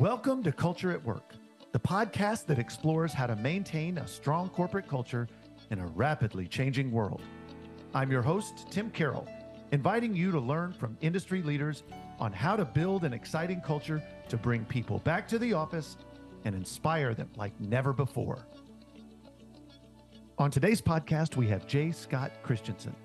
Welcome 0.00 0.42
to 0.44 0.52
Culture 0.52 0.92
at 0.92 1.04
Work, 1.04 1.34
the 1.72 1.78
podcast 1.78 2.46
that 2.46 2.58
explores 2.58 3.12
how 3.12 3.26
to 3.26 3.36
maintain 3.36 3.98
a 3.98 4.08
strong 4.08 4.48
corporate 4.48 4.88
culture 4.88 5.28
in 5.70 5.78
a 5.78 5.86
rapidly 5.88 6.48
changing 6.48 6.90
world. 6.90 7.20
I'm 7.92 8.10
your 8.10 8.22
host, 8.22 8.64
Tim 8.70 8.90
Carroll, 8.90 9.28
inviting 9.72 10.16
you 10.16 10.30
to 10.30 10.40
learn 10.40 10.72
from 10.72 10.96
industry 11.02 11.42
leaders 11.42 11.82
on 12.18 12.32
how 12.32 12.56
to 12.56 12.64
build 12.64 13.04
an 13.04 13.12
exciting 13.12 13.60
culture 13.60 14.02
to 14.30 14.38
bring 14.38 14.64
people 14.64 15.00
back 15.00 15.28
to 15.28 15.38
the 15.38 15.52
office 15.52 15.98
and 16.46 16.54
inspire 16.54 17.12
them 17.12 17.28
like 17.36 17.52
never 17.60 17.92
before. 17.92 18.46
On 20.38 20.50
today's 20.50 20.80
podcast, 20.80 21.36
we 21.36 21.46
have 21.48 21.66
J. 21.66 21.92
Scott 21.92 22.32
Christianson. 22.42 22.96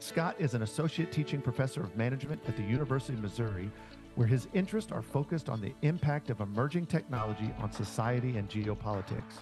Scott 0.00 0.34
is 0.40 0.54
an 0.54 0.62
associate 0.62 1.12
teaching 1.12 1.40
professor 1.40 1.82
of 1.82 1.96
management 1.96 2.42
at 2.48 2.56
the 2.56 2.64
University 2.64 3.12
of 3.12 3.22
Missouri, 3.22 3.70
where 4.14 4.26
his 4.26 4.48
interests 4.52 4.92
are 4.92 5.02
focused 5.02 5.48
on 5.48 5.60
the 5.60 5.74
impact 5.82 6.30
of 6.30 6.40
emerging 6.40 6.86
technology 6.86 7.52
on 7.58 7.72
society 7.72 8.36
and 8.36 8.48
geopolitics. 8.48 9.40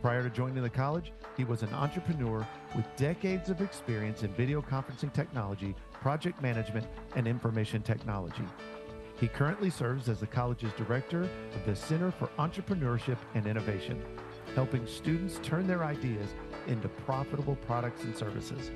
Prior 0.00 0.22
to 0.22 0.30
joining 0.30 0.62
the 0.62 0.70
college, 0.70 1.12
he 1.36 1.44
was 1.44 1.62
an 1.62 1.74
entrepreneur 1.74 2.46
with 2.76 2.86
decades 2.96 3.50
of 3.50 3.60
experience 3.60 4.22
in 4.22 4.32
video 4.34 4.62
conferencing 4.62 5.12
technology, 5.12 5.74
project 5.92 6.40
management, 6.40 6.86
and 7.16 7.26
information 7.26 7.82
technology. 7.82 8.44
He 9.18 9.26
currently 9.26 9.70
serves 9.70 10.08
as 10.08 10.20
the 10.20 10.26
college's 10.26 10.72
director 10.74 11.22
of 11.22 11.66
the 11.66 11.74
Center 11.74 12.12
for 12.12 12.28
Entrepreneurship 12.38 13.18
and 13.34 13.46
Innovation, 13.46 14.00
helping 14.54 14.86
students 14.86 15.40
turn 15.42 15.66
their 15.66 15.82
ideas 15.82 16.34
into 16.68 16.88
profitable 16.88 17.56
products 17.66 18.04
and 18.04 18.16
services. 18.16 18.70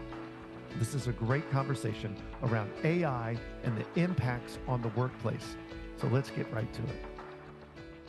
This 0.78 0.94
is 0.94 1.06
a 1.06 1.12
great 1.12 1.48
conversation 1.50 2.16
around 2.42 2.70
AI 2.82 3.36
and 3.64 3.76
the 3.76 4.00
impacts 4.00 4.58
on 4.66 4.80
the 4.82 4.88
workplace. 4.88 5.56
So 6.00 6.08
let's 6.08 6.30
get 6.30 6.52
right 6.52 6.72
to 6.72 6.82
it. 6.82 7.04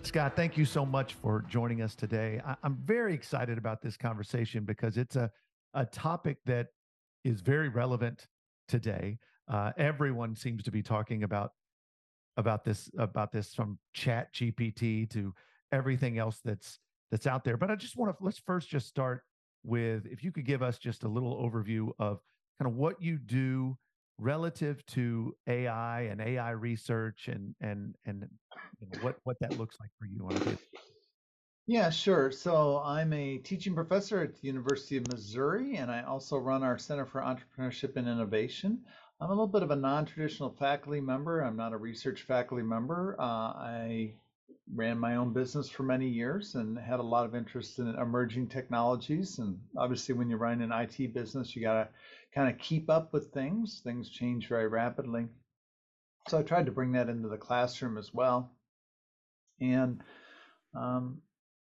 Scott, 0.04 0.36
thank 0.36 0.58
you 0.58 0.66
so 0.66 0.86
much 0.86 1.14
for 1.14 1.44
joining 1.48 1.82
us 1.82 1.96
today. 1.96 2.42
I- 2.46 2.56
am 2.64 2.78
very 2.84 3.14
excited 3.14 3.58
about 3.58 3.82
this 3.82 3.96
conversation 3.96 4.64
because 4.66 4.98
it's 4.98 5.16
a, 5.16 5.32
a 5.74 5.86
topic 5.86 6.38
that 6.46 6.68
is 7.24 7.42
very 7.42 7.70
relevant 7.70 8.28
today. 8.68 9.20
Uh, 9.48 9.72
everyone 9.78 10.36
seems 10.36 10.64
to 10.64 10.72
be 10.72 10.82
talking 10.82 11.24
about 11.24 11.52
about 12.38 12.64
this 12.64 12.90
about 12.98 13.32
this 13.32 13.54
from 13.54 13.78
chat 13.94 14.34
gpt 14.34 15.08
to 15.08 15.32
everything 15.72 16.18
else 16.18 16.40
that's 16.44 16.80
that's 17.12 17.28
out 17.28 17.44
there 17.44 17.58
but 17.58 17.70
i 17.70 17.76
just 17.76 17.96
want 17.96 18.12
to 18.12 18.24
let's 18.24 18.40
first 18.40 18.70
just 18.70 18.88
start 18.88 19.22
with 19.64 20.08
if 20.08 20.24
you 20.24 20.32
could 20.32 20.46
give 20.46 20.64
us 20.64 20.80
just 20.80 21.04
a 21.04 21.08
little 21.08 21.38
overview 21.38 21.92
of 22.00 22.20
kind 22.60 22.72
of 22.72 22.78
what 22.78 23.02
you 23.02 23.18
do 23.18 23.78
relative 24.20 24.86
to 24.86 25.36
AI 25.48 26.02
and 26.02 26.22
AI 26.22 26.52
research 26.52 27.28
and 27.28 27.56
and 27.62 27.96
and 28.06 28.26
you 28.80 28.88
know, 28.88 29.00
what 29.04 29.18
what 29.24 29.38
that 29.40 29.58
looks 29.58 29.78
like 29.80 29.90
for 30.00 30.06
you 30.06 30.28
on 30.28 30.54
a. 30.54 30.58
Yeah, 31.66 31.90
sure. 31.90 32.30
So 32.30 32.82
I'm 32.84 33.14
a 33.14 33.38
teaching 33.38 33.74
professor 33.74 34.22
at 34.22 34.36
the 34.36 34.48
University 34.48 34.98
of 34.98 35.08
Missouri, 35.08 35.78
and 35.78 35.90
I 35.90 36.04
also 36.04 36.38
run 36.38 36.62
our 36.62 36.78
Center 36.78 37.06
for 37.06 37.22
Entrepreneurship 37.22 37.96
and 37.96 38.08
Innovation. 38.08 38.82
I'm 39.22 39.30
a 39.30 39.32
little 39.32 39.48
bit 39.48 39.64
of 39.64 39.72
a 39.72 39.76
non-traditional 39.76 40.50
faculty 40.60 41.00
member. 41.00 41.40
I'm 41.40 41.56
not 41.56 41.72
a 41.72 41.78
research 41.78 42.24
faculty 42.24 42.64
member. 42.64 43.16
Uh, 43.18 43.24
I 43.24 44.16
ran 44.74 45.00
my 45.00 45.16
own 45.16 45.32
business 45.32 45.70
for 45.70 45.84
many 45.84 46.10
years 46.10 46.56
and 46.56 46.78
had 46.78 47.00
a 47.00 47.04
lot 47.04 47.26
of 47.26 47.34
interest 47.34 47.80
in 47.80 47.88
emerging 47.96 48.48
technologies. 48.50 49.40
And 49.40 49.60
obviously, 49.78 50.16
when 50.16 50.30
you 50.30 50.36
run 50.36 50.62
an 50.62 50.74
IT 50.74 51.14
business, 51.14 51.56
you 51.56 51.62
got 51.62 51.74
to 51.76 51.90
kind 52.34 52.50
of 52.50 52.60
keep 52.60 52.90
up 52.90 53.14
with 53.14 53.32
things. 53.32 53.82
Things 53.84 54.10
change 54.10 54.48
very 54.48 54.68
rapidly. 54.68 55.28
So 56.28 56.40
I 56.40 56.44
tried 56.44 56.66
to 56.66 56.72
bring 56.72 56.94
that 56.94 57.10
into 57.10 57.28
the 57.28 57.38
classroom 57.38 57.98
as 57.98 58.14
well. 58.14 58.52
And 59.60 60.02
um, 60.76 61.22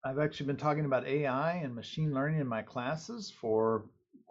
I've 0.05 0.19
actually 0.19 0.47
been 0.47 0.57
talking 0.57 0.85
about 0.85 1.07
AI 1.07 1.53
and 1.53 1.75
machine 1.75 2.13
learning 2.13 2.39
in 2.39 2.47
my 2.47 2.61
classes 2.61 3.31
for 3.41 3.85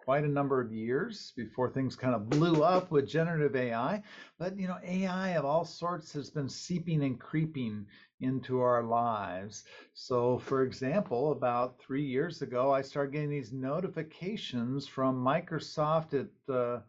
quite 0.05 0.25
a 0.25 0.29
number 0.29 0.61
of 0.61 0.73
years 0.73 1.33
before 1.37 1.71
things 1.71 1.95
kind 1.95 2.15
of 2.15 2.29
blew 2.29 2.65
up 2.65 2.91
with 2.91 3.09
generative 3.09 3.55
AI. 3.55 4.03
But 4.39 4.59
you 4.59 4.67
know, 4.67 4.79
AI 4.85 5.31
of 5.31 5.45
all 5.45 5.65
sorts 5.65 6.13
has 6.15 6.29
been 6.29 6.49
seeping 6.49 7.05
and 7.05 7.21
creeping 7.21 7.87
into 8.21 8.61
our 8.61 8.83
lives. 8.83 9.65
So, 9.95 10.39
for 10.39 10.65
example, 10.65 11.33
about 11.33 11.79
three 11.79 12.05
years 12.05 12.43
ago, 12.43 12.73
I 12.73 12.83
started 12.83 13.13
getting 13.13 13.31
these 13.31 13.53
notifications 13.53 14.89
from 14.89 15.25
Microsoft 15.25 16.15
at 16.15 16.53
uh, 16.53 16.81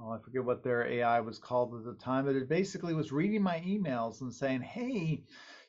oh, 0.00 0.10
I 0.10 0.18
forget 0.18 0.44
what 0.44 0.64
their 0.64 0.86
AI 0.86 1.20
was 1.20 1.38
called 1.38 1.74
at 1.74 1.84
the 1.84 1.94
time, 1.94 2.24
but 2.24 2.34
it 2.34 2.48
basically 2.48 2.94
was 2.94 3.12
reading 3.12 3.42
my 3.42 3.60
emails 3.60 4.22
and 4.22 4.32
saying, 4.32 4.62
"Hey." 4.62 5.24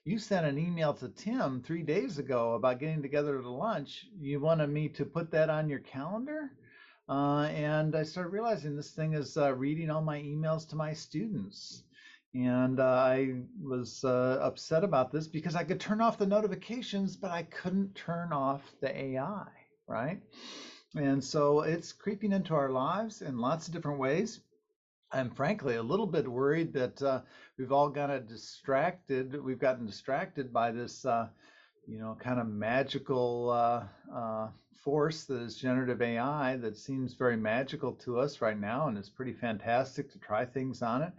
You 0.07 0.19
sent 0.19 0.45
an 0.45 0.59
email 0.59 0.93
to 0.93 1.09
Tim 1.09 1.63
three 1.63 1.81
days 1.81 2.19
ago 2.19 2.53
about 2.53 2.79
getting 2.79 3.01
together 3.01 3.41
to 3.41 3.49
lunch. 3.49 4.05
You 4.19 4.39
wanted 4.39 4.67
me 4.67 4.87
to 4.89 5.03
put 5.03 5.31
that 5.31 5.49
on 5.49 5.67
your 5.67 5.79
calendar? 5.79 6.51
Uh, 7.07 7.47
and 7.51 7.95
I 7.95 8.03
started 8.03 8.29
realizing 8.29 8.75
this 8.75 8.91
thing 8.91 9.13
is 9.13 9.37
uh, 9.37 9.53
reading 9.53 9.91
all 9.91 10.01
my 10.01 10.19
emails 10.21 10.67
to 10.69 10.75
my 10.75 10.93
students. 10.93 11.83
And 12.33 12.79
uh, 12.79 12.83
I 12.83 13.43
was 13.61 14.03
uh, 14.03 14.39
upset 14.41 14.83
about 14.83 15.11
this 15.11 15.27
because 15.27 15.55
I 15.55 15.63
could 15.63 15.79
turn 15.79 16.01
off 16.01 16.17
the 16.17 16.25
notifications, 16.25 17.15
but 17.15 17.31
I 17.31 17.43
couldn't 17.43 17.95
turn 17.95 18.33
off 18.33 18.61
the 18.81 18.93
AI, 18.93 19.47
right? 19.87 20.19
And 20.95 21.23
so 21.23 21.61
it's 21.61 21.93
creeping 21.93 22.31
into 22.31 22.55
our 22.55 22.71
lives 22.71 23.21
in 23.21 23.37
lots 23.37 23.67
of 23.67 23.73
different 23.73 23.99
ways. 23.99 24.41
I'm 25.11 25.29
frankly 25.29 25.75
a 25.75 25.83
little 25.83 26.07
bit 26.07 26.27
worried 26.27 26.73
that 26.73 27.01
uh, 27.01 27.21
we've 27.57 27.71
all 27.71 27.89
gotten 27.89 28.25
distracted. 28.25 29.41
We've 29.41 29.59
gotten 29.59 29.85
distracted 29.85 30.51
by 30.51 30.71
this, 30.71 31.05
you 31.87 31.99
know, 31.99 32.17
kind 32.19 32.39
of 32.39 32.47
magical 32.47 33.87
force 34.75 35.23
that 35.25 35.41
is 35.41 35.55
generative 35.57 36.01
AI 36.01 36.57
that 36.57 36.77
seems 36.77 37.13
very 37.13 37.37
magical 37.37 37.93
to 37.93 38.19
us 38.19 38.41
right 38.41 38.57
now, 38.57 38.87
and 38.87 38.97
it's 38.97 39.09
pretty 39.09 39.33
fantastic 39.33 40.09
to 40.11 40.19
try 40.19 40.45
things 40.45 40.81
on 40.81 41.01
it. 41.01 41.13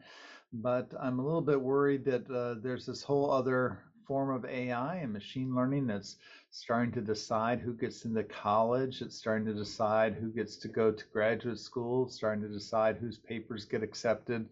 But 0.53 0.93
I'm 0.99 1.19
a 1.19 1.25
little 1.25 1.41
bit 1.41 1.61
worried 1.61 2.05
that 2.05 2.31
uh, 2.31 2.55
there's 2.63 2.87
this 2.87 3.03
whole 3.03 3.31
other 3.31 3.79
form 4.07 4.31
of 4.31 4.45
AI 4.45 4.97
and 4.97 5.13
machine 5.13 5.55
learning 5.55 5.87
that's 5.87 6.17
starting 6.51 6.93
to 6.93 7.01
decide 7.03 7.61
who 7.61 7.75
gets 7.75 8.05
into 8.05 8.23
college. 8.23 9.03
It's 9.03 9.17
starting 9.17 9.47
to 9.47 9.55
decide 9.55 10.15
who 10.15 10.31
gets 10.31 10.57
to 10.59 10.69
go 10.69 10.93
to 10.93 11.05
graduate 11.13 11.59
school, 11.59 12.09
starting 12.09 12.43
to 12.43 12.49
decide 12.49 12.97
whose 12.97 13.19
papers 13.19 13.65
get 13.65 13.83
accepted, 13.83 14.47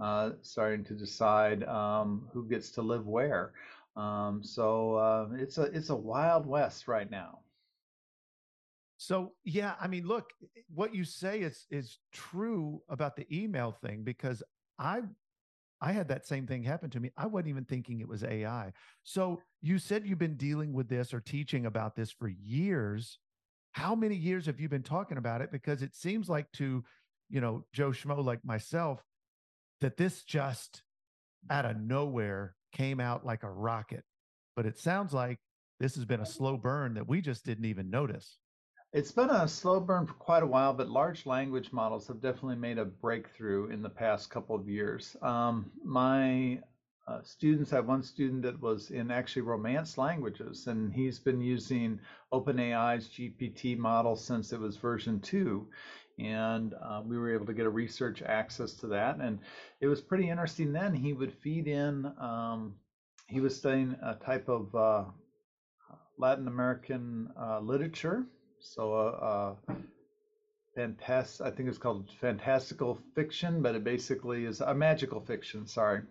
uh, 0.00 0.30
starting 0.42 0.84
to 0.84 0.94
decide 0.94 1.64
um, 1.64 2.28
who 2.32 2.46
gets 2.46 2.70
to 2.72 2.82
live 2.82 3.06
where. 3.06 3.52
Um, 3.96 4.42
so 4.44 4.94
uh, 4.94 5.28
it's 5.34 5.58
a 5.58 5.62
it's 5.64 5.90
a 5.90 5.96
wild 5.96 6.46
west 6.46 6.86
right 6.86 7.10
now. 7.10 7.40
So 8.98 9.32
yeah, 9.44 9.74
I 9.80 9.86
mean, 9.86 10.06
look, 10.06 10.30
what 10.74 10.94
you 10.94 11.04
say 11.04 11.40
is 11.40 11.66
is 11.70 11.98
true 12.12 12.82
about 12.88 13.16
the 13.16 13.26
email 13.34 13.72
thing 13.72 14.02
because 14.02 14.42
I 14.78 15.02
I 15.80 15.92
had 15.92 16.08
that 16.08 16.26
same 16.26 16.46
thing 16.46 16.64
happen 16.64 16.90
to 16.90 17.00
me. 17.00 17.12
I 17.16 17.26
wasn't 17.26 17.48
even 17.48 17.64
thinking 17.64 18.00
it 18.00 18.08
was 18.08 18.24
AI. 18.24 18.72
So 19.04 19.40
you 19.62 19.78
said 19.78 20.06
you've 20.06 20.18
been 20.18 20.36
dealing 20.36 20.72
with 20.72 20.88
this 20.88 21.14
or 21.14 21.20
teaching 21.20 21.66
about 21.66 21.94
this 21.94 22.10
for 22.10 22.28
years. 22.28 23.18
How 23.72 23.94
many 23.94 24.16
years 24.16 24.46
have 24.46 24.58
you 24.58 24.68
been 24.68 24.82
talking 24.82 25.16
about 25.16 25.42
it? 25.42 25.52
Because 25.52 25.82
it 25.82 25.94
seems 25.94 26.28
like 26.28 26.50
to, 26.54 26.82
you 27.30 27.40
know, 27.40 27.64
Joe 27.72 27.90
Schmo 27.90 28.24
like 28.24 28.44
myself, 28.44 29.00
that 29.80 29.96
this 29.96 30.24
just 30.24 30.82
out 31.48 31.64
of 31.64 31.76
nowhere 31.80 32.56
came 32.72 32.98
out 32.98 33.24
like 33.24 33.44
a 33.44 33.50
rocket. 33.50 34.02
But 34.56 34.66
it 34.66 34.76
sounds 34.76 35.12
like 35.12 35.38
this 35.78 35.94
has 35.94 36.04
been 36.04 36.20
a 36.20 36.26
slow 36.26 36.56
burn 36.56 36.94
that 36.94 37.08
we 37.08 37.20
just 37.20 37.44
didn't 37.44 37.66
even 37.66 37.90
notice. 37.90 38.38
It's 38.90 39.12
been 39.12 39.28
a 39.28 39.46
slow 39.46 39.80
burn 39.80 40.06
for 40.06 40.14
quite 40.14 40.42
a 40.42 40.46
while, 40.46 40.72
but 40.72 40.88
large 40.88 41.26
language 41.26 41.74
models 41.74 42.08
have 42.08 42.22
definitely 42.22 42.56
made 42.56 42.78
a 42.78 42.86
breakthrough 42.86 43.66
in 43.66 43.82
the 43.82 43.90
past 43.90 44.30
couple 44.30 44.56
of 44.56 44.66
years. 44.66 45.14
Um, 45.20 45.70
my 45.84 46.62
uh, 47.06 47.20
students 47.22 47.70
have 47.70 47.86
one 47.86 48.02
student 48.02 48.40
that 48.42 48.58
was 48.62 48.90
in 48.90 49.10
actually 49.10 49.42
Romance 49.42 49.98
languages, 49.98 50.68
and 50.68 50.90
he's 50.90 51.18
been 51.18 51.42
using 51.42 52.00
OpenAI's 52.32 53.10
GPT 53.10 53.76
model 53.76 54.16
since 54.16 54.54
it 54.54 54.60
was 54.60 54.78
version 54.78 55.20
two. 55.20 55.68
And 56.18 56.72
uh, 56.82 57.02
we 57.04 57.18
were 57.18 57.34
able 57.34 57.44
to 57.44 57.52
get 57.52 57.66
a 57.66 57.70
research 57.70 58.22
access 58.22 58.72
to 58.76 58.86
that. 58.86 59.20
And 59.20 59.38
it 59.82 59.86
was 59.86 60.00
pretty 60.00 60.30
interesting 60.30 60.72
then. 60.72 60.94
He 60.94 61.12
would 61.12 61.34
feed 61.34 61.68
in, 61.68 62.10
um, 62.18 62.76
he 63.26 63.40
was 63.40 63.54
studying 63.54 63.96
a 64.02 64.14
type 64.14 64.48
of 64.48 64.74
uh, 64.74 65.04
Latin 66.16 66.48
American 66.48 67.28
uh, 67.38 67.60
literature 67.60 68.26
so, 68.60 68.92
uh, 68.92 69.54
uh, 69.68 69.74
fantastic. 70.74 71.46
I 71.46 71.50
think 71.50 71.68
it's 71.68 71.78
called 71.78 72.08
fantastical 72.20 72.98
fiction, 73.14 73.62
but 73.62 73.74
it 73.74 73.84
basically 73.84 74.44
is 74.44 74.60
a 74.60 74.74
magical 74.74 75.20
fiction. 75.20 75.66
Sorry. 75.66 76.02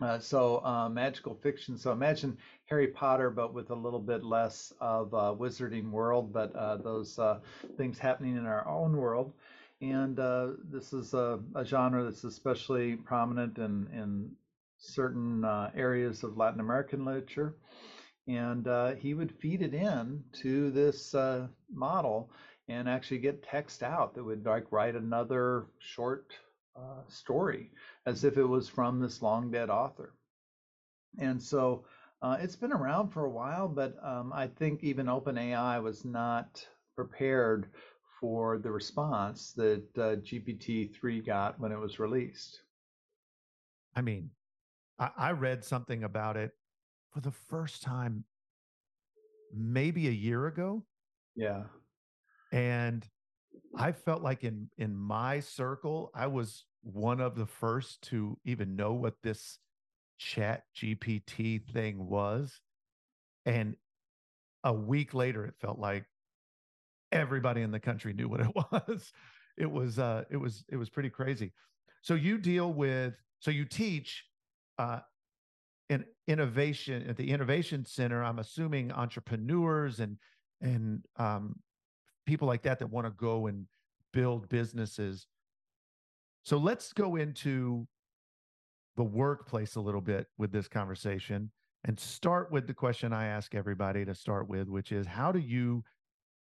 Uh, 0.00 0.18
so 0.18 0.64
uh, 0.64 0.88
magical 0.88 1.34
fiction. 1.34 1.78
So 1.78 1.92
imagine 1.92 2.36
Harry 2.66 2.88
Potter, 2.88 3.30
but 3.30 3.54
with 3.54 3.70
a 3.70 3.74
little 3.74 4.00
bit 4.00 4.24
less 4.24 4.72
of 4.80 5.12
a 5.12 5.34
wizarding 5.34 5.90
world, 5.90 6.32
but 6.32 6.54
uh, 6.56 6.76
those 6.76 7.18
uh, 7.18 7.38
things 7.76 7.98
happening 7.98 8.36
in 8.36 8.46
our 8.46 8.66
own 8.66 8.96
world. 8.96 9.32
And 9.80 10.18
uh, 10.18 10.48
this 10.70 10.92
is 10.92 11.14
a, 11.14 11.40
a, 11.54 11.64
genre 11.64 12.04
that's 12.04 12.24
especially 12.24 12.96
prominent 12.96 13.58
in, 13.58 13.88
in 13.92 14.30
certain 14.78 15.44
uh, 15.44 15.70
areas 15.74 16.24
of 16.24 16.36
Latin 16.36 16.60
American 16.60 17.04
literature. 17.04 17.54
And 18.26 18.66
uh, 18.66 18.94
he 18.94 19.14
would 19.14 19.32
feed 19.32 19.62
it 19.62 19.74
in 19.74 20.24
to 20.42 20.70
this 20.70 21.14
uh, 21.14 21.46
model 21.72 22.30
and 22.68 22.88
actually 22.88 23.18
get 23.18 23.42
text 23.42 23.82
out 23.82 24.14
that 24.14 24.24
would 24.24 24.46
like 24.46 24.72
write 24.72 24.94
another 24.94 25.66
short 25.78 26.32
uh, 26.76 27.02
story 27.08 27.70
as 28.06 28.24
if 28.24 28.38
it 28.38 28.44
was 28.44 28.68
from 28.68 29.00
this 29.00 29.20
long 29.20 29.50
dead 29.50 29.68
author. 29.68 30.14
And 31.18 31.40
so 31.42 31.84
uh, 32.22 32.38
it's 32.40 32.56
been 32.56 32.72
around 32.72 33.10
for 33.10 33.26
a 33.26 33.30
while, 33.30 33.68
but 33.68 33.96
um, 34.02 34.32
I 34.32 34.46
think 34.46 34.82
even 34.82 35.06
OpenAI 35.06 35.82
was 35.82 36.04
not 36.04 36.66
prepared 36.96 37.68
for 38.20 38.58
the 38.58 38.70
response 38.70 39.52
that 39.52 39.84
uh, 39.98 40.16
GPT-3 40.16 41.26
got 41.26 41.60
when 41.60 41.72
it 41.72 41.78
was 41.78 41.98
released. 41.98 42.62
I 43.94 44.00
mean, 44.00 44.30
I, 44.98 45.10
I 45.16 45.30
read 45.32 45.62
something 45.62 46.04
about 46.04 46.36
it 46.36 46.52
for 47.14 47.20
the 47.20 47.30
first 47.30 47.82
time 47.82 48.24
maybe 49.56 50.08
a 50.08 50.12
year 50.12 50.48
ago. 50.48 50.84
Yeah. 51.36 51.62
And 52.52 53.06
I 53.76 53.92
felt 53.92 54.22
like 54.22 54.42
in 54.44 54.68
in 54.76 54.96
my 54.96 55.40
circle, 55.40 56.10
I 56.14 56.26
was 56.26 56.64
one 56.82 57.20
of 57.20 57.36
the 57.36 57.46
first 57.46 58.02
to 58.02 58.36
even 58.44 58.76
know 58.76 58.92
what 58.92 59.14
this 59.22 59.58
chat 60.18 60.64
GPT 60.76 61.64
thing 61.72 62.08
was. 62.08 62.60
And 63.46 63.76
a 64.64 64.72
week 64.72 65.14
later, 65.14 65.44
it 65.44 65.54
felt 65.60 65.78
like 65.78 66.04
everybody 67.12 67.62
in 67.62 67.70
the 67.70 67.80
country 67.80 68.12
knew 68.12 68.28
what 68.28 68.40
it 68.40 68.54
was. 68.54 69.12
It 69.56 69.70
was 69.70 69.98
uh 70.00 70.24
it 70.30 70.36
was 70.36 70.64
it 70.68 70.76
was 70.76 70.90
pretty 70.90 71.10
crazy. 71.10 71.52
So 72.02 72.14
you 72.14 72.38
deal 72.38 72.72
with 72.72 73.14
so 73.38 73.50
you 73.50 73.64
teach 73.64 74.24
uh 74.78 75.00
in 75.90 76.04
innovation 76.26 77.06
at 77.08 77.16
the 77.16 77.30
innovation 77.30 77.84
center 77.84 78.24
i'm 78.24 78.38
assuming 78.38 78.90
entrepreneurs 78.92 80.00
and 80.00 80.16
and 80.60 81.04
um, 81.16 81.56
people 82.26 82.48
like 82.48 82.62
that 82.62 82.78
that 82.78 82.86
want 82.86 83.06
to 83.06 83.12
go 83.12 83.46
and 83.46 83.66
build 84.12 84.48
businesses. 84.48 85.26
So 86.44 86.56
let's 86.56 86.92
go 86.92 87.16
into 87.16 87.86
the 88.96 89.04
workplace 89.04 89.76
a 89.76 89.80
little 89.80 90.00
bit 90.00 90.26
with 90.38 90.52
this 90.52 90.68
conversation 90.68 91.50
and 91.84 91.98
start 91.98 92.50
with 92.52 92.66
the 92.68 92.72
question 92.72 93.12
i 93.12 93.26
ask 93.26 93.56
everybody 93.56 94.04
to 94.04 94.14
start 94.14 94.48
with 94.48 94.68
which 94.68 94.92
is 94.92 95.04
how 95.04 95.32
do 95.32 95.40
you 95.40 95.82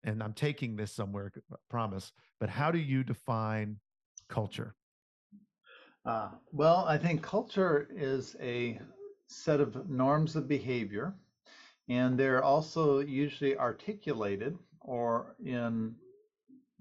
and 0.05 0.23
i'm 0.23 0.35
taking 0.35 0.77
this 0.77 0.93
somewhere 0.93 1.33
promise 1.71 2.13
but 2.39 2.51
how 2.51 2.71
do 2.71 2.79
you 2.79 3.03
define 3.03 3.79
culture? 4.29 4.75
Uh, 6.05 6.29
well 6.53 6.85
i 6.87 6.99
think 6.99 7.23
culture 7.23 7.89
is 7.91 8.37
a 8.39 8.79
set 9.27 9.61
of 9.61 9.89
norms 9.89 10.37
of 10.37 10.49
behavior, 10.49 11.15
and 11.89 12.19
they're 12.19 12.43
also 12.43 13.01
usually 13.01 13.57
articulated 13.57 14.59
or 14.81 15.35
in 15.45 15.95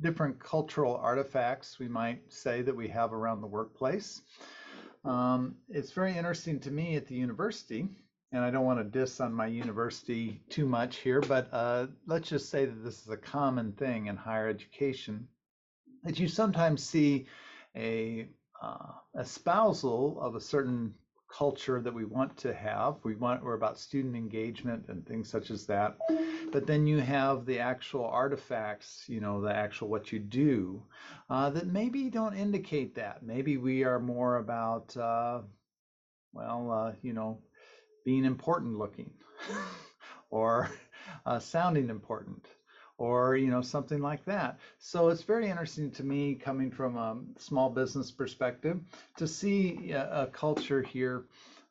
different 0.01 0.39
cultural 0.39 0.95
artifacts, 0.95 1.79
we 1.79 1.87
might 1.87 2.21
say, 2.31 2.61
that 2.61 2.75
we 2.75 2.87
have 2.87 3.13
around 3.13 3.41
the 3.41 3.47
workplace. 3.47 4.21
Um, 5.03 5.55
it's 5.69 5.91
very 5.91 6.17
interesting 6.17 6.59
to 6.61 6.71
me 6.71 6.95
at 6.95 7.07
the 7.07 7.15
university, 7.15 7.87
and 8.31 8.43
I 8.43 8.51
don't 8.51 8.65
want 8.65 8.79
to 8.79 8.99
diss 8.99 9.21
on 9.21 9.33
my 9.33 9.47
university 9.47 10.41
too 10.49 10.65
much 10.65 10.97
here, 10.97 11.21
but 11.21 11.47
uh, 11.53 11.87
let's 12.07 12.29
just 12.29 12.49
say 12.49 12.65
that 12.65 12.83
this 12.83 13.01
is 13.01 13.09
a 13.09 13.17
common 13.17 13.71
thing 13.73 14.07
in 14.07 14.17
higher 14.17 14.49
education, 14.49 15.27
that 16.03 16.19
you 16.19 16.27
sometimes 16.27 16.83
see 16.83 17.27
a 17.75 18.27
uh, 18.61 18.91
espousal 19.19 20.19
of 20.19 20.35
a 20.35 20.41
certain 20.41 20.93
culture 21.27 21.81
that 21.81 21.93
we 21.93 22.05
want 22.05 22.37
to 22.37 22.53
have. 22.53 22.95
We 23.03 23.15
want 23.15 23.43
we're 23.43 23.55
about 23.55 23.79
student 23.79 24.15
engagement 24.15 24.85
and 24.87 25.05
things 25.05 25.29
such 25.29 25.51
as 25.51 25.65
that. 25.67 25.97
But 26.51 26.67
then 26.67 26.87
you 26.87 26.99
have 26.99 27.45
the 27.45 27.59
actual 27.59 28.05
artifacts, 28.05 29.05
you 29.07 29.19
know, 29.19 29.41
the 29.41 29.53
actual 29.53 29.89
what 29.89 30.11
you 30.11 30.19
do 30.19 30.83
uh, 31.29 31.49
that 31.51 31.67
maybe 31.67 32.09
don't 32.09 32.35
indicate 32.35 32.95
that. 32.95 33.23
Maybe 33.23 33.57
we 33.57 33.83
are 33.83 33.99
more 33.99 34.37
about, 34.37 34.95
uh, 34.95 35.41
well, 36.33 36.71
uh, 36.71 36.93
you 37.01 37.13
know, 37.13 37.39
being 38.05 38.25
important 38.25 38.77
looking 38.77 39.11
or 40.29 40.69
uh, 41.25 41.39
sounding 41.39 41.89
important 41.89 42.45
or 42.97 43.35
you 43.35 43.49
know 43.49 43.61
something 43.61 44.01
like 44.01 44.23
that. 44.25 44.57
So 44.77 45.09
it's 45.09 45.23
very 45.23 45.49
interesting 45.49 45.91
to 45.91 46.03
me 46.03 46.35
coming 46.35 46.71
from 46.71 46.95
a 46.97 47.17
small 47.37 47.69
business 47.69 48.11
perspective 48.11 48.79
to 49.17 49.27
see 49.27 49.91
a, 49.91 50.23
a 50.23 50.27
culture 50.27 50.81
here 50.81 51.25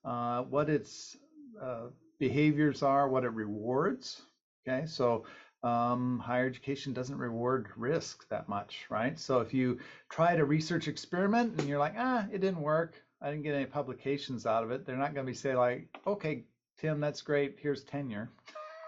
uh, 0.04 0.42
what 0.42 0.68
its 0.68 1.16
uh, 1.60 1.86
behaviors 2.18 2.82
are 2.82 3.08
what 3.08 3.24
it 3.24 3.30
rewards 3.30 4.22
okay? 4.66 4.86
So 4.86 5.24
um, 5.62 6.18
higher 6.18 6.46
education 6.46 6.92
doesn't 6.92 7.16
reward 7.16 7.68
risk 7.76 8.28
that 8.28 8.48
much 8.48 8.86
right? 8.90 9.18
So 9.18 9.40
if 9.40 9.54
you 9.54 9.78
try 10.10 10.36
to 10.36 10.44
research 10.44 10.88
experiment 10.88 11.58
and 11.58 11.68
you're 11.68 11.78
like 11.78 11.94
ah 11.96 12.26
it 12.32 12.40
didn't 12.40 12.60
work. 12.60 12.94
I 13.22 13.30
didn't 13.30 13.44
get 13.44 13.54
any 13.54 13.64
publications 13.66 14.44
out 14.44 14.64
of 14.64 14.70
it 14.70 14.84
they're 14.84 14.96
not 14.96 15.14
going 15.14 15.26
to 15.26 15.32
be 15.32 15.36
say 15.36 15.56
like 15.56 15.88
okay 16.06 16.44
tim 16.78 17.00
that's 17.00 17.22
great. 17.22 17.56
Here's 17.58 17.82
tenure 17.82 18.28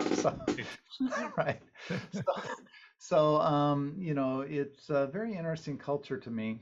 so, 0.15 0.39
right. 1.37 1.61
So, 2.13 2.23
so 2.99 3.37
um, 3.41 3.95
you 3.99 4.15
know, 4.15 4.41
it's 4.41 4.91
a 4.91 5.07
very 5.07 5.35
interesting 5.35 5.79
culture 5.79 6.19
to 6.19 6.31
me 6.31 6.61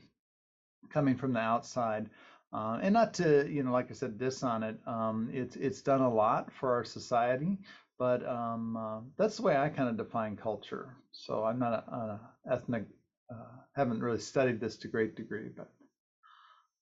coming 0.90 1.16
from 1.16 1.32
the 1.32 1.40
outside. 1.40 2.08
Uh, 2.52 2.78
and 2.82 2.92
not 2.92 3.12
to, 3.14 3.48
you 3.50 3.64
know, 3.64 3.72
like 3.72 3.90
I 3.90 3.94
said, 3.94 4.16
diss 4.16 4.44
on 4.44 4.62
it. 4.62 4.78
Um, 4.86 5.28
it's 5.32 5.56
it's 5.56 5.82
done 5.82 6.00
a 6.00 6.12
lot 6.12 6.52
for 6.52 6.72
our 6.72 6.84
society, 6.84 7.58
but 7.98 8.24
um, 8.28 8.76
uh, 8.76 9.00
that's 9.18 9.36
the 9.38 9.42
way 9.42 9.56
I 9.56 9.68
kind 9.68 9.88
of 9.88 9.96
define 9.96 10.36
culture. 10.36 10.96
So 11.10 11.44
I'm 11.44 11.58
not 11.58 11.84
an 11.90 12.20
ethnic, 12.50 12.84
uh, 13.28 13.56
haven't 13.74 14.00
really 14.00 14.20
studied 14.20 14.60
this 14.60 14.76
to 14.78 14.88
great 14.88 15.16
degree, 15.16 15.48
but 15.56 15.72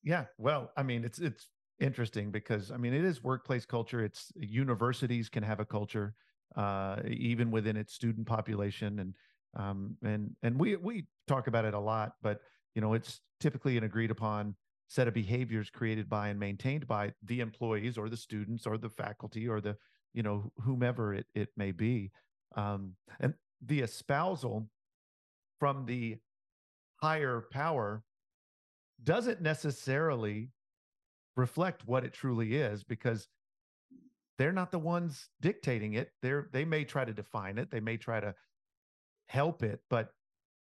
yeah. 0.03 0.27
Well, 0.37 0.73
I 0.77 0.83
mean, 0.83 1.05
it's 1.05 1.19
it's 1.19 1.49
interesting 1.81 2.31
because 2.31 2.71
I 2.71 2.77
mean, 2.77 2.93
it 2.93 3.05
is 3.05 3.25
workplace 3.25 3.65
culture. 3.65 4.05
It's 4.05 4.31
universities 4.37 5.31
can 5.31 5.43
have 5.43 5.61
a 5.61 5.65
culture 5.65 6.15
uh, 6.57 6.97
even 7.07 7.51
within 7.51 7.77
its 7.77 7.95
student 7.95 8.27
population. 8.27 8.99
And 8.99 9.15
um, 9.55 9.97
and 10.03 10.35
and 10.43 10.59
we 10.59 10.77
we 10.77 11.07
talk 11.29 11.47
about 11.47 11.65
it 11.65 11.75
a 11.75 11.79
lot, 11.79 12.15
but 12.23 12.41
you 12.75 12.81
know, 12.81 12.95
it's 12.95 13.21
typically 13.41 13.77
an 13.77 13.85
agreed 13.85 14.11
upon 14.11 14.55
set 14.89 15.09
of 15.09 15.15
behaviors 15.15 15.71
created 15.71 16.09
by 16.09 16.29
and 16.29 16.39
maintained 16.39 16.87
by 16.87 17.13
the 17.25 17.41
employees 17.41 17.97
or 17.97 18.09
the 18.09 18.17
students 18.17 18.67
or 18.67 18.77
the 18.77 18.89
faculty 18.89 19.49
or 19.49 19.61
the 19.61 19.77
you 20.15 20.23
know 20.23 20.51
whomever 20.59 21.15
it 21.15 21.27
it 21.35 21.49
may 21.57 21.73
be. 21.73 22.11
Um, 22.57 22.95
and 23.21 23.35
the 23.65 23.81
espousal 23.81 24.69
from 25.59 25.87
the 25.87 26.17
higher 26.97 27.45
power 27.51 28.03
doesn't 29.05 29.41
necessarily 29.41 30.51
reflect 31.37 31.87
what 31.87 32.05
it 32.05 32.13
truly 32.13 32.57
is 32.57 32.85
because 32.85 33.29
they're 34.43 34.51
not 34.51 34.73
the 34.73 34.79
ones 34.79 35.29
dictating 35.41 35.95
it. 35.95 36.11
They're 36.21 36.49
they 36.53 36.65
may 36.65 36.85
try 36.85 37.05
to 37.05 37.13
define 37.13 37.59
it, 37.59 37.71
they 37.71 37.79
may 37.79 37.97
try 37.97 38.19
to 38.19 38.35
help 39.27 39.63
it, 39.63 39.81
but 39.89 40.11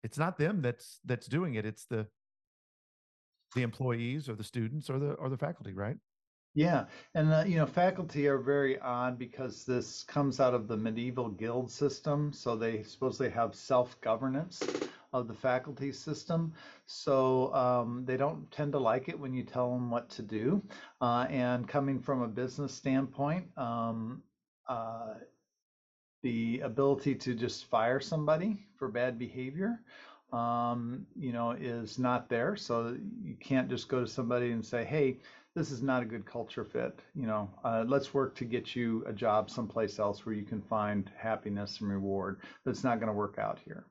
it's 0.04 0.20
not 0.20 0.38
them 0.38 0.62
that's 0.62 1.00
that's 1.04 1.26
doing 1.26 1.56
it. 1.56 1.66
It's 1.66 1.86
the 1.86 2.06
the 3.56 3.64
employees 3.64 4.30
or 4.30 4.36
the 4.36 4.44
students 4.44 4.88
or 4.88 5.00
the 5.00 5.14
or 5.14 5.30
the 5.30 5.38
faculty, 5.38 5.74
right? 5.74 5.98
Yeah, 6.56 6.86
and 7.14 7.32
uh, 7.34 7.44
you 7.46 7.58
know, 7.58 7.66
faculty 7.68 8.28
are 8.28 8.38
very 8.40 8.80
odd 8.80 9.20
because 9.20 9.66
this 9.66 10.04
comes 10.04 10.40
out 10.40 10.54
of 10.54 10.68
the 10.68 10.78
medieval 10.78 11.30
guild 11.30 11.70
system. 11.70 12.32
So 12.34 12.56
they 12.56 12.82
supposedly 12.84 13.30
have 13.32 13.54
self-governance 13.54 14.64
of 15.14 15.28
the 15.28 15.34
faculty 15.34 15.92
system. 15.92 16.54
So 16.86 17.54
um, 17.54 18.06
they 18.06 18.16
don't 18.18 18.50
tend 18.52 18.72
to 18.72 18.80
like 18.80 19.10
it 19.10 19.20
when 19.20 19.34
you 19.34 19.44
tell 19.44 19.72
them 19.74 19.90
what 19.92 20.10
to 20.12 20.22
do. 20.24 20.64
Uh, 21.02 21.28
and 21.30 21.68
coming 21.68 22.00
from 22.00 22.22
a 22.22 22.28
business 22.28 22.74
standpoint, 22.74 23.48
um, 23.58 24.24
uh, 24.68 25.16
the 26.24 26.60
ability 26.62 27.16
to 27.16 27.36
just 27.36 27.66
fire 27.66 28.00
somebody 28.00 28.66
for 28.78 28.88
bad 28.88 29.18
behavior 29.20 29.82
um, 30.34 31.06
you 31.16 31.32
know, 31.32 31.52
is 31.52 32.00
not 32.00 32.28
there. 32.30 32.56
So 32.56 32.98
you 33.22 33.36
can't 33.36 33.70
just 33.70 33.88
go 33.88 34.02
to 34.02 34.08
somebody 34.08 34.52
and 34.52 34.66
say, 34.66 34.84
hey, 34.84 35.20
this 35.56 35.72
is 35.72 35.82
not 35.82 36.04
a 36.04 36.06
good 36.06 36.26
culture 36.26 36.66
fit. 36.66 37.00
You 37.16 37.28
know, 37.28 37.50
uh, 37.64 37.86
let's 37.88 38.14
work 38.14 38.36
to 38.36 38.46
get 38.46 38.76
you 38.76 39.04
a 39.08 39.14
job 39.14 39.50
someplace 39.50 40.00
else 40.00 40.26
where 40.26 40.36
you 40.36 40.44
can 40.44 40.62
find 40.62 41.10
happiness 41.18 41.80
and 41.80 41.90
reward. 41.90 42.42
That's 42.66 42.84
not 42.84 43.00
going 43.00 43.08
to 43.08 43.14
work 43.14 43.38
out 43.40 43.60
here 43.64 43.86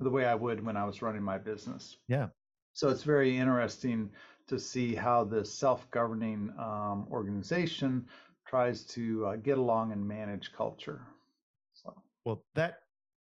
the 0.00 0.10
way 0.10 0.24
I 0.24 0.34
would 0.34 0.64
when 0.64 0.76
I 0.76 0.84
was 0.84 1.02
running 1.02 1.22
my 1.22 1.38
business. 1.38 1.98
Yeah. 2.08 2.28
So 2.72 2.88
it's 2.88 3.02
very 3.02 3.36
interesting 3.36 4.10
to 4.48 4.58
see 4.58 4.94
how 4.94 5.24
this 5.24 5.52
self-governing 5.52 6.52
um, 6.58 7.06
organization 7.10 8.06
tries 8.46 8.84
to 8.84 9.26
uh, 9.26 9.36
get 9.36 9.58
along 9.58 9.92
and 9.92 10.06
manage 10.06 10.52
culture. 10.52 11.06
So. 11.74 11.94
Well, 12.24 12.44
that 12.54 12.78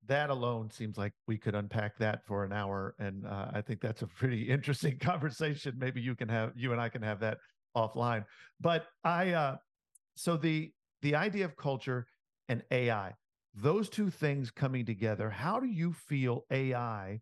that 0.07 0.31
alone 0.31 0.71
seems 0.71 0.97
like 0.97 1.13
we 1.27 1.37
could 1.37 1.55
unpack 1.55 1.99
that 1.99 2.25
for 2.27 2.45
an 2.45 2.53
hour, 2.53 2.95
and 2.99 3.27
uh, 3.27 3.51
I 3.53 3.61
think 3.61 3.81
that's 3.81 4.03
a 4.03 4.07
pretty 4.07 4.43
interesting 4.49 4.99
conversation. 4.99 5.75
Maybe 5.77 6.01
you 6.01 6.15
can 6.15 6.29
have 6.29 6.53
you 6.57 6.73
and 6.73 6.81
I 6.81 6.89
can 6.89 7.03
have 7.03 7.21
that 7.21 7.39
offline. 7.77 8.25
But 8.61 8.87
I, 9.05 9.31
uh, 9.33 9.57
so 10.17 10.37
the 10.37 10.73
the 11.03 11.15
idea 11.15 11.45
of 11.45 11.57
culture 11.57 12.07
and 12.49 12.63
AI, 12.71 13.15
those 13.55 13.89
two 13.89 14.11
things 14.11 14.51
coming 14.51 14.85
together, 14.85 15.31
how 15.31 15.59
do 15.59 15.67
you 15.67 15.93
feel 15.93 16.45
AI 16.51 17.21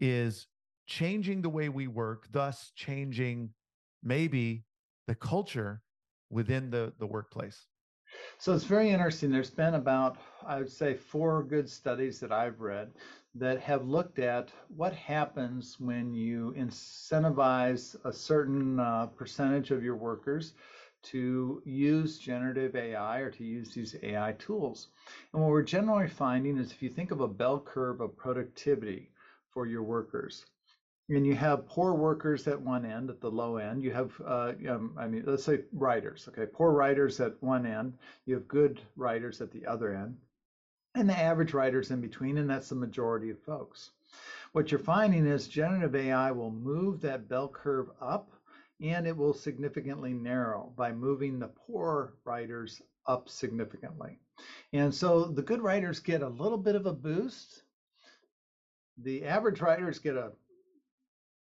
is 0.00 0.46
changing 0.86 1.42
the 1.42 1.48
way 1.48 1.68
we 1.68 1.86
work, 1.86 2.26
thus 2.30 2.72
changing 2.74 3.50
maybe 4.02 4.64
the 5.06 5.14
culture 5.14 5.82
within 6.30 6.70
the, 6.70 6.92
the 6.98 7.06
workplace? 7.06 7.66
So 8.38 8.54
it's 8.54 8.64
very 8.64 8.88
interesting. 8.90 9.30
There's 9.30 9.50
been 9.50 9.74
about, 9.74 10.16
I 10.46 10.58
would 10.58 10.70
say, 10.70 10.94
four 10.94 11.42
good 11.42 11.68
studies 11.68 12.18
that 12.20 12.32
I've 12.32 12.60
read 12.60 12.90
that 13.38 13.60
have 13.60 13.86
looked 13.86 14.18
at 14.18 14.50
what 14.68 14.92
happens 14.94 15.78
when 15.78 16.14
you 16.14 16.54
incentivize 16.56 17.96
a 18.04 18.12
certain 18.12 18.80
uh, 18.80 19.06
percentage 19.06 19.70
of 19.70 19.82
your 19.82 19.96
workers 19.96 20.54
to 21.02 21.62
use 21.64 22.18
generative 22.18 22.74
AI 22.74 23.18
or 23.20 23.30
to 23.30 23.44
use 23.44 23.72
these 23.72 23.96
AI 24.02 24.34
tools. 24.38 24.88
And 25.32 25.40
what 25.40 25.50
we're 25.50 25.62
generally 25.62 26.08
finding 26.08 26.58
is 26.58 26.72
if 26.72 26.82
you 26.82 26.88
think 26.88 27.10
of 27.10 27.20
a 27.20 27.28
bell 27.28 27.60
curve 27.60 28.00
of 28.00 28.16
productivity 28.16 29.10
for 29.52 29.66
your 29.66 29.82
workers, 29.82 30.44
and 31.08 31.26
you 31.26 31.34
have 31.34 31.66
poor 31.66 31.94
workers 31.94 32.46
at 32.48 32.60
one 32.60 32.84
end, 32.84 33.08
at 33.08 33.20
the 33.20 33.30
low 33.30 33.56
end. 33.56 33.82
You 33.82 33.92
have, 33.92 34.12
uh, 34.26 34.52
um, 34.68 34.94
I 34.98 35.06
mean, 35.06 35.24
let's 35.26 35.44
say 35.44 35.60
writers, 35.72 36.28
okay? 36.28 36.44
Poor 36.44 36.72
writers 36.72 37.18
at 37.20 37.42
one 37.42 37.64
end. 37.64 37.94
You 38.26 38.34
have 38.34 38.48
good 38.48 38.80
writers 38.94 39.40
at 39.40 39.50
the 39.50 39.64
other 39.64 39.94
end, 39.94 40.18
and 40.94 41.08
the 41.08 41.18
average 41.18 41.54
writers 41.54 41.90
in 41.90 42.00
between, 42.00 42.38
and 42.38 42.48
that's 42.48 42.68
the 42.68 42.74
majority 42.74 43.30
of 43.30 43.38
folks. 43.42 43.90
What 44.52 44.70
you're 44.70 44.78
finding 44.78 45.26
is 45.26 45.48
generative 45.48 45.94
AI 45.94 46.30
will 46.30 46.50
move 46.50 47.00
that 47.02 47.28
bell 47.28 47.48
curve 47.48 47.90
up 48.00 48.30
and 48.80 49.06
it 49.06 49.16
will 49.16 49.34
significantly 49.34 50.12
narrow 50.12 50.72
by 50.76 50.92
moving 50.92 51.38
the 51.38 51.48
poor 51.48 52.14
writers 52.24 52.80
up 53.06 53.28
significantly. 53.28 54.18
And 54.72 54.94
so 54.94 55.24
the 55.24 55.42
good 55.42 55.60
writers 55.60 56.00
get 56.00 56.22
a 56.22 56.28
little 56.28 56.58
bit 56.58 56.76
of 56.76 56.86
a 56.86 56.92
boost. 56.92 57.62
The 58.98 59.24
average 59.24 59.60
writers 59.60 59.98
get 59.98 60.16
a 60.16 60.32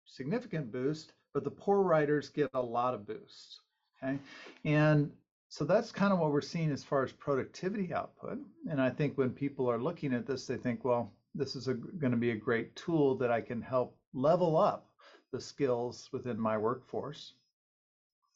significant 0.06 0.72
boost, 0.72 1.14
but 1.34 1.44
the 1.44 1.52
poor 1.52 1.82
writers 1.82 2.30
get 2.30 2.50
a 2.54 2.62
lot 2.62 2.94
of 2.94 3.08
boosts. 3.08 3.60
Okay. 4.04 4.20
And 4.66 5.12
so 5.56 5.64
that's 5.64 5.90
kind 5.90 6.12
of 6.12 6.20
what 6.20 6.34
we're 6.34 6.42
seeing 6.42 6.70
as 6.70 6.84
far 6.84 7.02
as 7.02 7.14
productivity 7.14 7.94
output. 7.94 8.40
And 8.70 8.82
I 8.82 8.90
think 8.90 9.18
when 9.18 9.30
people 9.30 9.72
are 9.72 9.82
looking 9.82 10.14
at 10.14 10.28
this, 10.28 10.46
they 10.46 10.58
think, 10.58 10.84
well, 10.84 11.14
this 11.34 11.56
is 11.56 11.68
going 11.68 12.12
to 12.12 12.18
be 12.18 12.32
a 12.32 12.36
great 12.36 12.76
tool 12.76 13.16
that 13.20 13.32
I 13.32 13.40
can 13.40 13.62
help 13.62 13.96
level 14.14 14.58
up 14.58 14.90
the 15.32 15.40
skills 15.40 16.10
within 16.12 16.38
my 16.38 16.58
workforce. 16.58 17.36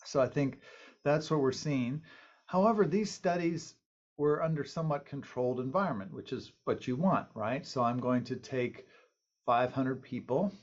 So 0.06 0.22
I 0.22 0.28
think 0.28 0.62
that's 1.04 1.30
what 1.30 1.42
we're 1.42 1.52
seeing. 1.52 2.02
However, 2.46 2.86
these 2.86 3.12
studies 3.12 3.76
were 4.16 4.42
under 4.42 4.64
somewhat 4.64 5.06
controlled 5.06 5.60
environment, 5.60 6.14
which 6.14 6.32
is 6.32 6.54
what 6.64 6.88
you 6.88 6.96
want, 6.96 7.28
right? 7.36 7.66
So 7.66 7.84
I'm 7.84 8.00
going 8.00 8.24
to 8.24 8.38
take 8.38 8.88
500 9.46 10.02
people 10.02 10.54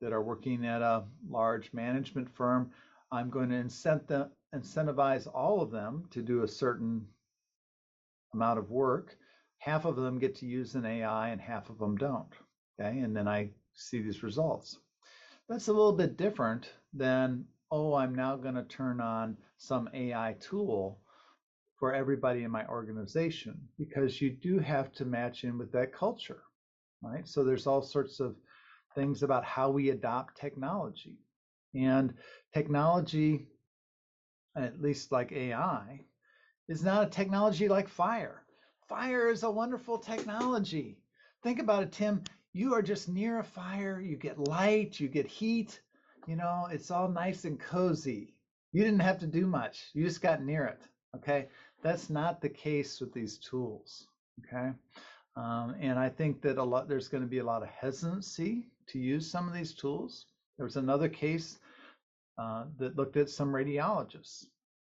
that 0.00 0.12
are 0.12 0.22
working 0.22 0.66
at 0.66 0.82
a 0.82 1.02
large 1.28 1.72
management 1.72 2.30
firm. 2.30 2.70
I'm 3.10 3.28
going 3.28 3.48
to 3.48 3.56
incent 3.56 4.06
them, 4.06 4.30
incentivize 4.54 5.26
all 5.32 5.60
of 5.60 5.70
them 5.70 6.06
to 6.10 6.22
do 6.22 6.42
a 6.42 6.48
certain 6.48 7.06
amount 8.34 8.58
of 8.58 8.70
work. 8.70 9.16
Half 9.58 9.84
of 9.84 9.96
them 9.96 10.18
get 10.18 10.36
to 10.36 10.46
use 10.46 10.74
an 10.74 10.86
AI 10.86 11.30
and 11.30 11.40
half 11.40 11.70
of 11.70 11.78
them 11.78 11.96
don't. 11.96 12.32
Okay, 12.78 12.98
and 13.00 13.16
then 13.16 13.26
I 13.26 13.50
see 13.74 14.02
these 14.02 14.22
results. 14.22 14.78
That's 15.48 15.68
a 15.68 15.72
little 15.72 15.92
bit 15.92 16.16
different 16.16 16.72
than, 16.92 17.44
oh, 17.70 17.94
I'm 17.94 18.14
now 18.14 18.36
going 18.36 18.54
to 18.54 18.64
turn 18.64 19.00
on 19.00 19.36
some 19.56 19.88
AI 19.94 20.36
tool 20.40 21.00
for 21.78 21.94
everybody 21.94 22.42
in 22.42 22.50
my 22.50 22.66
organization 22.66 23.58
because 23.78 24.20
you 24.20 24.30
do 24.30 24.58
have 24.58 24.92
to 24.94 25.04
match 25.04 25.44
in 25.44 25.58
with 25.58 25.72
that 25.72 25.92
culture, 25.92 26.42
right? 27.02 27.26
So 27.28 27.44
there's 27.44 27.66
all 27.66 27.82
sorts 27.82 28.18
of 28.20 28.36
things 28.94 29.22
about 29.22 29.44
how 29.44 29.70
we 29.70 29.90
adopt 29.90 30.36
technology. 30.36 31.18
And 31.74 32.14
technology, 32.54 33.46
at 34.56 34.80
least 34.80 35.12
like 35.12 35.32
AI, 35.32 36.00
is 36.68 36.82
not 36.82 37.06
a 37.06 37.10
technology 37.10 37.68
like 37.68 37.88
fire. 37.88 38.42
Fire 38.88 39.30
is 39.30 39.42
a 39.42 39.50
wonderful 39.50 39.98
technology. 39.98 40.98
Think 41.42 41.60
about 41.60 41.82
it, 41.82 41.92
Tim. 41.92 42.22
You 42.52 42.72
are 42.74 42.82
just 42.82 43.08
near 43.08 43.38
a 43.38 43.44
fire, 43.44 44.00
you 44.00 44.16
get 44.16 44.38
light, 44.38 44.98
you 44.98 45.08
get 45.08 45.26
heat, 45.26 45.80
you 46.26 46.36
know, 46.36 46.68
it's 46.70 46.90
all 46.90 47.08
nice 47.08 47.44
and 47.44 47.60
cozy. 47.60 48.34
You 48.72 48.82
didn't 48.82 49.00
have 49.00 49.18
to 49.20 49.26
do 49.26 49.46
much, 49.46 49.90
you 49.92 50.04
just 50.04 50.22
got 50.22 50.42
near 50.42 50.64
it. 50.64 50.80
Okay. 51.14 51.48
That's 51.82 52.10
not 52.10 52.40
the 52.40 52.48
case 52.48 53.00
with 53.00 53.12
these 53.12 53.38
tools. 53.38 54.06
Okay. 54.40 54.72
Um, 55.36 55.74
and 55.78 55.98
I 55.98 56.08
think 56.08 56.40
that 56.42 56.58
a 56.58 56.62
lot 56.62 56.88
there's 56.88 57.08
going 57.08 57.22
to 57.22 57.28
be 57.28 57.38
a 57.38 57.44
lot 57.44 57.62
of 57.62 57.68
hesitancy 57.68 58.68
to 58.88 58.98
use 58.98 59.30
some 59.30 59.46
of 59.46 59.54
these 59.54 59.74
tools. 59.74 60.26
There 60.56 60.64
was 60.64 60.76
another 60.76 61.08
case 61.08 61.58
uh, 62.38 62.64
that 62.78 62.96
looked 62.96 63.16
at 63.16 63.30
some 63.30 63.52
radiologists, 63.52 64.46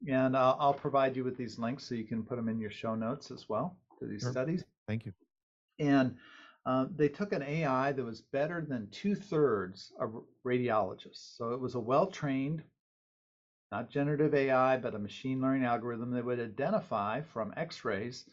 and 0.07 0.35
uh, 0.35 0.55
I'll 0.59 0.73
provide 0.73 1.15
you 1.15 1.23
with 1.23 1.37
these 1.37 1.59
links 1.59 1.83
so 1.83 1.95
you 1.95 2.05
can 2.05 2.23
put 2.23 2.35
them 2.35 2.49
in 2.49 2.59
your 2.59 2.71
show 2.71 2.95
notes 2.95 3.31
as 3.31 3.47
well 3.47 3.77
to 3.99 4.05
these 4.05 4.21
sure. 4.21 4.31
studies. 4.31 4.63
Thank 4.87 5.05
you. 5.05 5.13
And 5.79 6.15
uh, 6.65 6.85
they 6.95 7.09
took 7.09 7.33
an 7.33 7.43
AI 7.43 7.91
that 7.91 8.03
was 8.03 8.21
better 8.21 8.65
than 8.67 8.89
two 8.91 9.15
thirds 9.15 9.91
of 9.99 10.23
radiologists. 10.45 11.37
So 11.37 11.51
it 11.51 11.59
was 11.59 11.75
a 11.75 11.79
well 11.79 12.07
trained, 12.07 12.63
not 13.71 13.89
generative 13.89 14.33
AI, 14.33 14.77
but 14.77 14.95
a 14.95 14.99
machine 14.99 15.41
learning 15.41 15.65
algorithm 15.65 16.11
that 16.11 16.25
would 16.25 16.39
identify 16.39 17.21
from 17.21 17.53
x 17.55 17.85
rays 17.85 18.25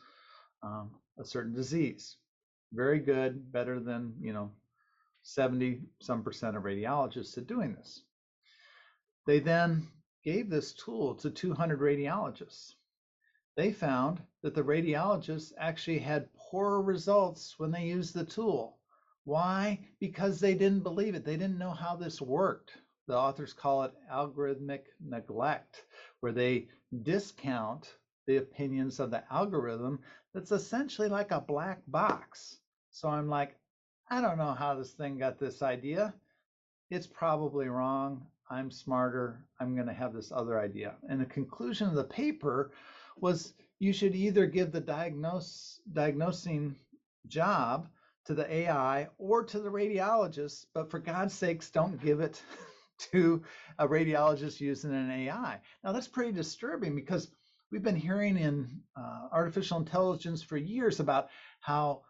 um, 0.62 0.90
a 1.18 1.24
certain 1.24 1.54
disease. 1.54 2.16
Very 2.72 2.98
good, 2.98 3.52
better 3.52 3.78
than, 3.78 4.14
you 4.20 4.32
know, 4.32 4.50
70 5.22 5.80
some 6.00 6.22
percent 6.22 6.56
of 6.56 6.64
radiologists 6.64 7.38
at 7.38 7.46
doing 7.46 7.74
this. 7.74 8.02
They 9.26 9.40
then 9.40 9.88
gave 10.22 10.48
this 10.48 10.72
tool 10.72 11.16
to 11.16 11.30
200 11.30 11.80
radiologists. 11.80 12.74
They 13.56 13.72
found 13.72 14.22
that 14.42 14.54
the 14.54 14.62
radiologists 14.62 15.52
actually 15.58 15.98
had 15.98 16.32
poorer 16.34 16.80
results 16.80 17.58
when 17.58 17.72
they 17.72 17.86
used 17.86 18.14
the 18.14 18.24
tool. 18.24 18.78
Why? 19.24 19.80
Because 19.98 20.38
they 20.38 20.54
didn't 20.54 20.84
believe 20.84 21.16
it. 21.16 21.24
They 21.24 21.36
didn't 21.36 21.58
know 21.58 21.72
how 21.72 21.96
this 21.96 22.22
worked. 22.22 22.78
The 23.08 23.16
authors 23.16 23.52
call 23.52 23.82
it 23.82 23.94
algorithmic 24.12 24.82
neglect, 25.00 25.84
where 26.20 26.32
they 26.32 26.68
discount 27.02 27.96
the 28.26 28.36
opinions 28.36 29.00
of 29.00 29.10
the 29.10 29.24
algorithm 29.32 30.00
that's 30.34 30.52
essentially 30.52 31.08
like 31.08 31.32
a 31.32 31.40
black 31.40 31.82
box. 31.88 32.58
So 32.90 33.08
I'm 33.08 33.28
like, 33.28 33.56
I 34.08 34.20
don't 34.20 34.38
know 34.38 34.52
how 34.52 34.74
this 34.74 34.92
thing 34.92 35.18
got 35.18 35.38
this 35.38 35.62
idea. 35.62 36.14
It's 36.90 37.06
probably 37.06 37.68
wrong. 37.68 38.26
I'm 38.48 38.70
smarter. 38.70 39.44
I'm 39.60 39.74
going 39.74 39.88
to 39.88 39.92
have 39.92 40.12
this 40.12 40.30
other 40.32 40.58
idea. 40.58 40.94
And 41.08 41.20
the 41.20 41.26
conclusion 41.26 41.88
of 41.88 41.94
the 41.94 42.04
paper 42.04 42.70
was 43.16 43.54
you 43.78 43.92
should 43.92 44.14
either 44.14 44.46
give 44.46 44.72
the 44.72 44.80
diagnose, 44.80 45.80
diagnosing 45.92 46.76
job 47.26 47.88
to 48.26 48.34
the 48.34 48.52
AI 48.52 49.08
or 49.18 49.44
to 49.44 49.58
the 49.58 49.70
radiologist, 49.70 50.66
but 50.74 50.90
for 50.90 50.98
God's 50.98 51.34
sakes, 51.34 51.70
don't 51.70 52.00
give 52.02 52.20
it 52.20 52.42
to 53.12 53.42
a 53.78 53.86
radiologist 53.86 54.60
using 54.60 54.92
an 54.92 55.10
AI. 55.10 55.60
Now, 55.84 55.92
that's 55.92 56.08
pretty 56.08 56.32
disturbing 56.32 56.94
because 56.94 57.28
we've 57.70 57.82
been 57.82 57.96
hearing 57.96 58.36
in 58.36 58.80
uh, 58.96 59.28
artificial 59.32 59.78
intelligence 59.78 60.42
for 60.42 60.56
years 60.56 61.00
about 61.00 61.28
how 61.60 62.02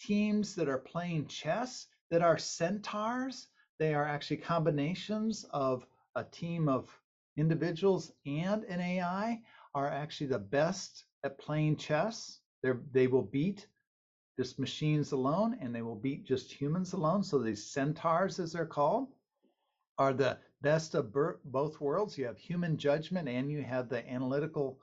teams 0.00 0.54
that 0.56 0.68
are 0.68 0.78
playing 0.78 1.26
chess 1.26 1.86
that 2.10 2.22
are 2.22 2.38
centaurs 2.38 3.46
they 3.82 3.94
are 3.94 4.06
actually 4.06 4.36
combinations 4.36 5.44
of 5.50 5.84
a 6.14 6.22
team 6.22 6.68
of 6.68 6.88
individuals 7.36 8.12
and 8.26 8.62
an 8.64 8.80
ai 8.80 9.42
are 9.74 9.88
actually 9.88 10.28
the 10.28 10.38
best 10.38 11.06
at 11.24 11.36
playing 11.36 11.76
chess. 11.76 12.38
They 12.62 12.70
they 12.92 13.06
will 13.08 13.22
beat 13.24 13.66
just 14.38 14.60
machines 14.60 15.10
alone 15.10 15.58
and 15.60 15.74
they 15.74 15.82
will 15.82 15.96
beat 15.96 16.24
just 16.24 16.52
humans 16.52 16.92
alone. 16.92 17.24
So 17.24 17.38
these 17.38 17.66
centaurs 17.66 18.38
as 18.38 18.52
they're 18.52 18.66
called 18.66 19.08
are 19.98 20.12
the 20.12 20.38
best 20.60 20.94
of 20.94 21.12
both 21.44 21.80
worlds. 21.80 22.16
You 22.16 22.26
have 22.26 22.38
human 22.38 22.76
judgment 22.76 23.28
and 23.28 23.50
you 23.50 23.62
have 23.62 23.88
the 23.88 24.08
analytical 24.08 24.78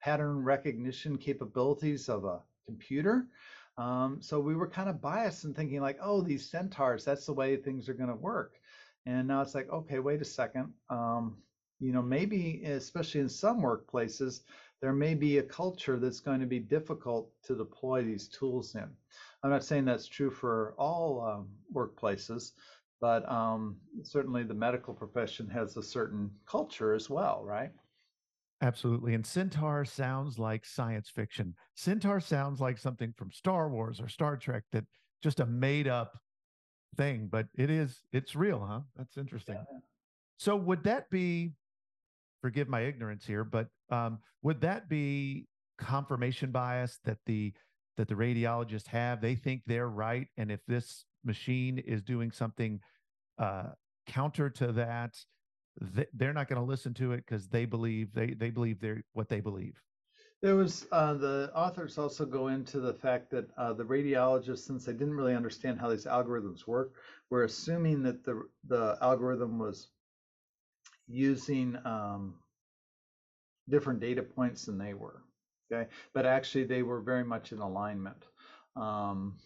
pattern 0.00 0.42
recognition 0.42 1.18
capabilities 1.18 2.08
of 2.08 2.24
a 2.24 2.40
computer. 2.66 3.26
Um, 3.78 4.18
so 4.20 4.40
we 4.40 4.56
were 4.56 4.68
kind 4.68 4.88
of 4.88 5.00
biased 5.00 5.44
in 5.44 5.54
thinking 5.54 5.80
like, 5.80 5.98
oh, 6.02 6.20
these 6.20 6.50
centaurs, 6.50 7.04
that's 7.04 7.26
the 7.26 7.32
way 7.32 7.56
things 7.56 7.88
are 7.88 7.94
going 7.94 8.10
to 8.10 8.16
work. 8.16 8.56
And 9.06 9.28
now 9.28 9.40
it's 9.40 9.54
like, 9.54 9.70
okay, 9.70 10.00
wait 10.00 10.20
a 10.20 10.24
second. 10.24 10.72
Um, 10.90 11.38
you 11.78 11.92
know, 11.92 12.02
maybe, 12.02 12.64
especially 12.64 13.20
in 13.20 13.28
some 13.28 13.62
workplaces, 13.62 14.40
there 14.80 14.92
may 14.92 15.14
be 15.14 15.38
a 15.38 15.42
culture 15.42 15.98
that's 15.98 16.20
going 16.20 16.40
to 16.40 16.46
be 16.46 16.58
difficult 16.58 17.30
to 17.44 17.56
deploy 17.56 18.02
these 18.02 18.28
tools 18.28 18.74
in. 18.74 18.88
I'm 19.42 19.50
not 19.50 19.64
saying 19.64 19.84
that's 19.84 20.08
true 20.08 20.30
for 20.30 20.74
all 20.76 21.24
um, 21.24 21.48
workplaces, 21.72 22.52
but 23.00 23.30
um, 23.30 23.76
certainly 24.02 24.42
the 24.42 24.54
medical 24.54 24.92
profession 24.92 25.48
has 25.50 25.76
a 25.76 25.82
certain 25.82 26.30
culture 26.46 26.94
as 26.94 27.08
well, 27.08 27.44
right? 27.44 27.70
Absolutely. 28.60 29.14
And 29.14 29.24
Centaur 29.24 29.84
sounds 29.84 30.38
like 30.38 30.64
science 30.66 31.08
fiction. 31.08 31.54
Centaur 31.76 32.20
sounds 32.20 32.60
like 32.60 32.78
something 32.78 33.14
from 33.16 33.30
Star 33.30 33.68
Wars 33.68 34.00
or 34.00 34.08
Star 34.08 34.36
Trek 34.36 34.64
that 34.72 34.84
just 35.22 35.40
a 35.40 35.46
made 35.46 35.86
up 35.86 36.18
thing, 36.96 37.28
but 37.30 37.46
it 37.56 37.70
is, 37.70 38.02
it's 38.12 38.34
real, 38.34 38.66
huh? 38.68 38.80
That's 38.96 39.16
interesting. 39.16 39.54
Yeah. 39.54 39.78
So 40.38 40.56
would 40.56 40.82
that 40.84 41.08
be, 41.10 41.52
forgive 42.40 42.68
my 42.68 42.82
ignorance 42.82 43.26
here, 43.26 43.44
but 43.44 43.68
um, 43.90 44.18
would 44.42 44.60
that 44.60 44.88
be 44.88 45.46
confirmation 45.78 46.50
bias 46.50 46.98
that 47.04 47.18
the 47.26 47.52
that 47.96 48.06
the 48.06 48.14
radiologists 48.14 48.86
have? 48.86 49.20
They 49.20 49.34
think 49.34 49.62
they're 49.66 49.88
right, 49.88 50.28
and 50.36 50.50
if 50.52 50.60
this 50.68 51.04
machine 51.24 51.78
is 51.78 52.00
doing 52.00 52.30
something 52.30 52.78
uh, 53.38 53.70
counter 54.06 54.50
to 54.50 54.70
that, 54.72 55.16
they're 56.14 56.32
not 56.32 56.48
going 56.48 56.60
to 56.60 56.66
listen 56.66 56.94
to 56.94 57.12
it 57.12 57.18
because 57.18 57.48
they 57.48 57.64
believe 57.64 58.12
they 58.12 58.34
they 58.34 58.50
believe 58.50 58.80
they're 58.80 59.02
what 59.12 59.28
they 59.28 59.40
believe. 59.40 59.80
There 60.40 60.56
was 60.56 60.86
uh, 60.92 61.14
the 61.14 61.50
authors 61.54 61.98
also 61.98 62.24
go 62.24 62.48
into 62.48 62.78
the 62.80 62.94
fact 62.94 63.30
that 63.30 63.48
uh, 63.56 63.72
the 63.72 63.84
radiologists, 63.84 64.60
since 64.60 64.84
they 64.84 64.92
didn't 64.92 65.14
really 65.14 65.34
understand 65.34 65.80
how 65.80 65.90
these 65.90 66.04
algorithms 66.04 66.66
work, 66.66 66.94
were 67.30 67.44
assuming 67.44 68.02
that 68.04 68.24
the 68.24 68.42
the 68.68 68.96
algorithm 69.00 69.58
was 69.58 69.88
using 71.08 71.76
um, 71.84 72.34
different 73.68 74.00
data 74.00 74.22
points 74.22 74.66
than 74.66 74.78
they 74.78 74.94
were. 74.94 75.22
Okay, 75.70 75.90
but 76.14 76.24
actually 76.24 76.64
they 76.64 76.82
were 76.82 77.00
very 77.00 77.24
much 77.24 77.52
in 77.52 77.58
alignment. 77.58 78.24
Um, 78.76 79.36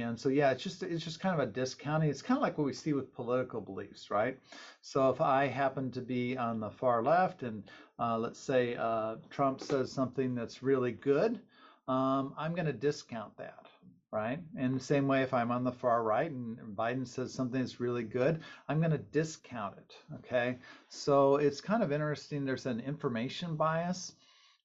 and 0.00 0.18
so 0.18 0.28
yeah, 0.28 0.50
it's 0.50 0.62
just 0.62 0.82
it's 0.82 1.04
just 1.04 1.20
kind 1.20 1.40
of 1.40 1.48
a 1.48 1.50
discounting. 1.50 2.10
It's 2.10 2.22
kind 2.22 2.38
of 2.38 2.42
like 2.42 2.58
what 2.58 2.64
we 2.64 2.72
see 2.72 2.92
with 2.92 3.14
political 3.14 3.60
beliefs, 3.60 4.10
right? 4.10 4.38
So 4.80 5.10
if 5.10 5.20
I 5.20 5.46
happen 5.46 5.90
to 5.92 6.00
be 6.00 6.36
on 6.36 6.60
the 6.60 6.70
far 6.70 7.02
left, 7.02 7.42
and 7.42 7.62
uh, 7.98 8.18
let's 8.18 8.38
say 8.38 8.76
uh, 8.76 9.16
Trump 9.30 9.60
says 9.60 9.92
something 9.92 10.34
that's 10.34 10.62
really 10.62 10.92
good, 10.92 11.40
um, 11.88 12.34
I'm 12.36 12.54
going 12.54 12.66
to 12.66 12.72
discount 12.72 13.36
that, 13.38 13.66
right? 14.10 14.40
In 14.56 14.74
the 14.74 14.80
same 14.80 15.08
way, 15.08 15.22
if 15.22 15.32
I'm 15.34 15.50
on 15.50 15.64
the 15.64 15.72
far 15.72 16.02
right 16.02 16.30
and 16.30 16.58
Biden 16.76 17.06
says 17.06 17.32
something 17.32 17.60
that's 17.60 17.80
really 17.80 18.04
good, 18.04 18.40
I'm 18.68 18.78
going 18.78 18.92
to 18.92 18.98
discount 18.98 19.76
it. 19.78 19.94
Okay, 20.16 20.58
so 20.88 21.36
it's 21.36 21.60
kind 21.60 21.82
of 21.82 21.92
interesting. 21.92 22.44
There's 22.44 22.66
an 22.66 22.80
information 22.80 23.56
bias. 23.56 24.14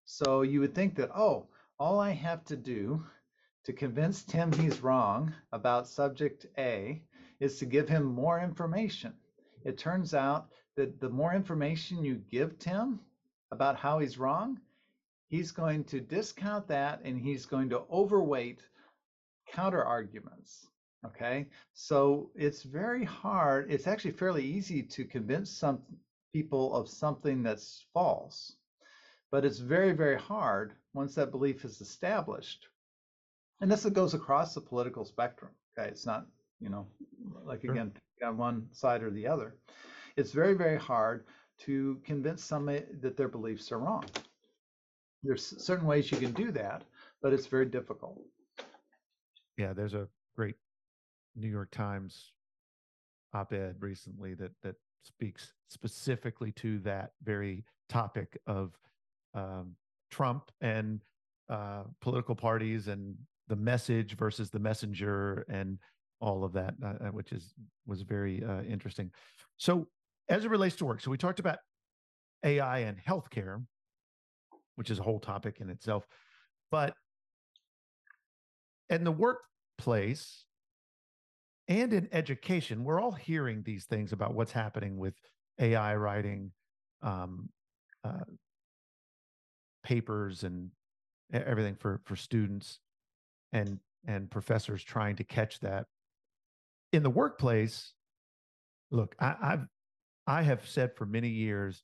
So 0.06 0.42
you 0.42 0.60
would 0.60 0.76
think 0.76 0.96
that 0.96 1.12
oh, 1.16 1.48
all 1.80 2.00
I 2.00 2.12
have 2.12 2.44
to 2.46 2.56
do 2.56 3.04
to 3.64 3.74
convince 3.74 4.24
Tim 4.24 4.52
he's 4.52 4.82
wrong 4.82 5.34
about 5.54 5.88
subject 5.88 6.46
A 6.58 7.02
is 7.40 7.60
to 7.60 7.66
give 7.66 7.88
him 7.88 8.04
more 8.04 8.42
information. 8.42 9.14
It 9.64 9.78
turns 9.78 10.14
out 10.14 10.50
that 10.76 11.00
the 11.00 11.10
more 11.10 11.34
information 11.34 12.04
you 12.04 12.16
give 12.30 12.60
Tim 12.60 13.00
about 13.52 13.78
how 13.78 14.00
he's 14.00 14.18
wrong, 14.18 14.60
he's 15.30 15.52
going 15.52 15.86
to 15.86 16.02
discount 16.02 16.68
that 16.68 17.02
and 17.06 17.18
he's 17.18 17.46
going 17.46 17.70
to 17.70 17.84
overweight 17.92 18.62
counter 19.48 19.84
arguments. 19.84 20.68
Okay, 21.06 21.48
so 21.74 22.32
it's 22.36 22.64
very 22.64 23.04
hard. 23.04 23.72
It's 23.72 23.88
actually 23.88 24.12
fairly 24.12 24.44
easy 24.44 24.82
to 24.84 25.04
convince 25.04 25.50
some 25.50 25.82
people 26.34 26.74
of 26.74 26.90
something 26.90 27.44
that's 27.44 27.86
false, 27.94 28.56
but 29.32 29.44
it's 29.44 29.60
very, 29.60 29.92
very 29.92 30.18
hard 30.18 30.74
once 30.94 31.16
that 31.16 31.32
belief 31.32 31.66
is 31.66 31.82
established 31.82 32.68
and 33.64 33.72
this 33.72 33.86
goes 33.86 34.14
across 34.14 34.54
the 34.54 34.60
political 34.60 35.06
spectrum. 35.06 35.50
Okay, 35.80 35.88
it's 35.88 36.06
not 36.06 36.28
you 36.60 36.70
know 36.70 36.86
like 37.46 37.64
again 37.64 37.94
on 38.24 38.38
one 38.38 38.68
side 38.74 39.02
or 39.02 39.10
the 39.10 39.26
other. 39.26 39.56
It's 40.18 40.34
very 40.34 40.54
very 40.54 40.78
hard 40.78 41.26
to 41.62 41.98
convince 42.04 42.44
somebody 42.44 42.84
that 43.00 43.16
their 43.16 43.30
beliefs 43.30 43.72
are 43.72 43.80
wrong. 43.80 44.04
There's 45.24 45.56
certain 45.64 45.88
ways 45.88 46.12
you 46.12 46.18
can 46.18 46.34
do 46.34 46.52
that, 46.52 46.84
but 47.22 47.32
it's 47.32 47.48
very 47.48 47.66
difficult. 47.66 48.20
Yeah, 49.58 49.72
there's 49.72 49.94
a 49.94 50.10
great 50.36 50.56
New 51.38 51.48
York 51.48 51.72
Times 51.72 52.34
op-ed 53.34 53.78
recently 53.80 54.34
that 54.34 54.52
that 54.62 54.76
speaks 55.04 55.54
specifically 55.70 56.52
to 56.52 56.80
that 56.80 57.14
very 57.24 57.64
topic 57.88 58.38
of 58.46 58.78
um, 59.34 59.76
Trump 60.12 60.52
and 60.60 61.00
uh, 61.50 61.84
political 62.02 62.36
parties 62.36 62.90
and 62.90 63.16
the 63.48 63.56
message 63.56 64.16
versus 64.16 64.50
the 64.50 64.60
messenger 64.60 65.46
and 65.50 65.78
all 66.20 66.44
of 66.44 66.54
that, 66.54 66.74
uh, 66.84 66.88
uh, 66.88 67.08
which 67.08 67.32
is 67.32 67.54
was 67.86 68.02
very 68.02 68.44
uh, 68.44 68.62
interesting. 68.62 69.12
So, 69.58 69.88
as 70.30 70.46
it 70.46 70.50
relates 70.50 70.78
to 70.78 70.86
work, 70.86 71.02
so 71.02 71.12
we 71.12 71.18
talked 71.18 71.40
about 71.40 71.60
AI 72.44 72.80
and 72.80 72.98
healthcare, 72.98 73.64
which 74.76 74.90
is 74.90 75.00
a 75.00 75.04
whole 75.04 75.20
topic 75.20 75.58
in 75.60 75.70
itself, 75.70 76.08
but 76.72 76.94
in 78.90 79.04
the 79.04 79.12
workplace 79.12 80.46
and 81.68 81.94
in 81.94 82.08
education, 82.12 82.84
we're 82.84 83.02
all 83.02 83.12
hearing 83.12 83.64
these 83.64 83.86
things 83.86 84.14
about 84.14 84.34
what's 84.34 84.52
happening 84.52 84.98
with 84.98 85.16
AI 85.60 85.96
writing 85.96 86.52
um, 87.02 87.50
uh, 88.04 88.24
papers 89.84 90.44
and 90.44 90.72
everything 91.34 91.76
for 91.76 92.00
for 92.06 92.16
students 92.16 92.80
and 93.54 93.80
and 94.06 94.30
professors 94.30 94.84
trying 94.84 95.16
to 95.16 95.24
catch 95.24 95.62
that. 95.62 95.86
In 96.92 97.04
the 97.04 97.10
workplace 97.10 97.94
look 98.92 99.16
I, 99.20 99.36
i've 99.42 99.68
i 100.28 100.42
have 100.44 100.68
said 100.68 100.96
for 100.96 101.06
many 101.06 101.28
years 101.28 101.84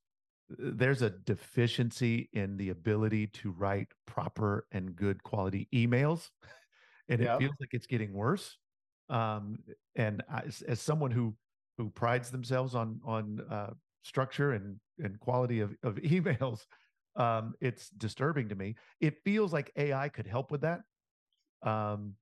there's 0.50 1.02
a 1.02 1.10
deficiency 1.10 2.30
in 2.34 2.58
the 2.58 2.70
ability 2.70 3.28
to 3.28 3.52
write 3.52 3.88
proper 4.06 4.68
and 4.72 4.96
good 4.96 5.22
quality 5.24 5.68
emails 5.74 6.30
and 7.10 7.22
it 7.22 7.38
feels 7.40 7.54
like 7.60 7.74
it's 7.74 7.88
getting 7.88 8.14
worse. 8.14 8.58
Um, 9.10 9.58
and 9.96 10.24
I, 10.32 10.42
as, 10.42 10.62
as, 10.62 10.80
someone 10.80 11.12
who 11.12 11.36
who 11.78 11.90
prides 11.90 12.30
themselves 12.30 12.76
on 12.76 13.00
on 13.04 13.42
uh, 13.50 13.72
structure 14.04 14.52
and 14.52 14.78
and 15.00 15.20
quality 15.20 15.60
of, 15.62 15.76
of 15.84 15.96
emails 16.04 16.66
um, 17.16 17.54
it's 17.60 17.90
disturbing 17.90 18.50
to 18.50 18.56
me. 18.56 18.76
It 19.02 19.18
feels 19.24 19.52
like 19.52 19.72
ai 19.76 20.10
could 20.10 20.28
help 20.28 20.52
with 20.52 20.62
that 20.62 20.82
um, 21.63 22.15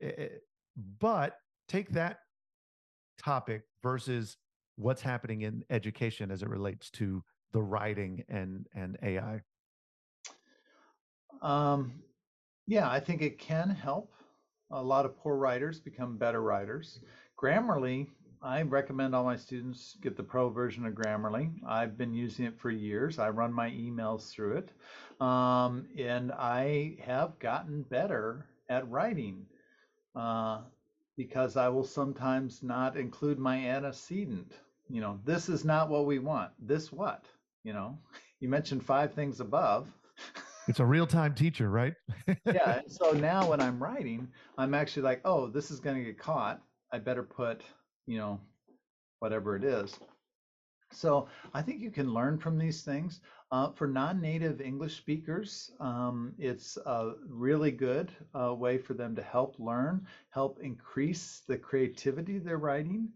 it, 0.00 0.14
eh, 0.18 0.22
eh, 0.22 0.28
but 0.98 1.36
take 1.68 1.90
that 1.90 2.18
topic 3.22 3.62
versus 3.82 4.36
what's 4.76 5.02
happening 5.02 5.42
in 5.42 5.64
education 5.70 6.30
as 6.30 6.42
it 6.42 6.48
relates 6.48 6.90
to 6.90 7.22
the 7.52 7.62
writing 7.62 8.24
and 8.28 8.66
and 8.74 8.98
AI. 9.02 9.40
Um, 11.42 11.92
yeah, 12.66 12.90
I 12.90 12.98
think 13.00 13.22
it 13.22 13.38
can 13.38 13.70
help. 13.70 14.12
A 14.70 14.82
lot 14.82 15.04
of 15.04 15.16
poor 15.16 15.36
writers 15.36 15.78
become 15.78 16.16
better 16.16 16.42
writers. 16.42 17.00
Grammarly, 17.40 18.08
I 18.44 18.60
recommend 18.60 19.14
all 19.14 19.24
my 19.24 19.36
students 19.36 19.96
get 20.02 20.18
the 20.18 20.22
pro 20.22 20.50
version 20.50 20.84
of 20.84 20.92
Grammarly. 20.92 21.50
I've 21.66 21.96
been 21.96 22.12
using 22.12 22.44
it 22.44 22.60
for 22.60 22.70
years. 22.70 23.18
I 23.18 23.30
run 23.30 23.54
my 23.54 23.70
emails 23.70 24.30
through 24.30 24.58
it. 24.58 24.70
Um, 25.18 25.86
and 25.96 26.30
I 26.30 26.98
have 27.06 27.38
gotten 27.38 27.82
better 27.82 28.44
at 28.68 28.88
writing 28.90 29.46
uh, 30.14 30.60
because 31.16 31.56
I 31.56 31.68
will 31.68 31.84
sometimes 31.84 32.62
not 32.62 32.98
include 32.98 33.38
my 33.38 33.56
antecedent. 33.56 34.52
You 34.90 35.00
know, 35.00 35.18
this 35.24 35.48
is 35.48 35.64
not 35.64 35.88
what 35.88 36.04
we 36.04 36.18
want. 36.18 36.50
This 36.58 36.92
what? 36.92 37.24
You 37.62 37.72
know, 37.72 37.98
you 38.40 38.50
mentioned 38.50 38.84
five 38.84 39.14
things 39.14 39.40
above. 39.40 39.90
It's 40.68 40.80
a 40.80 40.84
real 40.84 41.06
time 41.06 41.34
teacher, 41.34 41.70
right? 41.70 41.94
yeah. 42.44 42.82
So 42.88 43.10
now 43.12 43.48
when 43.48 43.62
I'm 43.62 43.82
writing, 43.82 44.28
I'm 44.58 44.74
actually 44.74 45.02
like, 45.04 45.22
oh, 45.24 45.46
this 45.48 45.70
is 45.70 45.80
going 45.80 45.96
to 45.96 46.04
get 46.04 46.18
caught. 46.18 46.60
I 46.92 46.98
better 46.98 47.22
put, 47.22 47.62
you 48.06 48.18
know, 48.18 48.40
whatever 49.20 49.56
it 49.56 49.64
is. 49.64 49.98
So 50.92 51.28
I 51.52 51.62
think 51.62 51.80
you 51.80 51.90
can 51.90 52.14
learn 52.14 52.38
from 52.38 52.56
these 52.56 52.82
things. 52.82 53.20
Uh, 53.50 53.70
for 53.70 53.86
non-native 53.86 54.60
English 54.60 54.96
speakers, 54.96 55.72
um, 55.80 56.32
it's 56.38 56.76
a 56.86 57.12
really 57.28 57.70
good 57.70 58.12
uh, 58.34 58.54
way 58.54 58.78
for 58.78 58.94
them 58.94 59.14
to 59.16 59.22
help 59.22 59.56
learn, 59.58 60.06
help 60.30 60.60
increase 60.60 61.42
the 61.46 61.56
creativity 61.56 62.38
they're 62.38 62.58
writing. 62.58 63.08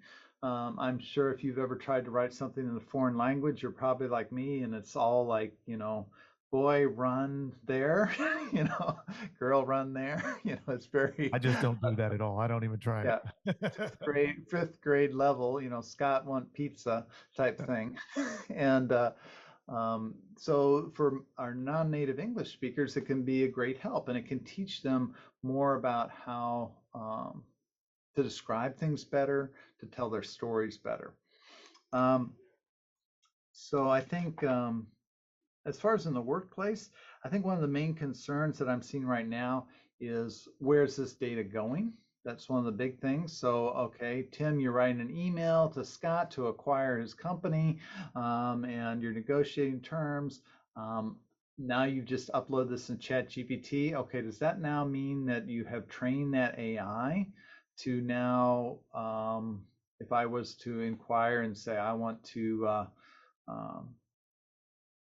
Um, 0.42 0.78
I'm 0.78 0.98
sure 0.98 1.32
if 1.32 1.42
you've 1.42 1.58
ever 1.58 1.76
tried 1.76 2.04
to 2.04 2.12
write 2.12 2.32
something 2.32 2.64
in 2.64 2.76
a 2.76 2.80
foreign 2.80 3.16
language, 3.16 3.62
you're 3.62 3.72
probably 3.72 4.06
like 4.08 4.30
me, 4.30 4.62
and 4.62 4.74
it's 4.74 4.94
all 4.94 5.26
like, 5.26 5.52
you 5.66 5.76
know, 5.76 6.06
boy 6.50 6.86
run 6.86 7.52
there 7.66 8.10
you 8.52 8.64
know 8.64 8.98
girl 9.38 9.66
run 9.66 9.92
there 9.92 10.36
you 10.44 10.52
know 10.52 10.74
it's 10.74 10.86
very 10.86 11.30
i 11.32 11.38
just 11.38 11.60
don't 11.60 11.80
do 11.82 11.94
that 11.94 12.12
at 12.12 12.20
all 12.20 12.38
i 12.38 12.46
don't 12.46 12.64
even 12.64 12.78
try 12.78 13.04
yeah 13.04 13.18
it. 13.46 13.74
fifth 13.74 13.98
grade 14.00 14.36
fifth 14.48 14.80
grade 14.80 15.12
level 15.14 15.60
you 15.60 15.68
know 15.68 15.80
scott 15.80 16.24
want 16.24 16.50
pizza 16.54 17.06
type 17.36 17.58
thing 17.66 17.96
and 18.50 18.92
uh, 18.92 19.12
um, 19.68 20.14
so 20.38 20.90
for 20.94 21.24
our 21.36 21.54
non-native 21.54 22.18
english 22.18 22.52
speakers 22.52 22.96
it 22.96 23.02
can 23.02 23.22
be 23.22 23.44
a 23.44 23.48
great 23.48 23.76
help 23.78 24.08
and 24.08 24.16
it 24.16 24.26
can 24.26 24.40
teach 24.40 24.82
them 24.82 25.14
more 25.42 25.74
about 25.74 26.10
how 26.10 26.72
um, 26.94 27.42
to 28.18 28.24
describe 28.24 28.76
things 28.76 29.04
better, 29.04 29.52
to 29.78 29.86
tell 29.86 30.10
their 30.10 30.24
stories 30.24 30.76
better. 30.76 31.14
Um, 31.92 32.32
so 33.52 33.88
I 33.88 34.00
think 34.00 34.42
um, 34.42 34.88
as 35.66 35.78
far 35.78 35.94
as 35.94 36.06
in 36.06 36.14
the 36.14 36.20
workplace, 36.20 36.90
I 37.24 37.28
think 37.28 37.44
one 37.44 37.54
of 37.54 37.60
the 37.60 37.68
main 37.68 37.94
concerns 37.94 38.58
that 38.58 38.68
I'm 38.68 38.82
seeing 38.82 39.04
right 39.04 39.28
now 39.28 39.66
is 40.00 40.48
where's 40.58 40.96
this 40.96 41.14
data 41.14 41.42
going? 41.42 41.92
That's 42.24 42.48
one 42.48 42.58
of 42.58 42.64
the 42.64 42.72
big 42.72 43.00
things. 43.00 43.32
So, 43.32 43.68
okay, 43.70 44.26
Tim, 44.32 44.60
you're 44.60 44.72
writing 44.72 45.00
an 45.00 45.16
email 45.16 45.68
to 45.70 45.84
Scott 45.84 46.30
to 46.32 46.48
acquire 46.48 46.98
his 46.98 47.14
company 47.14 47.78
um, 48.14 48.64
and 48.64 49.02
you're 49.02 49.12
negotiating 49.12 49.80
terms. 49.80 50.42
Um, 50.76 51.16
now 51.58 51.84
you 51.84 52.02
just 52.02 52.30
upload 52.32 52.70
this 52.70 52.88
in 52.88 52.98
chat 52.98 53.28
gpt 53.28 53.92
okay 53.92 54.22
does 54.22 54.38
that 54.38 54.60
now 54.60 54.84
mean 54.84 55.26
that 55.26 55.48
you 55.48 55.64
have 55.64 55.88
trained 55.88 56.32
that 56.32 56.56
ai 56.58 57.26
to 57.76 58.00
now 58.00 58.78
um, 58.94 59.64
if 59.98 60.12
i 60.12 60.24
was 60.24 60.54
to 60.54 60.80
inquire 60.80 61.42
and 61.42 61.56
say 61.56 61.76
i 61.76 61.92
want 61.92 62.22
to 62.22 62.64
uh, 62.66 62.86
um, 63.48 63.88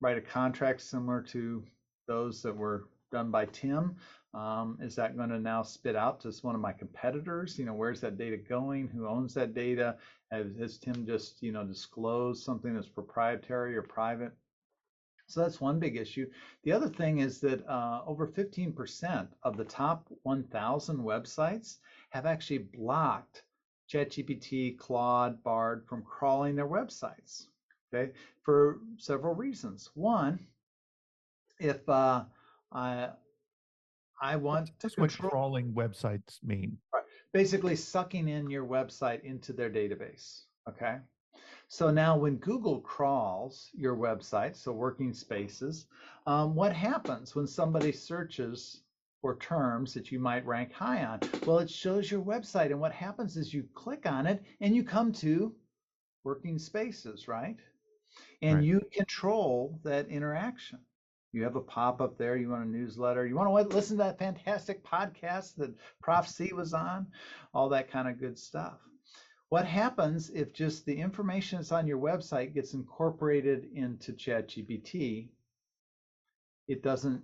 write 0.01 0.17
a 0.17 0.21
contract 0.21 0.81
similar 0.81 1.21
to 1.21 1.63
those 2.08 2.41
that 2.41 2.55
were 2.55 2.88
done 3.12 3.31
by 3.31 3.45
tim. 3.45 3.95
Um, 4.34 4.77
is 4.81 4.95
that 4.95 5.15
going 5.15 5.29
to 5.29 5.39
now 5.39 5.63
spit 5.63 5.95
out 5.95 6.19
to 6.21 6.31
one 6.41 6.55
of 6.55 6.62
my 6.62 6.73
competitors? 6.73 7.58
You 7.58 7.65
know 7.65 7.73
where's 7.73 8.01
that 8.01 8.17
data 8.17 8.38
going? 8.38 8.88
Who 8.89 9.08
owns 9.08 9.34
that 9.36 9.53
data? 9.53 9.97
Has, 10.31 10.47
has 10.60 10.77
tim 10.77 11.05
just 11.05 11.41
you 11.41 11.51
know 11.51 11.63
disclosed 11.63 12.43
something 12.43 12.73
that's 12.73 12.89
proprietary 12.89 13.77
or 13.77 13.81
private? 13.81 14.34
So 15.27 15.41
that's 15.41 15.62
one 15.62 15.79
big 15.79 15.97
issue. 15.97 16.29
The 16.63 16.71
other 16.71 16.89
thing 16.89 17.19
is 17.19 17.39
that 17.41 17.65
uh, 17.67 18.01
over 18.05 18.27
15% 18.27 19.27
of 19.41 19.58
the 19.58 19.65
top 19.65 20.08
1,000 20.21 20.97
websites 20.97 21.77
have 22.12 22.27
actually 22.27 22.60
blocked 22.60 23.43
ChatGPT, 23.91 24.77
Claude, 24.77 25.41
Bard 25.43 25.84
from 25.88 26.03
crawling 26.03 26.55
their 26.55 26.67
websites. 26.67 27.47
Okay, 27.95 28.12
for 28.43 28.79
several 28.97 29.34
reasons. 29.36 29.89
One, 29.93 30.39
if 31.60 31.88
uh, 31.88 32.25
I 32.71 33.10
I 34.21 34.36
want 34.36 34.71
that's 34.81 34.97
what 34.97 35.17
crawling 35.17 35.73
websites 35.73 36.43
mean. 36.43 36.77
Right. 36.93 37.03
Basically, 37.34 37.75
sucking 37.75 38.27
in 38.27 38.49
your 38.49 38.65
website 38.65 39.23
into 39.23 39.53
their 39.53 39.69
database. 39.69 40.41
Okay. 40.67 40.97
So 41.67 41.89
now 41.89 42.17
when 42.17 42.36
Google 42.36 42.81
crawls 42.81 43.69
your 43.73 43.95
website, 43.95 44.55
so 44.55 44.71
working 44.71 45.13
spaces, 45.13 45.88
um, 46.27 46.53
what 46.53 46.73
happens 46.73 47.34
when 47.34 47.47
somebody 47.47 47.91
searches 47.91 48.81
for 49.21 49.38
terms 49.38 49.93
that 49.93 50.12
you 50.12 50.19
might 50.19 50.45
rank 50.45 50.71
high 50.71 51.03
on? 51.03 51.21
Well, 51.45 51.60
it 51.60 51.69
shows 51.69 52.12
your 52.12 52.21
website. 52.21 52.67
And 52.67 52.79
what 52.79 52.91
happens 52.91 53.36
is 53.36 53.53
you 53.53 53.67
click 53.73 54.05
on 54.05 54.27
it 54.27 54.43
and 54.62 54.75
you 54.75 54.84
come 54.84 55.12
to 55.13 55.55
working 56.23 56.60
spaces, 56.60 57.27
right? 57.27 57.58
And 58.41 58.58
right. 58.58 58.63
you 58.63 58.82
control 58.91 59.80
that 59.84 60.10
interaction. 60.10 60.80
You 61.32 61.43
have 61.43 61.58
a 61.58 61.62
pop 61.62 62.00
up 62.00 62.17
there. 62.17 62.38
You 62.38 62.50
want 62.50 62.65
a 62.65 62.69
newsletter. 62.69 63.28
You 63.28 63.36
want 63.36 63.50
to 63.69 63.76
listen 63.76 63.98
to 63.98 64.04
that 64.04 64.19
fantastic 64.19 64.86
podcast 64.86 65.56
that 65.58 65.76
Prof 66.02 66.28
C 66.28 66.54
was 66.54 66.74
on, 66.74 67.08
all 67.54 67.69
that 67.69 67.91
kind 67.91 68.08
of 68.08 68.19
good 68.19 68.39
stuff. 68.39 68.80
What 69.50 69.65
happens 69.65 70.30
if 70.30 70.54
just 70.54 70.86
the 70.86 70.95
information 70.95 71.60
that's 71.60 71.71
on 71.71 71.88
your 71.88 72.00
website 72.00 72.54
gets 72.54 72.74
incorporated 72.74 73.67
into 73.74 74.13
ChatGPT? 74.13 75.30
It 76.67 76.82
doesn't 76.82 77.21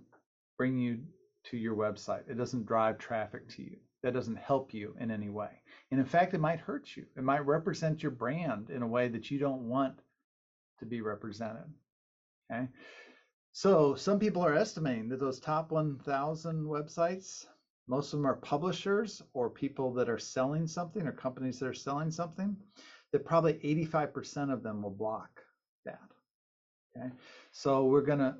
bring 0.58 0.78
you 0.78 1.00
to 1.44 1.56
your 1.56 1.74
website. 1.74 2.28
It 2.28 2.38
doesn't 2.38 2.66
drive 2.66 2.98
traffic 2.98 3.48
to 3.50 3.62
you. 3.62 3.76
That 4.02 4.14
doesn't 4.14 4.36
help 4.36 4.74
you 4.74 4.94
in 5.00 5.10
any 5.10 5.30
way. 5.30 5.50
And 5.90 5.98
in 5.98 6.06
fact, 6.06 6.34
it 6.34 6.40
might 6.40 6.60
hurt 6.60 6.96
you. 6.96 7.06
It 7.16 7.24
might 7.24 7.46
represent 7.46 8.02
your 8.02 8.12
brand 8.12 8.70
in 8.70 8.82
a 8.82 8.86
way 8.86 9.08
that 9.08 9.30
you 9.30 9.38
don't 9.38 9.68
want 9.68 9.98
to 10.82 10.86
be 10.86 11.00
represented. 11.00 11.64
Okay. 12.52 12.68
So 13.52 13.94
some 13.94 14.18
people 14.18 14.44
are 14.44 14.54
estimating 14.54 15.08
that 15.08 15.20
those 15.20 15.40
top 15.40 15.72
1,000 15.72 16.64
websites 16.64 17.46
most 17.88 18.12
of 18.12 18.18
them 18.18 18.26
are 18.26 18.36
publishers 18.36 19.22
or 19.34 19.50
people 19.50 19.92
that 19.94 20.08
are 20.08 20.18
selling 20.18 20.66
something 20.66 21.06
or 21.06 21.12
companies 21.12 21.58
that 21.58 21.66
are 21.66 21.74
selling 21.74 22.10
something, 22.10 22.56
that 23.12 23.24
probably 23.24 23.54
85% 23.54 24.52
of 24.52 24.62
them 24.62 24.82
will 24.82 24.90
block 24.90 25.42
that. 25.84 26.00
Okay, 26.96 27.10
so 27.50 27.84
we're 27.84 28.02
going 28.02 28.20
to 28.20 28.36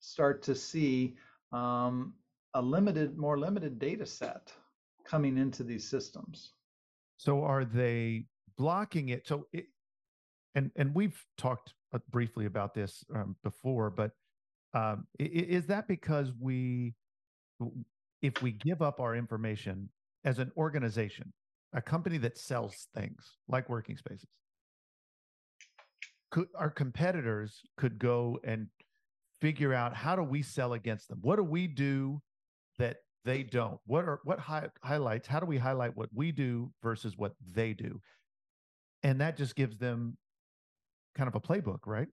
start 0.00 0.42
to 0.42 0.54
see 0.54 1.16
um, 1.52 2.14
a 2.54 2.62
limited, 2.62 3.18
more 3.18 3.38
limited 3.38 3.78
data 3.78 4.06
set 4.06 4.52
coming 5.04 5.38
into 5.38 5.64
these 5.64 5.88
systems. 5.88 6.52
So 7.16 7.42
are 7.42 7.64
they 7.64 8.26
blocking 8.56 9.08
it? 9.08 9.26
So, 9.26 9.46
it, 9.52 9.66
and 10.54 10.70
and 10.76 10.94
we've 10.94 11.20
talked 11.36 11.74
briefly 12.10 12.46
about 12.46 12.74
this 12.74 13.04
um, 13.14 13.36
before, 13.42 13.90
but 13.90 14.12
um, 14.74 15.06
is 15.18 15.66
that 15.66 15.86
because 15.86 16.32
we 16.38 16.94
if 18.22 18.42
we 18.42 18.52
give 18.52 18.82
up 18.82 19.00
our 19.00 19.14
information 19.14 19.88
as 20.24 20.38
an 20.38 20.50
organization, 20.56 21.32
a 21.74 21.82
company 21.82 22.18
that 22.18 22.38
sells 22.38 22.88
things 22.94 23.36
like 23.48 23.68
working 23.68 23.96
spaces, 23.96 24.26
could 26.30 26.48
our 26.56 26.70
competitors 26.70 27.60
could 27.76 27.98
go 27.98 28.38
and 28.42 28.66
figure 29.40 29.74
out 29.74 29.94
how 29.94 30.16
do 30.16 30.22
we 30.22 30.42
sell 30.42 30.72
against 30.72 31.08
them? 31.08 31.18
What 31.20 31.36
do 31.36 31.44
we 31.44 31.66
do 31.66 32.20
that 32.78 32.96
they 33.24 33.42
don't? 33.42 33.78
What 33.86 34.04
are 34.04 34.20
what 34.24 34.38
hi- 34.38 34.68
highlights? 34.82 35.28
How 35.28 35.38
do 35.38 35.46
we 35.46 35.58
highlight 35.58 35.96
what 35.96 36.08
we 36.12 36.32
do 36.32 36.72
versus 36.82 37.16
what 37.16 37.34
they 37.52 37.72
do? 37.72 38.00
And 39.02 39.20
that 39.20 39.36
just 39.36 39.54
gives 39.54 39.78
them 39.78 40.16
kind 41.14 41.28
of 41.28 41.34
a 41.34 41.40
playbook, 41.40 41.80
right? 41.86 42.08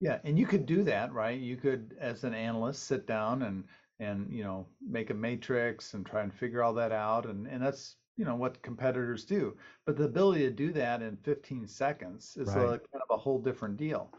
Yeah, 0.00 0.18
and 0.24 0.38
you 0.38 0.46
could 0.46 0.64
do 0.64 0.82
that, 0.84 1.12
right? 1.12 1.38
You 1.38 1.56
could, 1.56 1.96
as 2.00 2.24
an 2.24 2.34
analyst, 2.34 2.84
sit 2.84 3.06
down 3.06 3.42
and 3.42 3.64
and 4.00 4.26
you 4.30 4.44
know 4.44 4.66
make 4.86 5.10
a 5.10 5.14
matrix 5.14 5.94
and 5.94 6.06
try 6.06 6.22
and 6.22 6.32
figure 6.32 6.62
all 6.62 6.72
that 6.74 6.92
out 6.92 7.26
and 7.26 7.46
and 7.46 7.62
that's 7.62 7.96
you 8.16 8.24
know 8.24 8.34
what 8.34 8.62
competitors 8.62 9.24
do 9.24 9.56
but 9.86 9.96
the 9.96 10.04
ability 10.04 10.42
to 10.42 10.50
do 10.50 10.72
that 10.72 11.02
in 11.02 11.16
15 11.16 11.66
seconds 11.66 12.36
is 12.36 12.48
right. 12.48 12.56
a, 12.56 12.68
kind 12.68 13.02
of 13.08 13.10
a 13.10 13.16
whole 13.16 13.38
different 13.38 13.76
deal 13.76 14.12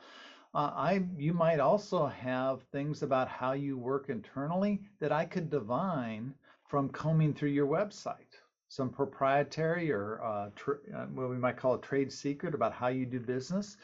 uh, 0.54 0.72
i 0.76 1.04
you 1.18 1.34
might 1.34 1.60
also 1.60 2.06
have 2.08 2.62
things 2.72 3.04
about 3.04 3.28
how 3.28 3.54
you 3.54 3.78
work 3.78 4.10
internally 4.10 4.82
that 5.00 5.12
i 5.12 5.26
could 5.26 5.50
divine 5.50 6.34
from 6.68 6.90
combing 6.90 7.34
through 7.34 7.50
your 7.50 7.68
website 7.68 8.36
some 8.72 8.90
proprietary 8.90 9.92
or 9.92 10.22
uh, 10.24 10.50
tr- 10.56 10.84
uh, 10.96 11.06
what 11.06 11.30
we 11.30 11.38
might 11.38 11.58
call 11.58 11.74
a 11.74 11.82
trade 11.82 12.12
secret 12.12 12.54
about 12.54 12.72
how 12.72 12.88
you 12.88 13.06
do 13.06 13.20
business 13.20 13.78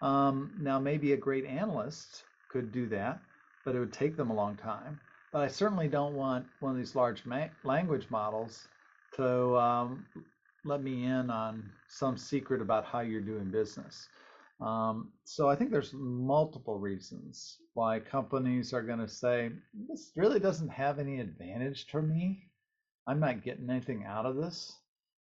um, 0.00 0.52
now 0.60 0.78
maybe 0.78 1.12
a 1.12 1.16
great 1.16 1.44
analyst 1.44 2.24
could 2.50 2.72
do 2.72 2.86
that 2.86 3.20
but 3.64 3.74
it 3.74 3.80
would 3.80 3.92
take 3.92 4.16
them 4.16 4.30
a 4.30 4.34
long 4.34 4.56
time 4.56 4.98
but 5.32 5.42
I 5.42 5.48
certainly 5.48 5.88
don't 5.88 6.14
want 6.14 6.46
one 6.60 6.72
of 6.72 6.78
these 6.78 6.94
large 6.94 7.22
language 7.64 8.06
models 8.10 8.66
to 9.16 9.56
um, 9.58 10.06
let 10.64 10.82
me 10.82 11.04
in 11.04 11.30
on 11.30 11.70
some 11.88 12.16
secret 12.16 12.62
about 12.62 12.84
how 12.84 13.00
you're 13.00 13.20
doing 13.20 13.50
business. 13.50 14.08
Um, 14.60 15.12
so 15.24 15.48
I 15.48 15.54
think 15.54 15.70
there's 15.70 15.92
multiple 15.92 16.78
reasons 16.78 17.58
why 17.74 18.00
companies 18.00 18.72
are 18.72 18.82
going 18.82 18.98
to 18.98 19.08
say 19.08 19.50
this 19.88 20.12
really 20.16 20.40
doesn't 20.40 20.68
have 20.68 20.98
any 20.98 21.20
advantage 21.20 21.86
to 21.88 22.02
me. 22.02 22.42
I'm 23.06 23.20
not 23.20 23.44
getting 23.44 23.70
anything 23.70 24.04
out 24.04 24.26
of 24.26 24.36
this. 24.36 24.72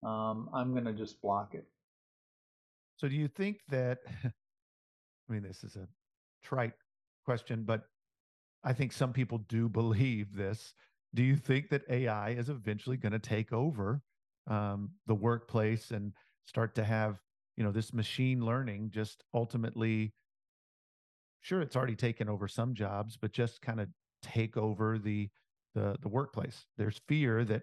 Um, 0.04 0.48
I'm 0.54 0.72
going 0.72 0.84
to 0.84 0.92
just 0.92 1.20
block 1.20 1.54
it. 1.54 1.66
So 2.96 3.08
do 3.08 3.16
you 3.16 3.28
think 3.28 3.58
that? 3.70 3.98
I 5.28 5.32
mean, 5.32 5.42
this 5.42 5.64
is 5.64 5.76
a 5.76 5.86
trite 6.42 6.72
question, 7.24 7.64
but 7.64 7.82
I 8.64 8.72
think 8.72 8.92
some 8.92 9.12
people 9.12 9.38
do 9.48 9.68
believe 9.80 10.34
this. 10.34 10.74
Do 11.14 11.22
you 11.22 11.36
think 11.36 11.70
that 11.70 11.82
AI 11.88 12.30
is 12.30 12.48
eventually 12.48 12.96
going 12.96 13.12
to 13.12 13.18
take 13.18 13.52
over 13.52 14.02
um, 14.46 14.90
the 15.06 15.14
workplace 15.14 15.90
and 15.90 16.12
start 16.44 16.74
to 16.74 16.84
have, 16.84 17.18
you 17.56 17.64
know, 17.64 17.72
this 17.72 17.92
machine 17.92 18.44
learning 18.44 18.90
just 18.92 19.24
ultimately? 19.32 20.12
Sure, 21.40 21.62
it's 21.62 21.76
already 21.76 21.96
taken 21.96 22.28
over 22.28 22.46
some 22.46 22.74
jobs, 22.74 23.16
but 23.16 23.32
just 23.32 23.62
kind 23.62 23.80
of 23.80 23.88
take 24.22 24.56
over 24.56 24.98
the 24.98 25.30
the 25.74 25.96
the 26.02 26.08
workplace. 26.08 26.66
There's 26.76 27.00
fear 27.08 27.44
that 27.44 27.62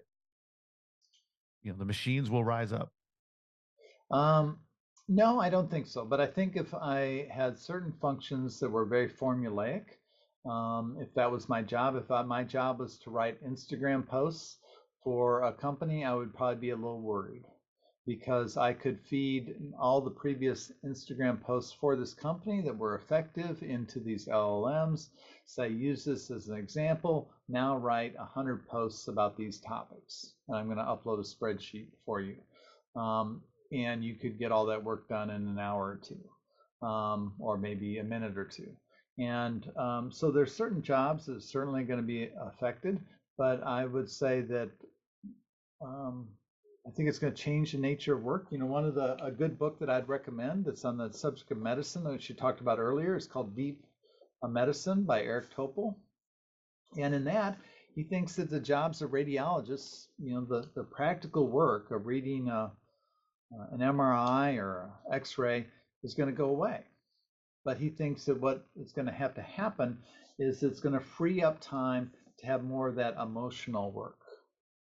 you 1.62 1.70
know 1.70 1.78
the 1.78 1.84
machines 1.84 2.30
will 2.30 2.44
rise 2.44 2.72
up. 2.72 2.90
Um, 4.10 4.58
no, 5.08 5.40
I 5.40 5.50
don't 5.50 5.70
think 5.70 5.86
so. 5.86 6.04
But 6.04 6.20
I 6.20 6.26
think 6.26 6.56
if 6.56 6.74
I 6.74 7.28
had 7.30 7.58
certain 7.58 7.92
functions 8.00 8.60
that 8.60 8.70
were 8.70 8.84
very 8.86 9.08
formulaic, 9.08 9.84
um, 10.46 10.96
if 11.00 11.12
that 11.14 11.30
was 11.30 11.48
my 11.48 11.62
job, 11.62 11.96
if 11.96 12.10
I, 12.10 12.22
my 12.22 12.44
job 12.44 12.78
was 12.80 12.98
to 13.00 13.10
write 13.10 13.44
Instagram 13.44 14.06
posts 14.06 14.58
for 15.04 15.42
a 15.44 15.52
company, 15.52 16.04
I 16.04 16.14
would 16.14 16.34
probably 16.34 16.56
be 16.60 16.70
a 16.70 16.76
little 16.76 17.00
worried 17.02 17.44
because 18.06 18.56
I 18.56 18.72
could 18.72 19.00
feed 19.00 19.56
all 19.78 20.00
the 20.00 20.10
previous 20.10 20.72
Instagram 20.84 21.40
posts 21.42 21.72
for 21.72 21.96
this 21.96 22.14
company 22.14 22.62
that 22.62 22.76
were 22.76 22.94
effective 22.96 23.62
into 23.62 24.00
these 24.00 24.26
LLMs. 24.28 25.08
Say, 25.44 25.68
use 25.70 26.04
this 26.04 26.30
as 26.30 26.48
an 26.48 26.56
example. 26.56 27.30
Now 27.48 27.76
write 27.76 28.16
100 28.18 28.66
posts 28.68 29.08
about 29.08 29.36
these 29.36 29.60
topics. 29.60 30.34
And 30.48 30.56
I'm 30.56 30.66
going 30.66 30.78
to 30.78 30.84
upload 30.84 31.18
a 31.20 31.22
spreadsheet 31.22 31.88
for 32.04 32.20
you. 32.20 32.36
um, 32.96 33.42
and 33.72 34.04
you 34.04 34.14
could 34.14 34.38
get 34.38 34.52
all 34.52 34.66
that 34.66 34.84
work 34.84 35.08
done 35.08 35.30
in 35.30 35.46
an 35.48 35.58
hour 35.58 35.84
or 35.84 36.00
two, 36.02 36.86
um, 36.86 37.34
or 37.38 37.56
maybe 37.56 37.98
a 37.98 38.04
minute 38.04 38.36
or 38.36 38.44
two. 38.44 38.70
And 39.18 39.66
um, 39.76 40.12
so 40.12 40.30
there's 40.30 40.54
certain 40.54 40.82
jobs 40.82 41.26
that 41.26 41.36
are 41.36 41.40
certainly 41.40 41.84
going 41.84 42.00
to 42.00 42.06
be 42.06 42.30
affected, 42.40 43.00
but 43.38 43.62
I 43.62 43.86
would 43.86 44.10
say 44.10 44.42
that 44.42 44.70
um, 45.82 46.28
I 46.86 46.90
think 46.90 47.08
it's 47.08 47.18
going 47.18 47.32
to 47.32 47.42
change 47.42 47.72
the 47.72 47.78
nature 47.78 48.14
of 48.14 48.22
work. 48.22 48.46
You 48.50 48.58
know, 48.58 48.66
one 48.66 48.84
of 48.84 48.94
the 48.94 49.22
a 49.24 49.30
good 49.30 49.58
book 49.58 49.78
that 49.80 49.90
I'd 49.90 50.08
recommend 50.08 50.64
that's 50.64 50.84
on 50.84 50.98
the 50.98 51.12
subject 51.12 51.50
of 51.50 51.58
medicine, 51.58 52.04
that 52.04 52.28
you 52.28 52.34
talked 52.34 52.60
about 52.60 52.78
earlier, 52.78 53.16
is 53.16 53.26
called 53.26 53.56
Deep 53.56 53.84
Medicine 54.46 55.02
by 55.02 55.22
Eric 55.22 55.54
Topol. 55.54 55.96
And 56.96 57.14
in 57.14 57.24
that, 57.24 57.58
he 57.94 58.04
thinks 58.04 58.36
that 58.36 58.50
the 58.50 58.60
jobs 58.60 59.02
of 59.02 59.10
radiologists, 59.10 60.06
you 60.18 60.34
know, 60.34 60.44
the, 60.44 60.68
the 60.74 60.84
practical 60.84 61.48
work 61.48 61.90
of 61.90 62.06
reading 62.06 62.48
a, 62.48 62.70
uh, 63.52 63.66
an 63.72 63.80
MRI 63.80 64.58
or 64.58 64.90
X-ray 65.12 65.66
is 66.02 66.14
going 66.14 66.28
to 66.28 66.36
go 66.36 66.50
away. 66.50 66.80
But 67.64 67.78
he 67.78 67.88
thinks 67.88 68.24
that 68.24 68.40
what 68.40 68.66
is 68.76 68.92
going 68.92 69.06
to 69.06 69.12
have 69.12 69.34
to 69.34 69.42
happen 69.42 69.98
is 70.38 70.62
it's 70.62 70.80
going 70.80 70.94
to 70.94 71.04
free 71.04 71.42
up 71.42 71.60
time 71.60 72.12
to 72.38 72.46
have 72.46 72.64
more 72.64 72.88
of 72.88 72.96
that 72.96 73.16
emotional 73.20 73.90
work. 73.90 74.18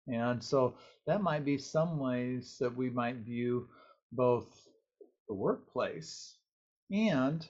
And 0.08 0.44
so 0.44 0.76
that 1.08 1.22
might 1.22 1.46
be 1.46 1.58
some 1.58 1.98
ways 1.98 2.58
that 2.60 2.76
we 2.76 2.90
might 2.90 3.18
view 3.18 3.70
both 4.12 4.48
the 5.28 5.34
workplace 5.34 6.36
and 6.92 7.48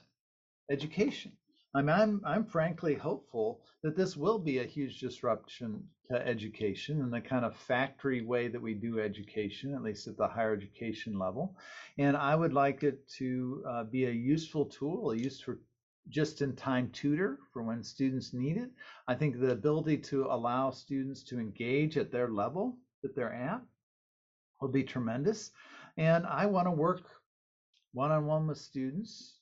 education. 0.70 1.32
I 1.76 1.82
mean, 1.82 1.90
I'm, 1.90 2.20
I'm 2.24 2.44
frankly 2.44 2.94
hopeful 2.94 3.60
that 3.82 3.96
this 3.96 4.16
will 4.16 4.38
be 4.38 4.58
a 4.58 4.64
huge 4.64 5.00
disruption 5.00 5.82
to 6.08 6.24
education 6.24 7.00
and 7.00 7.12
the 7.12 7.20
kind 7.20 7.44
of 7.44 7.56
factory 7.56 8.22
way 8.22 8.46
that 8.46 8.62
we 8.62 8.74
do 8.74 9.00
education, 9.00 9.74
at 9.74 9.82
least 9.82 10.06
at 10.06 10.16
the 10.16 10.28
higher 10.28 10.54
education 10.54 11.18
level. 11.18 11.56
And 11.98 12.16
I 12.16 12.36
would 12.36 12.52
like 12.52 12.84
it 12.84 13.08
to 13.18 13.64
uh, 13.68 13.84
be 13.84 14.04
a 14.04 14.10
useful 14.10 14.66
tool, 14.66 15.10
a 15.10 15.16
useful 15.16 15.56
just 16.10 16.42
in 16.42 16.54
time 16.54 16.90
tutor 16.90 17.40
for 17.52 17.64
when 17.64 17.82
students 17.82 18.32
need 18.32 18.56
it. 18.56 18.70
I 19.08 19.16
think 19.16 19.40
the 19.40 19.50
ability 19.50 19.98
to 19.98 20.26
allow 20.26 20.70
students 20.70 21.24
to 21.24 21.40
engage 21.40 21.96
at 21.96 22.12
their 22.12 22.28
level 22.28 22.78
that 23.02 23.16
they're 23.16 23.34
at 23.34 23.62
will 24.60 24.68
be 24.68 24.84
tremendous. 24.84 25.50
And 25.96 26.24
I 26.26 26.46
want 26.46 26.68
to 26.68 26.72
work 26.72 27.02
one 27.92 28.12
on 28.12 28.26
one 28.26 28.46
with 28.46 28.58
students 28.58 29.40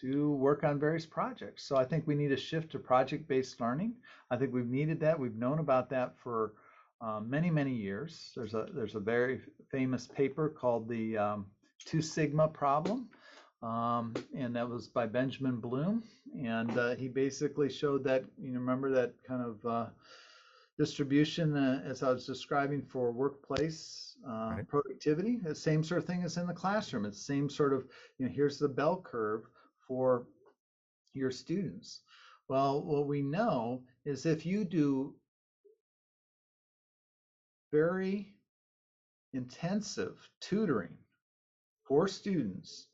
to 0.00 0.32
work 0.32 0.64
on 0.64 0.78
various 0.78 1.06
projects. 1.06 1.64
So 1.64 1.76
I 1.76 1.84
think 1.84 2.06
we 2.06 2.14
need 2.14 2.32
a 2.32 2.36
shift 2.36 2.72
to 2.72 2.78
project 2.78 3.28
based 3.28 3.60
learning. 3.60 3.94
I 4.30 4.36
think 4.36 4.52
we've 4.52 4.68
needed 4.68 5.00
that. 5.00 5.18
We've 5.18 5.36
known 5.36 5.58
about 5.58 5.90
that 5.90 6.14
for 6.18 6.54
um, 7.00 7.28
many, 7.28 7.50
many 7.50 7.72
years. 7.72 8.32
There's 8.34 8.54
a 8.54 8.66
there's 8.74 8.94
a 8.94 9.00
very 9.00 9.40
famous 9.70 10.06
paper 10.06 10.48
called 10.48 10.88
the 10.88 11.16
um, 11.16 11.46
Two 11.84 12.02
Sigma 12.02 12.48
problem 12.48 13.08
um, 13.62 14.14
and 14.36 14.54
that 14.54 14.68
was 14.68 14.86
by 14.88 15.06
Benjamin 15.06 15.56
Bloom. 15.56 16.02
And 16.38 16.76
uh, 16.78 16.94
he 16.94 17.08
basically 17.08 17.68
showed 17.68 18.04
that, 18.04 18.24
you 18.40 18.52
know, 18.52 18.60
remember 18.60 18.90
that 18.92 19.14
kind 19.26 19.42
of 19.42 19.66
uh, 19.66 19.86
distribution 20.78 21.56
uh, 21.56 21.82
as 21.84 22.02
I 22.02 22.12
was 22.12 22.26
describing 22.26 22.82
for 22.82 23.10
workplace 23.10 24.16
uh, 24.28 24.52
right. 24.52 24.68
productivity. 24.68 25.36
The 25.36 25.54
same 25.54 25.82
sort 25.82 26.00
of 26.02 26.06
thing 26.06 26.22
as 26.22 26.36
in 26.36 26.46
the 26.46 26.54
classroom. 26.54 27.04
It's 27.04 27.18
the 27.18 27.24
same 27.24 27.50
sort 27.50 27.72
of, 27.72 27.86
you 28.18 28.26
know, 28.26 28.32
here's 28.32 28.58
the 28.58 28.68
bell 28.68 29.00
curve 29.04 29.48
for 29.88 30.26
your 31.14 31.30
students. 31.30 32.02
Well, 32.48 32.82
what 32.82 33.08
we 33.08 33.22
know 33.22 33.82
is 34.04 34.26
if 34.26 34.46
you 34.46 34.64
do 34.64 35.14
very 37.72 38.34
intensive 39.32 40.16
tutoring 40.40 40.96
for 41.84 42.08
students 42.08 42.86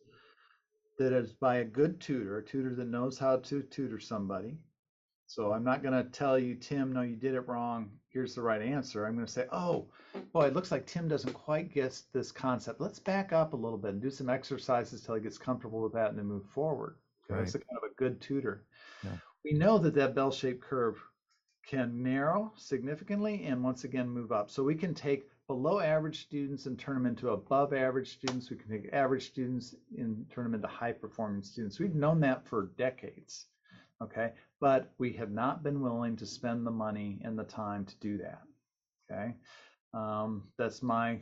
that 0.98 1.12
is 1.12 1.32
by 1.32 1.56
a 1.56 1.64
good 1.64 2.00
tutor, 2.00 2.38
a 2.38 2.44
tutor 2.44 2.74
that 2.74 2.88
knows 2.88 3.18
how 3.18 3.36
to 3.38 3.62
tutor 3.62 3.98
somebody. 3.98 4.56
So 5.34 5.52
I'm 5.52 5.64
not 5.64 5.82
going 5.82 5.94
to 5.94 6.08
tell 6.10 6.38
you, 6.38 6.54
Tim, 6.54 6.92
no, 6.92 7.02
you 7.02 7.16
did 7.16 7.34
it 7.34 7.48
wrong. 7.48 7.90
Here's 8.08 8.36
the 8.36 8.42
right 8.42 8.62
answer. 8.62 9.04
I'm 9.04 9.16
going 9.16 9.26
to 9.26 9.32
say, 9.32 9.46
oh, 9.50 9.88
boy, 10.32 10.44
it 10.44 10.54
looks 10.54 10.70
like 10.70 10.86
Tim 10.86 11.08
doesn't 11.08 11.32
quite 11.32 11.74
get 11.74 12.00
this 12.12 12.30
concept. 12.30 12.80
Let's 12.80 13.00
back 13.00 13.32
up 13.32 13.52
a 13.52 13.56
little 13.56 13.76
bit 13.76 13.94
and 13.94 14.00
do 14.00 14.10
some 14.10 14.30
exercises 14.30 15.02
till 15.02 15.16
he 15.16 15.20
gets 15.20 15.36
comfortable 15.36 15.82
with 15.82 15.92
that 15.94 16.10
and 16.10 16.18
then 16.20 16.26
move 16.26 16.46
forward. 16.46 16.98
Right. 17.28 17.38
That's 17.38 17.56
a 17.56 17.58
kind 17.58 17.78
of 17.82 17.90
a 17.90 17.94
good 17.96 18.20
tutor. 18.20 18.62
Yeah. 19.02 19.16
We 19.44 19.54
know 19.54 19.76
that 19.78 19.96
that 19.96 20.14
bell-shaped 20.14 20.62
curve 20.62 21.02
can 21.66 22.00
narrow 22.00 22.52
significantly 22.54 23.44
and 23.46 23.64
once 23.64 23.82
again 23.82 24.08
move 24.08 24.30
up. 24.30 24.52
So 24.52 24.62
we 24.62 24.76
can 24.76 24.94
take 24.94 25.24
below 25.48 25.80
average 25.80 26.22
students 26.22 26.66
and 26.66 26.78
turn 26.78 26.94
them 26.94 27.06
into 27.06 27.30
above 27.30 27.72
average 27.72 28.12
students. 28.12 28.50
We 28.50 28.56
can 28.56 28.70
take 28.70 28.94
average 28.94 29.26
students 29.26 29.74
and 29.98 30.30
turn 30.30 30.44
them 30.44 30.54
into 30.54 30.68
high 30.68 30.92
performing 30.92 31.42
students. 31.42 31.80
We've 31.80 31.96
known 31.96 32.20
that 32.20 32.46
for 32.46 32.70
decades. 32.78 33.46
Okay. 34.02 34.32
But 34.60 34.92
we 34.98 35.12
have 35.14 35.30
not 35.30 35.62
been 35.62 35.80
willing 35.80 36.16
to 36.16 36.26
spend 36.26 36.66
the 36.66 36.70
money 36.70 37.20
and 37.24 37.38
the 37.38 37.44
time 37.44 37.84
to 37.84 37.98
do 38.00 38.18
that. 38.18 38.42
Okay. 39.10 39.34
Um, 39.92 40.44
that's 40.58 40.82
my 40.82 41.20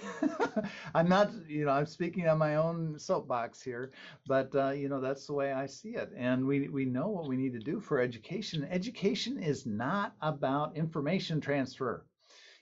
I'm 0.94 1.08
not, 1.08 1.30
you 1.48 1.64
know, 1.64 1.72
I'm 1.72 1.86
speaking 1.86 2.28
on 2.28 2.38
my 2.38 2.56
own 2.56 2.98
soapbox 2.98 3.62
here, 3.62 3.92
but 4.26 4.54
uh, 4.54 4.70
you 4.70 4.88
know 4.88 5.00
that's 5.00 5.26
the 5.26 5.32
way 5.32 5.52
I 5.52 5.66
see 5.66 5.90
it. 5.90 6.10
And 6.16 6.46
we 6.46 6.68
we 6.68 6.84
know 6.84 7.08
what 7.08 7.28
we 7.28 7.36
need 7.36 7.52
to 7.54 7.58
do 7.58 7.80
for 7.80 8.00
education. 8.00 8.66
Education 8.70 9.42
is 9.42 9.66
not 9.66 10.14
about 10.20 10.76
information 10.76 11.40
transfer. 11.40 12.06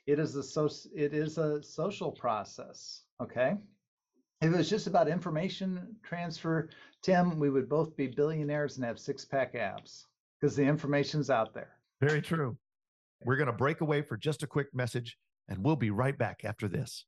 It 0.06 0.18
is 0.18 0.34
a 0.34 0.42
so, 0.42 0.68
it 0.94 1.14
is 1.14 1.38
a 1.38 1.62
social 1.62 2.12
process. 2.12 3.02
Okay. 3.22 3.56
If 4.40 4.52
it 4.52 4.56
was 4.56 4.70
just 4.70 4.86
about 4.86 5.08
information 5.08 5.96
transfer, 6.02 6.70
Tim, 7.02 7.38
we 7.38 7.50
would 7.50 7.68
both 7.68 7.96
be 7.96 8.06
billionaires 8.06 8.76
and 8.76 8.84
have 8.84 8.98
six 8.98 9.24
pack 9.24 9.54
abs 9.54 10.06
because 10.40 10.54
the 10.54 10.64
information's 10.64 11.30
out 11.30 11.54
there. 11.54 11.76
Very 12.00 12.20
true. 12.20 12.56
We're 13.24 13.36
going 13.36 13.46
to 13.46 13.52
break 13.52 13.80
away 13.80 14.02
for 14.02 14.16
just 14.16 14.42
a 14.42 14.46
quick 14.46 14.74
message, 14.74 15.18
and 15.48 15.62
we'll 15.64 15.76
be 15.76 15.90
right 15.90 16.16
back 16.16 16.42
after 16.44 16.68
this. 16.68 17.04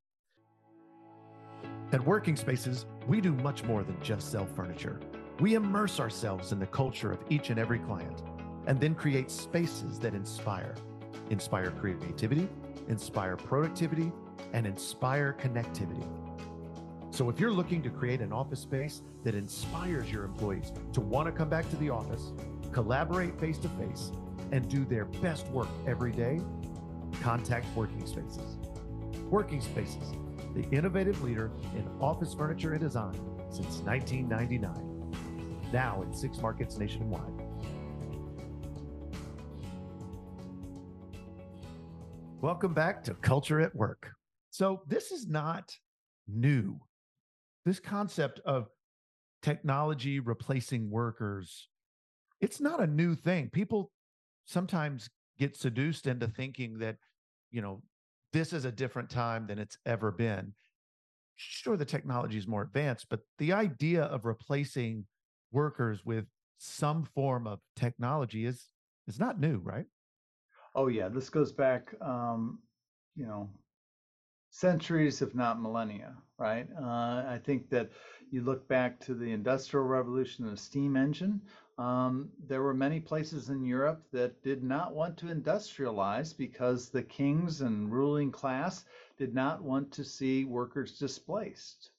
At 1.93 2.05
Working 2.05 2.37
Spaces, 2.37 2.87
we 3.07 3.21
do 3.21 3.33
much 3.33 3.65
more 3.65 3.83
than 3.83 4.01
just 4.03 4.31
sell 4.31 4.47
furniture. 4.47 4.99
We 5.41 5.55
immerse 5.55 6.01
ourselves 6.01 6.53
in 6.53 6.59
the 6.59 6.67
culture 6.67 7.13
of 7.13 7.19
each 7.29 7.51
and 7.51 7.59
every 7.59 7.79
client 7.79 8.23
and 8.67 8.81
then 8.81 8.95
create 8.95 9.31
spaces 9.31 9.99
that 9.99 10.15
inspire, 10.15 10.75
inspire 11.31 11.71
creativity, 11.71 12.49
inspire 12.89 13.37
productivity, 13.37 14.13
and 14.53 14.67
inspire 14.67 15.37
connectivity. 15.39 16.07
So 17.13 17.29
if 17.29 17.39
you're 17.39 17.53
looking 17.53 17.83
to 17.83 17.91
create 17.91 18.23
an 18.23 18.33
office 18.33 18.61
space 18.61 19.03
that 19.23 19.35
inspires 19.35 20.11
your 20.11 20.25
employees 20.25 20.73
to 20.95 21.03
want 21.03 21.27
to 21.27 21.33
come 21.33 21.51
back 21.51 21.69
to 21.69 21.77
the 21.77 21.91
office, 21.91 22.33
collaborate 22.73 23.39
face 23.39 23.59
to 23.59 23.69
face, 23.69 24.13
and 24.51 24.67
do 24.67 24.87
their 24.87 25.05
best 25.05 25.47
work 25.49 25.69
every 25.87 26.11
day, 26.11 26.41
contact 27.21 27.67
Working 27.77 28.07
Spaces. 28.07 28.57
Working 29.29 29.61
Spaces, 29.61 30.15
the 30.55 30.63
innovative 30.71 31.23
leader 31.23 31.51
in 31.77 31.87
office 32.01 32.33
furniture 32.33 32.73
and 32.73 32.81
design 32.81 33.13
since 33.51 33.81
1999. 33.81 35.71
Now 35.71 36.01
in 36.01 36.15
six 36.15 36.39
markets 36.39 36.79
nationwide. 36.79 37.43
Welcome 42.41 42.73
back 42.73 43.05
to 43.05 43.13
Culture 43.13 43.61
at 43.61 43.77
Work. 43.77 44.11
So, 44.49 44.83
this 44.87 45.13
is 45.13 45.29
not 45.29 45.77
new. 46.27 46.81
This 47.65 47.81
concept 47.81 48.41
of 48.45 48.69
technology 49.43 50.21
replacing 50.21 50.91
workers, 50.91 51.69
it's 52.41 52.61
not 52.61 52.81
a 52.81 52.87
new 52.87 53.15
thing. 53.15 53.51
People 53.51 53.93
sometimes 54.45 55.09
get 55.39 55.57
seduced 55.57 56.07
into 56.07 56.27
thinking 56.27 56.79
that, 56.79 56.97
you 57.51 57.63
know, 57.63 57.83
this 58.33 58.53
is 58.53 58.65
a 58.65 58.73
different 58.73 59.11
time 59.11 59.47
than 59.47 59.59
it's 59.59 59.79
ever 59.87 60.11
been. 60.11 60.55
Sure, 61.37 61.77
the 61.77 61.85
technology 61.85 62.39
is 62.39 62.47
more 62.47 62.63
advanced, 62.63 63.07
but 63.09 63.21
the 63.39 63.53
idea 63.53 64.05
of 64.05 64.25
replacing 64.25 65.07
workers 65.51 66.05
with 66.05 66.27
some 66.59 67.05
form 67.15 67.47
of 67.47 67.59
technology 67.77 68.47
is 68.47 68.69
is 69.09 69.19
not 69.19 69.41
new, 69.41 69.59
right? 69.59 69.87
Oh 70.75 70.87
yeah, 70.87 71.09
this 71.09 71.29
goes 71.29 71.53
back, 71.53 71.95
um, 72.01 72.61
you 73.17 73.27
know, 73.27 73.51
centuries, 74.53 75.23
if 75.23 75.35
not 75.35 75.61
millennia, 75.61 76.15
right? 76.39 76.69
Uh, 76.79 77.25
I 77.27 77.41
think 77.43 77.71
that 77.71 77.91
you 78.31 78.43
look 78.43 78.69
back 78.69 79.01
to 79.01 79.15
the 79.15 79.33
Industrial 79.33 79.85
Revolution 79.85 80.45
and 80.45 80.53
the 80.53 80.61
steam 80.61 80.95
engine. 80.95 81.41
Um, 81.79 82.29
there 82.47 82.63
were 82.63 82.75
many 82.75 83.01
places 83.01 83.49
in 83.49 83.65
Europe 83.65 84.05
that 84.13 84.43
did 84.43 84.63
not 84.63 84.95
want 84.95 85.17
to 85.19 85.27
industrialize 85.27 86.37
because 86.37 86.91
the 86.91 87.03
kings 87.03 87.63
and 87.63 87.91
ruling 87.91 88.31
class 88.31 88.85
did 89.17 89.35
not 89.35 89.63
want 89.63 89.91
to 89.93 90.05
see 90.05 90.45
workers 90.45 90.99
displaced. 90.99 91.91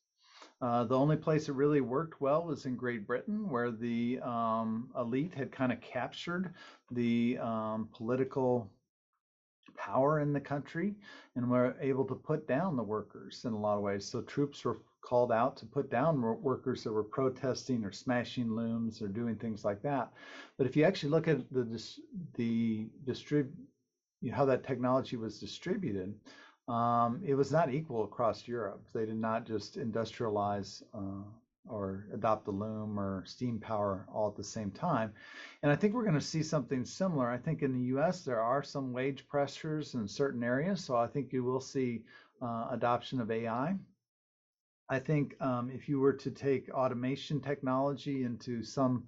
Uh, 0.61 0.83
the 0.83 0.97
only 0.97 1.17
place 1.17 1.49
it 1.49 1.55
really 1.55 1.81
worked 1.81 2.21
well 2.21 2.45
was 2.45 2.67
in 2.67 2.75
Great 2.75 3.07
Britain, 3.07 3.49
where 3.49 3.71
the 3.71 4.19
um, 4.21 4.91
elite 4.95 5.33
had 5.33 5.51
kind 5.51 5.71
of 5.71 5.81
captured 5.81 6.53
the 6.91 7.39
um, 7.39 7.89
political 7.91 8.69
power 9.75 10.19
in 10.19 10.33
the 10.33 10.39
country 10.39 10.95
and 11.35 11.49
were 11.49 11.75
able 11.79 12.05
to 12.05 12.15
put 12.15 12.47
down 12.47 12.75
the 12.75 12.83
workers 12.83 13.43
in 13.45 13.53
a 13.53 13.59
lot 13.59 13.77
of 13.77 13.83
ways. 13.83 14.05
So 14.05 14.21
troops 14.21 14.63
were 14.65 14.79
called 15.01 15.31
out 15.31 15.57
to 15.57 15.65
put 15.65 15.89
down 15.89 16.21
workers 16.21 16.83
that 16.83 16.91
were 16.93 17.03
protesting 17.03 17.83
or 17.83 17.91
smashing 17.91 18.49
looms 18.49 19.01
or 19.01 19.07
doing 19.07 19.35
things 19.35 19.65
like 19.65 19.81
that. 19.83 20.11
But 20.57 20.65
if 20.67 20.75
you 20.75 20.85
actually 20.85 21.09
look 21.09 21.27
at 21.27 21.49
the 21.51 21.65
the 22.35 22.87
distrib 23.05 23.49
you 24.21 24.31
know, 24.31 24.37
how 24.37 24.45
that 24.45 24.63
technology 24.63 25.17
was 25.17 25.39
distributed, 25.39 26.15
um, 26.67 27.21
it 27.25 27.35
was 27.35 27.51
not 27.51 27.73
equal 27.73 28.05
across 28.05 28.47
Europe. 28.47 28.85
They 28.93 29.05
did 29.05 29.17
not 29.17 29.45
just 29.45 29.77
industrialize 29.77 30.81
uh, 30.93 31.23
or 31.69 32.07
adopt 32.13 32.45
the 32.45 32.51
loom 32.51 32.99
or 32.99 33.23
steam 33.25 33.59
power 33.59 34.05
all 34.13 34.27
at 34.27 34.35
the 34.35 34.43
same 34.43 34.71
time. 34.71 35.13
And 35.61 35.71
I 35.71 35.75
think 35.75 35.93
we're 35.93 36.03
going 36.03 36.13
to 36.15 36.21
see 36.21 36.43
something 36.43 36.85
similar. 36.85 37.29
I 37.29 37.37
think 37.37 37.61
in 37.61 37.73
the 37.73 37.97
US, 37.97 38.23
there 38.23 38.41
are 38.41 38.63
some 38.63 38.93
wage 38.93 39.27
pressures 39.27 39.93
in 39.93 40.07
certain 40.07 40.43
areas. 40.43 40.83
So 40.83 40.95
I 40.95 41.07
think 41.07 41.31
you 41.31 41.43
will 41.43 41.61
see 41.61 42.03
uh, 42.41 42.67
adoption 42.71 43.21
of 43.21 43.31
AI. 43.31 43.75
I 44.89 44.99
think 44.99 45.35
um, 45.41 45.71
if 45.73 45.87
you 45.87 45.99
were 45.99 46.13
to 46.13 46.31
take 46.31 46.69
automation 46.69 47.39
technology 47.39 48.23
into 48.23 48.63
some 48.63 49.07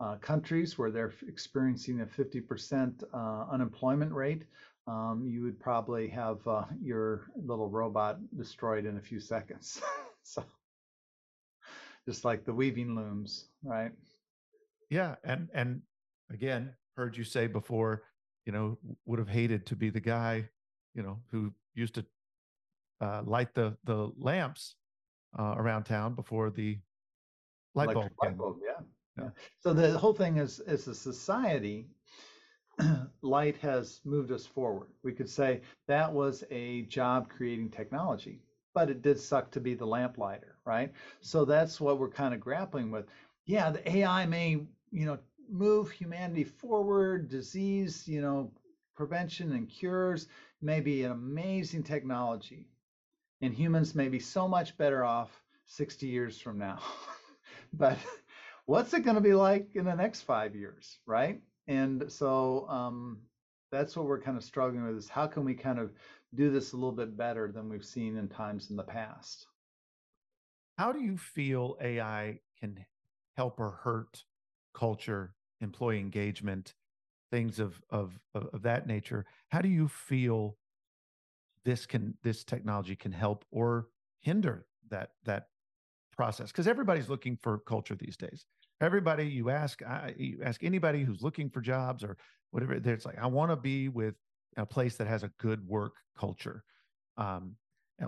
uh, 0.00 0.16
countries 0.16 0.78
where 0.78 0.90
they're 0.90 1.14
experiencing 1.26 2.02
a 2.02 2.06
50% 2.06 3.02
uh, 3.12 3.46
unemployment 3.50 4.12
rate, 4.12 4.42
um, 4.86 5.24
you 5.26 5.42
would 5.42 5.58
probably 5.58 6.08
have 6.08 6.46
uh, 6.46 6.64
your 6.80 7.30
little 7.36 7.70
robot 7.70 8.18
destroyed 8.36 8.84
in 8.84 8.98
a 8.98 9.00
few 9.00 9.18
seconds. 9.18 9.80
so, 10.22 10.44
just 12.06 12.24
like 12.24 12.44
the 12.44 12.52
weaving 12.52 12.94
looms, 12.94 13.48
right? 13.62 13.92
Yeah, 14.90 15.16
and 15.24 15.48
and 15.54 15.82
again, 16.30 16.74
heard 16.96 17.16
you 17.16 17.24
say 17.24 17.46
before, 17.46 18.02
you 18.46 18.52
know, 18.52 18.78
would 19.06 19.18
have 19.18 19.28
hated 19.28 19.66
to 19.66 19.76
be 19.76 19.90
the 19.90 20.00
guy, 20.00 20.48
you 20.94 21.02
know, 21.02 21.18
who 21.30 21.52
used 21.74 21.94
to 21.94 22.04
uh, 23.00 23.22
light 23.24 23.54
the 23.54 23.76
the 23.84 24.10
lamps 24.16 24.76
uh, 25.38 25.54
around 25.56 25.84
town 25.84 26.14
before 26.14 26.50
the 26.50 26.78
light 27.74 27.92
bulb. 27.92 28.10
Light 28.22 28.36
bulb, 28.36 28.58
yeah. 28.64 28.84
yeah. 29.18 29.30
So 29.60 29.72
the 29.72 29.98
whole 29.98 30.14
thing 30.14 30.38
is, 30.38 30.60
is 30.60 30.86
a 30.86 30.94
society, 30.94 31.88
light 33.22 33.56
has 33.58 34.00
moved 34.04 34.32
us 34.32 34.46
forward. 34.46 34.88
We 35.02 35.12
could 35.12 35.28
say 35.28 35.60
that 35.86 36.12
was 36.12 36.44
a 36.50 36.82
job 36.82 37.28
creating 37.28 37.70
technology, 37.70 38.40
but 38.74 38.90
it 38.90 39.02
did 39.02 39.18
suck 39.18 39.50
to 39.52 39.60
be 39.60 39.74
the 39.74 39.86
lamplighter, 39.86 40.53
right? 40.64 40.92
So 41.20 41.44
that's 41.44 41.80
what 41.80 41.98
we're 41.98 42.10
kind 42.10 42.34
of 42.34 42.40
grappling 42.40 42.90
with. 42.90 43.06
Yeah, 43.46 43.70
the 43.70 43.96
AI 43.96 44.26
may, 44.26 44.50
you 44.90 45.06
know, 45.06 45.18
move 45.50 45.90
humanity 45.90 46.44
forward, 46.44 47.28
disease, 47.28 48.08
you 48.08 48.20
know, 48.22 48.50
prevention 48.96 49.52
and 49.52 49.68
cures 49.68 50.28
may 50.62 50.80
be 50.80 51.04
an 51.04 51.10
amazing 51.12 51.82
technology 51.82 52.68
and 53.40 53.52
humans 53.52 53.94
may 53.94 54.08
be 54.08 54.18
so 54.18 54.48
much 54.48 54.76
better 54.78 55.04
off 55.04 55.42
60 55.66 56.06
years 56.06 56.40
from 56.40 56.58
now. 56.58 56.78
but 57.74 57.98
what's 58.66 58.94
it 58.94 59.00
going 59.00 59.16
to 59.16 59.20
be 59.20 59.34
like 59.34 59.68
in 59.74 59.84
the 59.84 59.94
next 59.94 60.22
five 60.22 60.54
years, 60.54 60.98
right? 61.06 61.40
And 61.66 62.10
so 62.10 62.66
um, 62.68 63.18
that's 63.70 63.96
what 63.96 64.06
we're 64.06 64.20
kind 64.20 64.36
of 64.36 64.44
struggling 64.44 64.86
with 64.86 64.96
is 64.96 65.08
how 65.08 65.26
can 65.26 65.44
we 65.44 65.54
kind 65.54 65.78
of 65.78 65.90
do 66.34 66.50
this 66.50 66.72
a 66.72 66.76
little 66.76 66.92
bit 66.92 67.16
better 67.16 67.50
than 67.52 67.68
we've 67.68 67.84
seen 67.84 68.16
in 68.16 68.28
times 68.28 68.70
in 68.70 68.76
the 68.76 68.82
past? 68.82 69.46
How 70.76 70.92
do 70.92 71.00
you 71.00 71.16
feel 71.16 71.76
AI 71.80 72.38
can 72.58 72.84
help 73.36 73.60
or 73.60 73.70
hurt 73.82 74.24
culture, 74.72 75.34
employee 75.60 76.00
engagement, 76.00 76.74
things 77.30 77.58
of, 77.58 77.80
of, 77.90 78.18
of 78.34 78.62
that 78.62 78.86
nature? 78.86 79.24
How 79.48 79.60
do 79.60 79.68
you 79.68 79.88
feel 79.88 80.56
this 81.64 81.86
can 81.86 82.14
this 82.22 82.44
technology 82.44 82.94
can 82.94 83.12
help 83.12 83.44
or 83.50 83.88
hinder 84.20 84.66
that 84.90 85.10
that 85.24 85.48
process? 86.16 86.50
Because 86.50 86.68
everybody's 86.68 87.08
looking 87.08 87.36
for 87.36 87.58
culture 87.58 87.94
these 87.94 88.16
days. 88.16 88.44
Everybody 88.80 89.26
you 89.26 89.50
ask 89.50 89.82
I, 89.82 90.14
you 90.18 90.40
ask 90.44 90.62
anybody 90.64 91.04
who's 91.04 91.22
looking 91.22 91.48
for 91.48 91.60
jobs 91.60 92.02
or 92.02 92.16
whatever 92.50 92.74
it's 92.74 93.06
like 93.06 93.18
i 93.18 93.26
want 93.26 93.50
to 93.50 93.56
be 93.56 93.88
with 93.88 94.14
a 94.56 94.66
place 94.66 94.96
that 94.96 95.08
has 95.08 95.24
a 95.24 95.30
good 95.38 95.66
work 95.66 95.94
culture 96.16 96.62
um, 97.16 97.56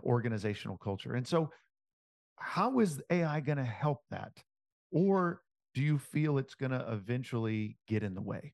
organizational 0.05 0.77
culture. 0.77 1.15
And 1.15 1.27
so 1.27 1.51
how 2.38 2.79
is 2.81 3.03
ai 3.11 3.40
going 3.40 3.59
to 3.59 3.64
help 3.64 4.01
that 4.11 4.33
or 4.92 5.42
do 5.75 5.83
you 5.83 5.99
feel 5.99 6.38
it's 6.38 6.55
going 6.55 6.72
to 6.72 6.92
eventually 6.92 7.77
get 7.87 8.03
in 8.03 8.14
the 8.14 8.20
way 8.20 8.53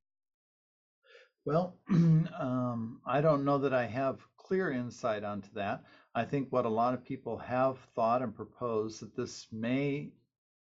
well 1.44 1.76
um, 1.90 3.00
i 3.06 3.20
don't 3.20 3.44
know 3.44 3.58
that 3.58 3.74
i 3.74 3.84
have 3.86 4.18
clear 4.52 4.70
insight 4.70 5.24
onto 5.24 5.48
that. 5.54 5.82
I 6.14 6.26
think 6.26 6.48
what 6.50 6.66
a 6.66 6.68
lot 6.68 6.92
of 6.92 7.02
people 7.02 7.38
have 7.38 7.78
thought 7.94 8.20
and 8.20 8.34
proposed 8.34 9.00
that 9.00 9.16
this 9.16 9.46
may 9.50 10.10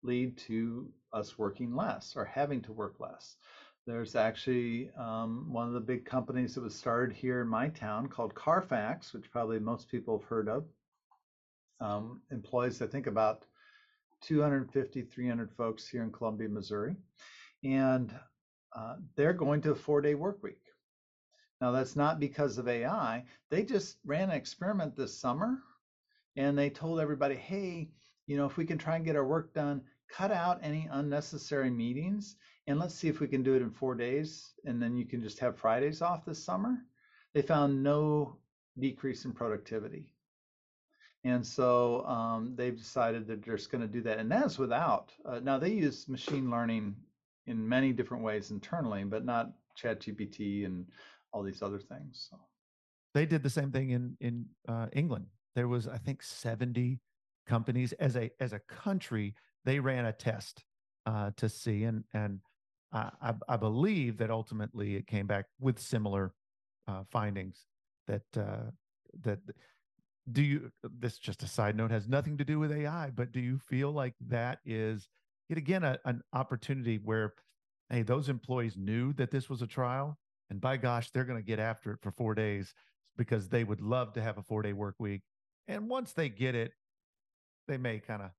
lead 0.04 0.38
to 0.38 0.92
us 1.12 1.40
working 1.40 1.76
less 1.76 2.16
or 2.16 2.24
having 2.24 2.62
to 2.62 2.72
work 2.72 3.00
less. 3.00 3.38
There's 3.88 4.16
actually 4.16 4.92
um, 4.96 5.52
one 5.52 5.68
of 5.68 5.74
the 5.74 5.80
big 5.80 6.06
companies 6.06 6.54
that 6.54 6.62
was 6.62 6.76
started 6.76 7.16
here 7.16 7.42
in 7.42 7.48
my 7.48 7.70
town 7.70 8.10
called 8.10 8.36
Carfax, 8.36 9.12
which 9.12 9.32
probably 9.32 9.60
most 9.60 9.90
people 9.90 10.20
have 10.20 10.28
heard 10.28 10.48
of. 10.48 10.66
Um, 11.82 12.22
employs, 12.32 12.82
I 12.82 12.88
think, 12.88 13.08
about 13.08 13.46
250, 14.22 15.02
300 15.04 15.52
folks 15.52 15.88
here 15.88 16.04
in 16.04 16.12
Columbia, 16.12 16.50
Missouri. 16.50 16.96
And 17.64 18.14
uh, 18.76 18.96
they're 19.16 19.34
going 19.34 19.62
to 19.62 19.72
a 19.72 19.76
four 19.76 20.02
day 20.02 20.16
work 20.16 20.44
week. 20.44 20.62
Now, 21.62 21.72
that's 21.72 21.96
not 21.96 22.20
because 22.20 22.58
of 22.58 22.68
AI. 22.68 23.26
They 23.50 23.64
just 23.64 23.98
ran 24.06 24.30
an 24.30 24.36
experiment 24.36 24.96
this 24.96 25.20
summer 25.20 25.60
and 26.38 26.58
they 26.58 26.70
told 26.70 27.00
everybody, 27.00 27.36
hey, 27.36 27.90
you 28.28 28.38
know, 28.38 28.46
if 28.46 28.56
we 28.56 28.66
can 28.66 28.78
try 28.78 28.96
and 28.96 29.04
get 29.04 29.16
our 29.16 29.26
work 29.26 29.54
done, 29.54 29.82
cut 30.10 30.32
out 30.32 30.60
any 30.64 30.88
unnecessary 30.92 31.70
meetings 31.70 32.38
and 32.68 32.80
let's 32.80 32.96
see 32.96 33.10
if 33.10 33.20
we 33.20 33.28
can 33.28 33.44
do 33.44 33.56
it 33.56 33.62
in 33.62 33.72
four 33.72 33.96
days 33.96 34.54
and 34.66 34.82
then 34.82 34.96
you 34.96 35.06
can 35.06 35.22
just 35.22 35.40
have 35.40 35.58
Fridays 35.58 36.02
off 36.02 36.26
this 36.26 36.44
summer. 36.44 36.78
They 37.34 37.42
found 37.42 37.84
no 37.84 38.38
decrease 38.80 39.26
in 39.26 39.34
productivity. 39.34 40.14
And 41.24 41.46
so 41.46 42.06
um, 42.06 42.54
they've 42.56 42.78
decided 42.78 43.28
that 43.28 43.44
they're 43.44 43.58
just 43.58 43.72
going 43.72 43.82
to 43.82 43.88
do 43.88 44.02
that. 44.02 44.20
And 44.20 44.32
that's 44.32 44.58
without, 44.58 45.12
uh, 45.26 45.40
now 45.40 45.58
they 45.58 45.72
use 45.72 46.08
machine 46.08 46.50
learning 46.50 46.96
in 47.46 47.68
many 47.68 47.92
different 47.92 48.24
ways 48.24 48.52
internally, 48.52 49.04
but 49.04 49.26
not 49.26 49.52
ChatGPT 49.78 50.66
and 50.66 50.86
all 51.34 51.44
these 51.44 51.62
other 51.62 51.80
things. 51.80 52.28
So. 52.30 52.38
They 53.14 53.26
did 53.26 53.44
the 53.44 53.50
same 53.50 53.72
thing 53.72 53.90
in 53.90 54.16
in 54.20 54.46
uh, 54.68 54.88
England. 54.94 55.26
There 55.56 55.68
was, 55.68 55.88
I 55.88 55.98
think, 55.98 56.22
seventy 56.22 57.00
companies 57.48 57.92
as 57.94 58.16
a 58.16 58.30
as 58.40 58.54
a 58.54 58.60
country. 58.60 59.34
They 59.66 59.80
ran 59.80 60.06
a 60.06 60.14
test 60.14 60.64
uh, 61.06 61.32
to 61.38 61.50
see, 61.50 61.86
and 61.86 62.04
and 62.14 62.40
I, 62.94 63.34
I 63.48 63.58
believe 63.58 64.18
that 64.18 64.30
ultimately 64.30 64.96
it 64.96 65.08
came 65.08 65.28
back 65.28 65.46
with 65.60 65.80
similar 65.80 66.34
uh, 66.88 67.04
findings. 67.12 67.66
That 68.08 68.22
uh, 68.38 68.72
that 69.24 69.40
do 70.32 70.42
you 70.42 70.72
this 70.84 71.18
just 71.18 71.44
a 71.44 71.48
side 71.48 71.76
note 71.76 71.92
has 71.92 72.08
nothing 72.08 72.38
to 72.38 72.46
do 72.46 72.60
with 72.60 72.72
AI, 72.72 73.12
but 73.16 73.32
do 73.32 73.40
you 73.40 73.58
feel 73.58 73.92
like 73.92 74.16
that 74.28 74.60
is 74.66 75.08
it 75.50 75.58
again 75.58 75.84
a, 75.84 76.00
an 76.06 76.22
opportunity 76.34 76.98
where 76.98 77.34
hey 77.90 78.02
those 78.02 78.30
employees 78.30 78.76
knew 78.78 79.14
that 79.14 79.32
this 79.32 79.50
was 79.50 79.62
a 79.62 79.68
trial 79.68 80.18
and 80.50 80.60
by 80.60 80.78
gosh, 80.78 81.12
they're 81.12 81.26
going 81.26 81.40
to 81.40 81.46
get 81.46 81.60
after 81.60 81.92
it 81.92 82.00
for 82.02 82.12
four 82.12 82.34
days 82.34 82.74
because 83.18 83.50
they 83.50 83.64
would 83.64 83.82
love 83.82 84.14
to 84.14 84.22
have 84.22 84.38
a 84.38 84.44
four 84.44 84.62
day 84.62 84.74
work 84.74 84.96
week. 85.00 85.22
And 85.68 85.88
once 85.88 86.14
they 86.14 86.30
get 86.30 86.56
it, 86.56 86.72
they 87.68 87.78
may 87.78 88.00
kind 88.00 88.24
of 88.24 88.32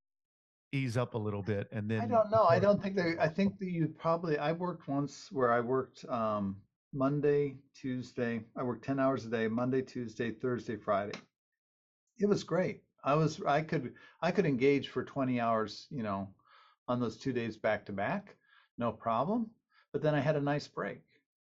ease 0.72 0.96
up 0.96 1.14
a 1.14 1.18
little 1.18 1.42
bit 1.42 1.68
and 1.72 1.90
then 1.90 2.00
I 2.00 2.07
don't 2.07 2.31
know. 2.31 2.44
I 2.44 2.61
don't 2.61 2.81
think 2.81 2.96
they 2.96 3.14
I 3.18 3.29
think 3.29 3.59
that 3.59 3.70
you 3.70 3.88
probably 3.88 4.38
I 4.38 4.53
worked 4.53 4.88
once 4.88 5.29
where 5.33 5.53
I 5.53 5.61
worked 5.61 6.05
um 6.09 6.57
Monday, 6.92 7.57
Tuesday. 7.74 8.42
I 8.57 8.62
worked 8.62 8.85
10 8.85 8.98
hours 8.98 9.24
a 9.24 9.29
day, 9.29 9.46
Monday, 9.46 9.83
Tuesday, 9.83 10.33
Thursday, 10.33 10.76
Friday. 10.76 11.18
It 12.20 12.28
was 12.28 12.44
great. 12.44 12.83
I 13.02 13.14
was 13.14 13.42
I 13.42 13.62
could 13.62 13.94
I 14.20 14.30
could 14.30 14.46
engage 14.46 14.88
for 14.88 15.04
20 15.04 15.40
hours, 15.40 15.87
you 15.90 16.02
know, 16.02 16.29
on 16.87 17.00
those 17.00 17.16
two 17.16 17.33
days 17.33 17.56
back 17.56 17.87
to 17.87 17.92
back, 17.92 18.37
no 18.79 18.92
problem. 18.92 19.50
But 19.92 20.02
then 20.02 20.14
I 20.14 20.21
had 20.21 20.37
a 20.37 20.40
nice 20.40 20.68
break 20.68 21.02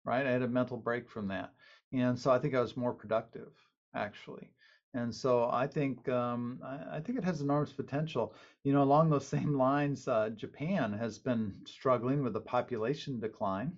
right? 0.04 0.26
I 0.26 0.32
had 0.32 0.42
a 0.42 0.48
mental 0.48 0.78
break 0.78 1.10
from 1.10 1.28
that. 1.28 1.54
And 1.94 2.18
so 2.18 2.32
I 2.32 2.40
think 2.40 2.56
I 2.56 2.62
was 2.62 2.78
more 2.78 2.94
productive 2.94 3.52
actually. 3.94 4.50
And 4.94 5.14
so 5.14 5.50
I 5.50 5.68
think 5.68 6.10
um, 6.10 6.60
I, 6.64 6.98
I, 6.98 7.00
think 7.00 7.18
it 7.18 7.24
has 7.24 7.40
enormous 7.40 7.72
potential. 7.72 8.34
You 8.64 8.74
know, 8.74 8.84
along 8.84 9.10
those 9.10 9.28
same 9.38 9.58
lines, 9.58 10.08
uh, 10.08 10.30
Japan 10.30 10.92
has 10.94 11.18
been 11.18 11.56
struggling 11.66 12.24
with 12.24 12.36
a 12.36 12.42
population 12.42 13.20
decline. 13.20 13.74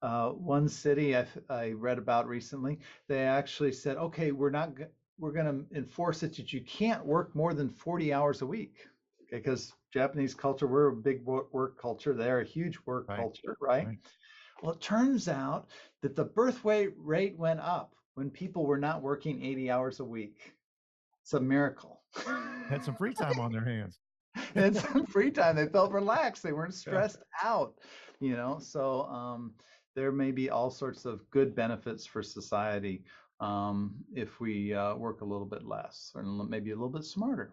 Uh, 0.00 0.30
one 0.30 0.68
city 0.68 1.16
I, 1.16 1.26
I 1.48 1.70
read 1.70 1.98
about 1.98 2.26
recently, 2.26 2.80
they 3.06 3.20
actually 3.20 3.70
said, 3.70 3.96
okay, 3.98 4.32
we're 4.32 4.50
not 4.50 4.74
we're 5.22 5.30
going 5.30 5.46
to 5.46 5.76
enforce 5.76 6.24
it 6.24 6.34
that 6.34 6.52
you 6.52 6.60
can't 6.62 7.06
work 7.06 7.32
more 7.36 7.54
than 7.54 7.70
40 7.70 8.12
hours 8.12 8.42
a 8.42 8.46
week. 8.46 8.88
okay 9.22 9.36
Because 9.36 9.72
Japanese 9.94 10.34
culture, 10.34 10.66
we're 10.66 10.88
a 10.88 10.96
big 10.96 11.24
work 11.24 11.80
culture. 11.80 12.12
They're 12.12 12.40
a 12.40 12.44
huge 12.44 12.76
work 12.86 13.08
right. 13.08 13.20
culture, 13.20 13.56
right? 13.60 13.86
right? 13.86 13.98
Well, 14.62 14.72
it 14.72 14.80
turns 14.80 15.28
out 15.28 15.68
that 16.02 16.16
the 16.16 16.24
birth 16.24 16.64
weight 16.64 16.94
rate 16.98 17.38
went 17.38 17.60
up 17.60 17.94
when 18.14 18.30
people 18.30 18.66
were 18.66 18.78
not 18.78 19.00
working 19.00 19.44
80 19.44 19.70
hours 19.70 20.00
a 20.00 20.04
week. 20.04 20.54
It's 21.22 21.34
a 21.34 21.40
miracle. 21.40 22.00
Had 22.68 22.84
some 22.84 22.96
free 22.96 23.14
time 23.14 23.38
on 23.38 23.52
their 23.52 23.64
hands. 23.64 24.00
and 24.56 24.76
some 24.76 25.06
free 25.06 25.30
time. 25.30 25.54
They 25.54 25.66
felt 25.66 25.92
relaxed. 25.92 26.42
They 26.42 26.52
weren't 26.52 26.74
stressed 26.74 27.22
yeah. 27.40 27.48
out, 27.48 27.74
you 28.18 28.34
know. 28.34 28.58
So 28.60 29.02
um, 29.02 29.52
there 29.94 30.10
may 30.10 30.32
be 30.32 30.50
all 30.50 30.70
sorts 30.70 31.04
of 31.04 31.30
good 31.30 31.54
benefits 31.54 32.06
for 32.06 32.24
society 32.24 33.04
um, 33.42 33.96
if 34.14 34.40
we 34.40 34.72
uh, 34.72 34.94
work 34.94 35.20
a 35.20 35.24
little 35.24 35.46
bit 35.46 35.66
less 35.66 36.12
or 36.14 36.22
maybe 36.22 36.70
a 36.70 36.74
little 36.74 36.88
bit 36.88 37.04
smarter. 37.04 37.52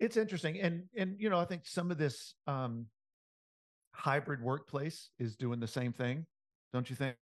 It's 0.00 0.16
interesting, 0.16 0.60
and 0.60 0.84
and 0.96 1.16
you 1.18 1.30
know, 1.30 1.38
I 1.38 1.44
think 1.44 1.62
some 1.64 1.90
of 1.90 1.98
this 1.98 2.34
um, 2.46 2.86
hybrid 3.92 4.42
workplace 4.42 5.10
is 5.18 5.36
doing 5.36 5.60
the 5.60 5.66
same 5.66 5.92
thing, 5.92 6.26
don't 6.72 6.88
you 6.90 6.96
think? 6.96 7.16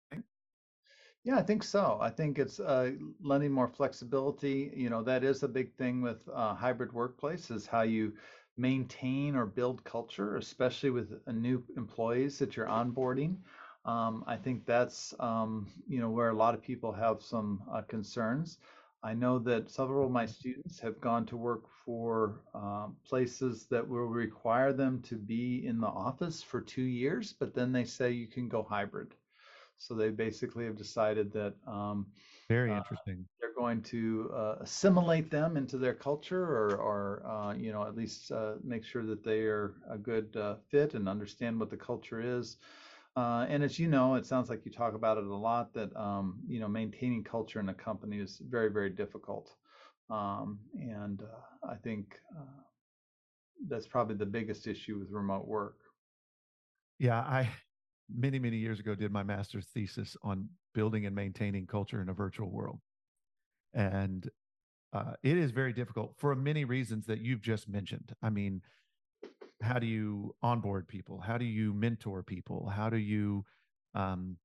Yeah, 1.24 1.38
I 1.38 1.42
think 1.42 1.64
so. 1.64 1.98
I 2.02 2.10
think 2.10 2.38
it's 2.38 2.60
uh, 2.60 2.92
lending 3.22 3.52
more 3.52 3.68
flexibility. 3.68 4.72
You 4.76 4.90
know, 4.90 5.02
that 5.04 5.24
is 5.24 5.42
a 5.44 5.48
big 5.48 5.74
thing 5.76 6.02
with 6.02 6.20
uh, 6.34 6.54
hybrid 6.54 6.94
workplace 6.94 7.50
is 7.50 7.66
how 7.66 7.82
you 7.82 8.14
maintain 8.58 9.36
or 9.36 9.46
build 9.46 9.84
culture, 9.84 10.38
especially 10.38 10.92
with 10.92 11.14
uh, 11.28 11.32
new 11.32 11.64
employees 11.78 12.38
that 12.40 12.56
you're 12.56 12.68
onboarding. 12.68 13.38
Um, 13.86 14.24
I 14.26 14.36
think 14.36 14.66
that's 14.66 15.14
um, 15.20 15.68
you 15.88 16.00
know 16.00 16.10
where 16.10 16.30
a 16.30 16.36
lot 16.36 16.54
of 16.56 16.62
people 16.62 16.92
have 16.92 17.22
some 17.22 17.62
uh, 17.72 17.82
concerns. 17.82 18.58
I 19.04 19.14
know 19.14 19.38
that 19.40 19.70
several 19.70 20.06
of 20.06 20.12
my 20.12 20.26
students 20.26 20.80
have 20.80 21.00
gone 21.00 21.28
to 21.28 21.38
work 21.38 21.66
for 21.86 22.42
uh, 22.56 22.88
places 23.08 23.68
that 23.70 23.88
will 23.88 24.08
require 24.08 24.74
them 24.74 25.04
to 25.04 25.16
be 25.16 25.64
in 25.68 25.80
the 25.80 25.88
office 25.88 26.42
for 26.42 26.60
two 26.60 26.82
years, 26.82 27.32
but 27.32 27.54
then 27.54 27.72
they 27.72 27.86
say 27.86 28.12
you 28.12 28.28
can 28.28 28.50
go 28.50 28.64
hybrid. 28.64 29.14
So 29.78 29.94
they 29.94 30.10
basically 30.10 30.66
have 30.66 30.78
decided 30.78 31.32
that 31.34 31.54
um, 31.68 32.08
very 32.50 32.72
uh, 32.72 32.78
interesting. 32.78 33.26
they're 33.40 33.54
going 33.56 33.84
to 33.84 34.32
uh, 34.34 34.56
assimilate 34.62 35.30
them 35.30 35.56
into 35.56 35.78
their 35.78 35.94
culture, 35.94 36.44
or, 36.44 36.76
or 36.78 37.26
uh, 37.28 37.54
you 37.54 37.72
know, 37.72 37.84
at 37.84 37.96
least 37.96 38.32
uh, 38.32 38.54
make 38.64 38.84
sure 38.84 39.06
that 39.06 39.24
they 39.24 39.42
are 39.42 39.76
a 39.88 40.00
good 40.00 40.36
uh, 40.36 40.56
fit 40.70 40.96
and 40.96 41.08
understand 41.08 41.60
what 41.60 41.70
the 41.70 41.78
culture 41.78 42.22
is. 42.22 42.58
Uh, 43.16 43.46
and 43.48 43.64
as 43.64 43.80
you 43.80 43.88
know, 43.88 44.16
it 44.16 44.26
sounds 44.26 44.50
like 44.50 44.66
you 44.66 44.72
talk 44.72 44.94
about 44.94 45.18
it 45.18 45.24
a 45.24 45.36
lot 45.36 45.74
that 45.74 45.96
um, 45.96 46.40
you 46.48 46.60
know 46.60 46.68
maintaining 46.68 47.24
culture 47.24 47.60
in 47.62 47.70
a 47.70 47.74
company 47.74 48.20
is 48.20 48.42
very 48.50 48.70
very 48.70 48.90
difficult, 48.90 49.56
um, 50.10 50.60
and 50.78 51.22
uh, 51.22 51.68
I 51.72 51.76
think 51.76 52.20
uh, 52.38 52.62
that's 53.70 53.88
probably 53.88 54.16
the 54.16 54.26
biggest 54.26 54.68
issue 54.68 55.00
with 55.00 55.12
remote 55.12 55.48
work. 55.48 55.78
Yeah, 57.00 57.20
I 57.20 57.50
many 58.14 58.38
many 58.38 58.58
years 58.58 58.82
ago 58.82 58.96
did 58.96 59.12
my 59.14 59.24
master's 59.24 59.68
thesis 59.68 60.18
on 60.22 60.50
building 60.74 61.06
and 61.06 61.16
maintaining 61.16 61.68
culture 61.68 62.02
in 62.02 62.10
a 62.10 62.14
virtual 62.14 62.50
world, 62.52 62.82
and 63.74 64.30
uh, 64.92 65.14
it 65.24 65.38
is 65.38 65.52
very 65.52 65.72
difficult 65.72 66.16
for 66.18 66.36
many 66.36 66.66
reasons 66.66 67.06
that 67.06 67.20
you've 67.20 67.42
just 67.42 67.70
mentioned. 67.70 68.14
I 68.22 68.30
mean, 68.30 68.62
how 69.66 69.80
do 69.80 69.88
you 69.88 70.36
onboard 70.44 70.88
people? 70.88 71.20
How 71.20 71.38
do 71.38 71.46
you 71.46 71.74
mentor 71.74 72.22
people? 72.24 72.70
How 72.70 72.90
do 72.90 72.98
you 72.98 73.44
um, 73.96 74.38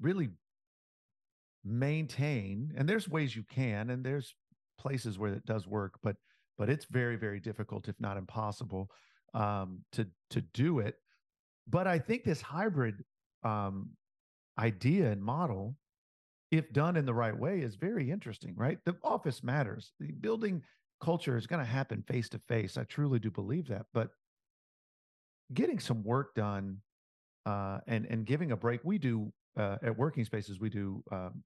really 0.00 0.28
maintain 1.64 2.72
and 2.76 2.88
there's 2.88 3.08
ways 3.08 3.36
you 3.36 3.44
can 3.50 3.90
and 3.90 4.04
there's 4.04 4.34
places 4.78 5.18
where 5.18 5.32
it 5.34 5.44
does 5.44 5.66
work 5.66 5.92
but 6.02 6.16
but 6.56 6.70
it's 6.70 6.86
very 6.86 7.16
very 7.16 7.38
difficult 7.38 7.86
if 7.86 7.94
not 8.00 8.16
impossible 8.16 8.90
um, 9.34 9.80
to 9.92 10.06
to 10.30 10.40
do 10.54 10.78
it. 10.78 10.96
But 11.68 11.86
i 11.86 11.98
think 11.98 12.24
this 12.24 12.40
hybrid 12.40 13.04
um, 13.42 13.90
idea 14.58 15.10
and 15.10 15.22
model 15.22 15.76
if 16.50 16.72
done 16.72 16.96
in 16.96 17.04
the 17.04 17.14
right 17.14 17.38
way 17.38 17.60
is 17.60 17.74
very 17.76 18.10
interesting 18.10 18.54
right? 18.56 18.78
The 18.84 18.96
office 19.04 19.42
matters. 19.42 19.92
The 20.00 20.12
building 20.12 20.62
culture 21.00 21.36
is 21.36 21.46
going 21.46 21.64
to 21.64 21.70
happen 21.70 22.02
face 22.02 22.28
to 22.30 22.38
face. 22.38 22.76
I 22.76 22.84
truly 22.84 23.18
do 23.18 23.30
believe 23.30 23.68
that. 23.68 23.86
But 23.92 24.10
getting 25.52 25.78
some 25.78 26.02
work 26.04 26.34
done 26.34 26.78
uh, 27.46 27.78
and 27.86 28.06
and 28.06 28.26
giving 28.26 28.52
a 28.52 28.56
break, 28.56 28.80
we 28.84 28.98
do 28.98 29.32
uh, 29.56 29.76
at 29.82 29.96
Working 29.96 30.24
Spaces. 30.24 30.60
We 30.60 30.70
do 30.70 31.02
um, 31.10 31.42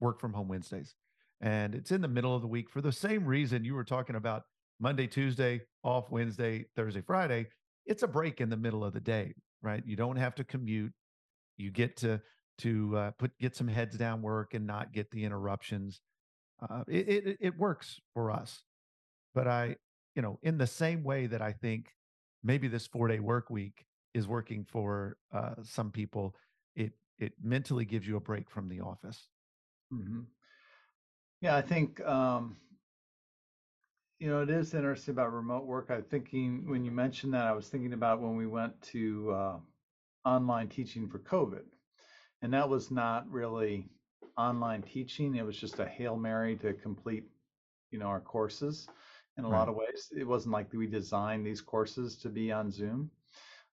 work 0.00 0.20
from 0.20 0.32
home 0.32 0.48
Wednesdays, 0.48 0.94
and 1.40 1.74
it's 1.74 1.90
in 1.90 2.00
the 2.00 2.08
middle 2.08 2.34
of 2.34 2.42
the 2.42 2.48
week 2.48 2.70
for 2.70 2.80
the 2.80 2.92
same 2.92 3.24
reason 3.24 3.64
you 3.64 3.74
were 3.74 3.84
talking 3.84 4.16
about 4.16 4.42
Monday, 4.80 5.06
Tuesday 5.06 5.62
off, 5.82 6.10
Wednesday, 6.10 6.66
Thursday, 6.76 7.00
Friday. 7.00 7.46
It's 7.86 8.02
a 8.02 8.08
break 8.08 8.40
in 8.40 8.50
the 8.50 8.56
middle 8.56 8.84
of 8.84 8.92
the 8.92 9.00
day, 9.00 9.34
right? 9.62 9.82
You 9.86 9.96
don't 9.96 10.16
have 10.16 10.34
to 10.36 10.44
commute. 10.44 10.92
You 11.56 11.70
get 11.70 11.96
to 11.98 12.20
to 12.58 12.96
uh, 12.96 13.10
put 13.12 13.30
get 13.38 13.56
some 13.56 13.68
heads 13.68 13.96
down 13.96 14.22
work 14.22 14.54
and 14.54 14.66
not 14.66 14.92
get 14.92 15.10
the 15.10 15.24
interruptions. 15.24 16.00
Uh, 16.60 16.82
it, 16.88 17.08
it 17.08 17.38
it 17.40 17.58
works 17.58 18.00
for 18.14 18.30
us. 18.30 18.62
But 19.38 19.46
I, 19.46 19.76
you 20.16 20.22
know, 20.22 20.40
in 20.42 20.58
the 20.58 20.66
same 20.66 21.04
way 21.04 21.28
that 21.28 21.40
I 21.40 21.52
think 21.52 21.94
maybe 22.42 22.66
this 22.66 22.88
four 22.88 23.06
day 23.06 23.20
work 23.20 23.50
week 23.50 23.86
is 24.12 24.26
working 24.26 24.64
for 24.64 25.16
uh, 25.32 25.54
some 25.62 25.92
people, 25.92 26.34
it 26.74 26.90
it 27.20 27.34
mentally 27.40 27.84
gives 27.84 28.04
you 28.04 28.16
a 28.16 28.20
break 28.20 28.50
from 28.50 28.68
the 28.68 28.80
office. 28.80 29.28
Mm-hmm. 29.94 30.22
Yeah, 31.40 31.54
I 31.54 31.62
think 31.62 32.04
um, 32.04 32.56
you 34.18 34.28
know 34.28 34.42
it 34.42 34.50
is 34.50 34.74
interesting 34.74 35.12
about 35.12 35.32
remote 35.32 35.66
work. 35.66 35.86
I'm 35.88 36.02
thinking 36.02 36.68
when 36.68 36.84
you 36.84 36.90
mentioned 36.90 37.32
that, 37.34 37.46
I 37.46 37.52
was 37.52 37.68
thinking 37.68 37.92
about 37.92 38.20
when 38.20 38.34
we 38.34 38.48
went 38.48 38.82
to 38.90 39.30
uh, 39.30 39.56
online 40.24 40.66
teaching 40.66 41.08
for 41.08 41.20
COVID, 41.20 41.62
and 42.42 42.52
that 42.52 42.68
was 42.68 42.90
not 42.90 43.30
really 43.30 43.88
online 44.36 44.82
teaching. 44.82 45.36
It 45.36 45.46
was 45.46 45.56
just 45.56 45.78
a 45.78 45.86
hail 45.86 46.16
mary 46.16 46.56
to 46.56 46.72
complete, 46.72 47.22
you 47.92 48.00
know, 48.00 48.06
our 48.06 48.18
courses 48.18 48.88
in 49.38 49.44
a 49.44 49.48
right. 49.48 49.58
lot 49.58 49.68
of 49.68 49.76
ways. 49.76 50.12
It 50.16 50.26
wasn't 50.26 50.52
like 50.52 50.72
we 50.72 50.86
designed 50.86 51.46
these 51.46 51.60
courses 51.60 52.16
to 52.16 52.28
be 52.28 52.52
on 52.52 52.70
Zoom. 52.70 53.10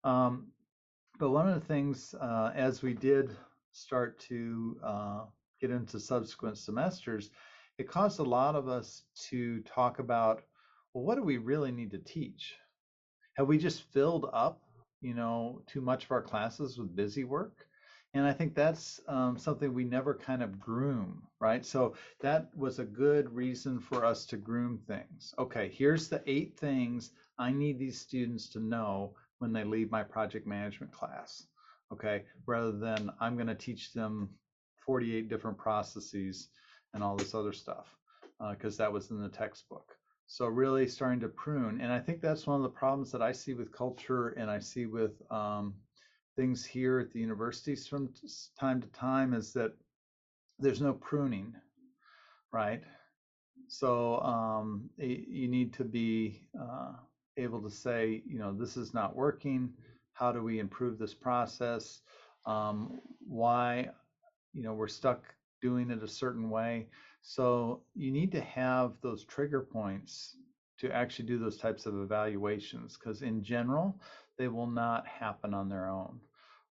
Um, 0.03 0.47
but 1.18 1.32
one 1.32 1.49
of 1.49 1.55
the 1.59 1.66
things, 1.66 2.13
uh, 2.22 2.51
as 2.55 2.82
we 2.82 2.93
did 2.93 3.32
start 3.72 4.20
to 4.20 4.78
uh, 4.84 5.26
get 5.59 5.72
into 5.72 5.99
subsequent 5.99 6.57
semesters, 6.57 7.32
it 7.78 7.89
caused 7.89 8.20
a 8.20 8.24
lot 8.24 8.55
of 8.55 8.70
us 8.70 9.03
to 9.30 9.61
talk 9.61 9.99
about, 9.99 10.43
well, 10.93 11.03
what 11.03 11.16
do 11.16 11.24
we 11.24 11.38
really 11.38 11.72
need 11.72 11.91
to 11.91 11.97
teach? 11.97 12.55
Have 13.38 13.47
we 13.47 13.57
just 13.57 13.91
filled 13.91 14.30
up, 14.32 14.61
you 15.01 15.13
know, 15.13 15.61
too 15.68 15.82
much 15.82 16.05
of 16.05 16.11
our 16.11 16.22
classes 16.22 16.78
with 16.78 16.95
busy 16.95 17.24
work? 17.24 17.66
And 18.16 18.26
I 18.26 18.32
think 18.32 18.55
that's 18.55 19.01
um, 19.09 19.38
something 19.38 19.74
we 19.74 19.84
never 19.84 20.13
kind 20.13 20.41
of 20.41 20.57
groom, 20.57 21.22
right? 21.41 21.66
So 21.66 21.95
that 22.22 22.47
was 22.55 22.80
a 22.80 22.86
good 22.86 23.30
reason 23.36 23.78
for 23.78 24.05
us 24.05 24.26
to 24.28 24.38
groom 24.38 24.80
things. 24.88 25.34
Okay, 25.38 25.68
here's 25.68 26.07
the 26.07 26.24
eight 26.26 26.57
things 26.57 27.11
I 27.38 27.51
need 27.51 27.78
these 27.78 27.99
students 27.99 28.47
to 28.51 28.61
know 28.61 29.16
when 29.39 29.51
they 29.51 29.66
leave 29.66 29.91
my 29.91 30.01
project 30.01 30.47
management 30.47 30.93
class. 30.93 31.45
Okay, 31.91 32.24
rather 32.45 32.72
than 32.72 33.11
I'm 33.20 33.36
going 33.36 33.47
to 33.47 33.53
teach 33.53 33.91
them 33.91 34.30
48 34.86 35.28
different 35.28 35.57
processes 35.57 36.47
and 36.93 37.03
all 37.03 37.18
this 37.18 37.36
other 37.36 37.51
stuff, 37.51 37.97
because 38.51 38.80
uh, 38.80 38.84
that 38.86 38.93
was 38.93 39.11
in 39.11 39.22
the 39.22 39.28
textbook. 39.28 39.97
So 40.28 40.45
really 40.47 40.88
starting 40.88 41.20
to 41.20 41.28
prune, 41.28 41.82
and 41.82 41.91
I 41.91 41.99
think 41.99 42.22
that's 42.22 42.47
one 42.47 42.55
of 42.55 42.63
the 42.63 42.70
problems 42.70 43.11
that 43.11 43.22
I 43.22 43.34
see 43.34 43.53
with 43.53 43.74
culture, 43.74 44.30
and 44.30 44.49
I 44.49 44.59
see 44.59 44.86
with 44.86 45.22
um, 45.30 45.74
things 46.36 46.65
here 46.65 46.99
at 46.99 47.11
the 47.11 47.19
universities 47.19 47.88
from 47.88 48.09
time 48.59 48.81
to 48.81 48.88
time 48.88 49.33
is 49.33 49.53
that 49.53 49.71
there's 50.59 50.81
no 50.81 50.93
pruning, 50.93 51.53
right? 52.51 52.81
So 53.67 54.19
um, 54.19 54.89
you 54.97 55.47
need 55.47 55.73
to 55.73 55.83
be 55.83 56.41
uh, 56.59 56.93
able 57.38 57.61
to 57.61 57.69
say, 57.69 58.21
you 58.27 58.39
know, 58.39 58.53
this 58.53 58.77
is 58.77 58.93
not 58.93 59.15
working. 59.15 59.71
How 60.13 60.31
do 60.31 60.43
we 60.43 60.59
improve 60.59 60.97
this 60.97 61.13
process? 61.13 62.01
Um, 62.45 62.99
why, 63.27 63.89
you 64.53 64.63
know, 64.63 64.73
we're 64.73 64.88
stuck 64.88 65.23
doing 65.61 65.89
it 65.89 66.03
a 66.03 66.07
certain 66.07 66.49
way. 66.49 66.88
So 67.21 67.81
you 67.95 68.11
need 68.11 68.31
to 68.33 68.41
have 68.41 68.93
those 69.01 69.25
trigger 69.25 69.61
points 69.61 70.38
to 70.77 70.91
actually 70.91 71.25
do 71.25 71.39
those 71.39 71.57
types 71.57 71.86
of 71.86 71.95
evaluations 71.99 72.97
because 72.97 73.21
in 73.21 73.43
general, 73.43 73.99
they 74.38 74.47
will 74.47 74.67
not 74.67 75.07
happen 75.07 75.53
on 75.53 75.69
their 75.69 75.88
own. 75.88 76.19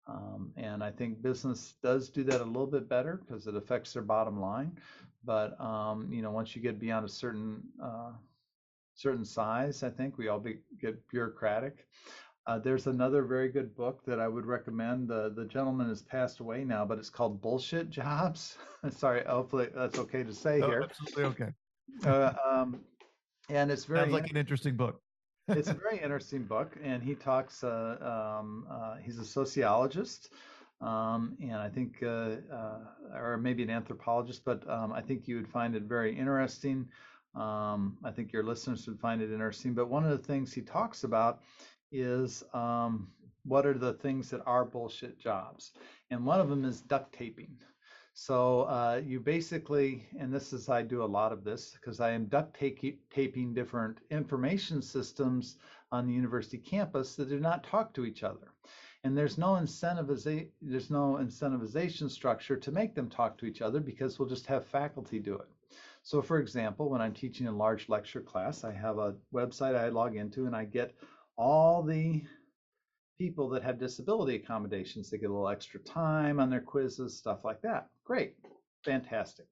Um, 0.06 0.52
and 0.56 0.82
I 0.82 0.90
think 0.90 1.20
business 1.20 1.74
does 1.82 2.08
do 2.08 2.24
that 2.24 2.40
a 2.40 2.44
little 2.44 2.66
bit 2.66 2.88
better 2.88 3.20
because 3.26 3.46
it 3.46 3.54
affects 3.54 3.92
their 3.92 4.02
bottom 4.02 4.40
line. 4.40 4.78
But 5.24 5.60
um, 5.60 6.10
you 6.10 6.22
know, 6.22 6.30
once 6.30 6.56
you 6.56 6.62
get 6.62 6.78
beyond 6.78 7.04
a 7.04 7.08
certain 7.08 7.62
uh, 7.82 8.12
certain 8.94 9.24
size, 9.24 9.82
I 9.82 9.90
think 9.90 10.16
we 10.16 10.28
all 10.28 10.40
be, 10.40 10.60
get 10.80 11.06
bureaucratic. 11.08 11.86
Uh, 12.46 12.58
there's 12.58 12.86
another 12.86 13.22
very 13.22 13.50
good 13.50 13.76
book 13.76 14.02
that 14.06 14.18
I 14.18 14.28
would 14.28 14.46
recommend. 14.46 15.08
The 15.08 15.30
the 15.36 15.44
gentleman 15.44 15.88
has 15.88 16.00
passed 16.00 16.40
away 16.40 16.64
now, 16.64 16.86
but 16.86 16.98
it's 16.98 17.10
called 17.10 17.42
Bullshit 17.42 17.90
Jobs. 17.90 18.56
Sorry, 18.90 19.22
hopefully 19.26 19.68
that's 19.74 19.98
okay 19.98 20.22
to 20.22 20.32
say 20.32 20.62
oh, 20.62 20.66
here. 20.66 20.82
Absolutely 20.84 21.24
okay. 21.24 21.52
uh, 22.06 22.32
um, 22.48 22.80
and 23.50 23.70
it's 23.70 23.84
very 23.84 24.00
sounds 24.00 24.12
like 24.12 24.30
an 24.30 24.36
interesting 24.38 24.76
book 24.76 25.02
it's 25.48 25.68
a 25.70 25.74
very 25.74 25.98
interesting 26.00 26.44
book, 26.44 26.76
and 26.82 27.02
he 27.02 27.14
talks. 27.14 27.64
Uh, 27.64 28.38
um, 28.40 28.66
uh, 28.70 28.96
he's 28.96 29.18
a 29.18 29.24
sociologist, 29.24 30.30
Um, 30.80 31.36
and 31.40 31.56
I 31.56 31.68
think, 31.68 32.02
uh, 32.02 32.36
uh, 32.52 32.78
or 33.14 33.36
maybe 33.36 33.62
an 33.64 33.70
anthropologist, 33.70 34.44
but 34.44 34.68
um, 34.68 34.92
I 34.92 35.00
think 35.02 35.26
you 35.26 35.36
would 35.36 35.48
find 35.48 35.74
it 35.74 35.82
very 35.84 36.16
interesting. 36.16 36.88
Um, 37.34 37.98
I 38.04 38.10
think 38.12 38.32
your 38.32 38.44
listeners 38.44 38.86
would 38.86 39.00
find 39.00 39.20
it 39.22 39.32
interesting. 39.32 39.74
But 39.74 39.88
one 39.90 40.04
of 40.04 40.10
the 40.10 40.26
things 40.26 40.52
he 40.52 40.62
talks 40.62 41.04
about 41.04 41.42
is 41.90 42.44
um, 42.54 43.08
what 43.44 43.66
are 43.66 43.74
the 43.78 43.94
things 43.94 44.30
that 44.30 44.42
are 44.46 44.64
bullshit 44.64 45.18
jobs? 45.18 45.72
And 46.10 46.24
one 46.24 46.40
of 46.40 46.48
them 46.48 46.64
is 46.64 46.80
duct 46.80 47.12
taping. 47.12 47.58
So 48.20 48.62
uh, 48.62 49.00
you 49.06 49.20
basically, 49.20 50.08
and 50.18 50.34
this 50.34 50.52
is, 50.52 50.68
I 50.68 50.82
do 50.82 51.04
a 51.04 51.14
lot 51.18 51.30
of 51.30 51.44
this 51.44 51.70
because 51.70 52.00
I 52.00 52.10
am 52.10 52.26
duct 52.26 52.52
taping 52.58 53.54
different 53.54 54.00
information 54.10 54.82
systems 54.82 55.58
on 55.92 56.04
the 56.04 56.12
university 56.12 56.58
campus 56.58 57.14
that 57.14 57.28
do 57.28 57.38
not 57.38 57.62
talk 57.62 57.94
to 57.94 58.04
each 58.04 58.24
other. 58.24 58.48
And 59.04 59.16
there's 59.16 59.38
no 59.38 59.50
incentivization, 59.50 60.48
there's 60.60 60.90
no 60.90 61.20
incentivization 61.22 62.10
structure 62.10 62.56
to 62.56 62.72
make 62.72 62.96
them 62.96 63.08
talk 63.08 63.38
to 63.38 63.46
each 63.46 63.62
other 63.62 63.78
because 63.78 64.18
we'll 64.18 64.28
just 64.28 64.46
have 64.46 64.66
faculty 64.66 65.20
do 65.20 65.34
it. 65.34 65.48
So 66.02 66.20
for 66.20 66.40
example, 66.40 66.90
when 66.90 67.00
I'm 67.00 67.14
teaching 67.14 67.46
a 67.46 67.52
large 67.52 67.88
lecture 67.88 68.20
class, 68.20 68.64
I 68.64 68.72
have 68.72 68.98
a 68.98 69.14
website 69.32 69.76
I 69.76 69.90
log 69.90 70.16
into 70.16 70.46
and 70.46 70.56
I 70.56 70.64
get 70.64 70.92
all 71.36 71.84
the 71.84 72.24
people 73.18 73.48
that 73.50 73.64
have 73.64 73.78
disability 73.78 74.36
accommodations. 74.36 75.10
They 75.10 75.18
get 75.18 75.30
a 75.30 75.32
little 75.32 75.48
extra 75.48 75.80
time 75.80 76.38
on 76.38 76.48
their 76.48 76.60
quizzes, 76.60 77.16
stuff 77.16 77.44
like 77.44 77.60
that. 77.62 77.88
Great, 78.04 78.36
fantastic. 78.84 79.46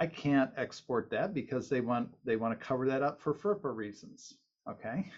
I 0.00 0.06
can't 0.06 0.50
export 0.56 1.10
that 1.10 1.32
because 1.32 1.68
they 1.68 1.80
want 1.80 2.08
they 2.24 2.36
want 2.36 2.58
to 2.58 2.66
cover 2.66 2.86
that 2.88 3.02
up 3.02 3.20
for 3.20 3.34
FERPA 3.34 3.74
reasons. 3.74 4.34
Okay, 4.68 5.10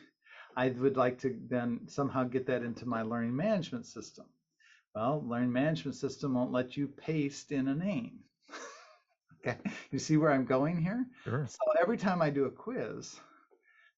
I 0.56 0.68
would 0.70 0.96
like 0.96 1.18
to 1.20 1.36
then 1.48 1.80
somehow 1.86 2.24
get 2.24 2.46
that 2.46 2.62
into 2.62 2.86
my 2.86 3.02
learning 3.02 3.34
management 3.34 3.86
system. 3.86 4.26
Well, 4.94 5.24
learning 5.26 5.52
management 5.52 5.96
system 5.96 6.34
won't 6.34 6.52
let 6.52 6.76
you 6.76 6.88
paste 6.88 7.52
in 7.52 7.68
a 7.68 7.74
name. 7.74 8.20
okay, 9.46 9.58
you 9.90 9.98
see 9.98 10.16
where 10.16 10.32
I'm 10.32 10.44
going 10.44 10.80
here? 10.80 11.06
Sure. 11.24 11.46
So 11.48 11.58
every 11.80 11.96
time 11.96 12.22
I 12.22 12.30
do 12.30 12.46
a 12.46 12.50
quiz, 12.50 13.18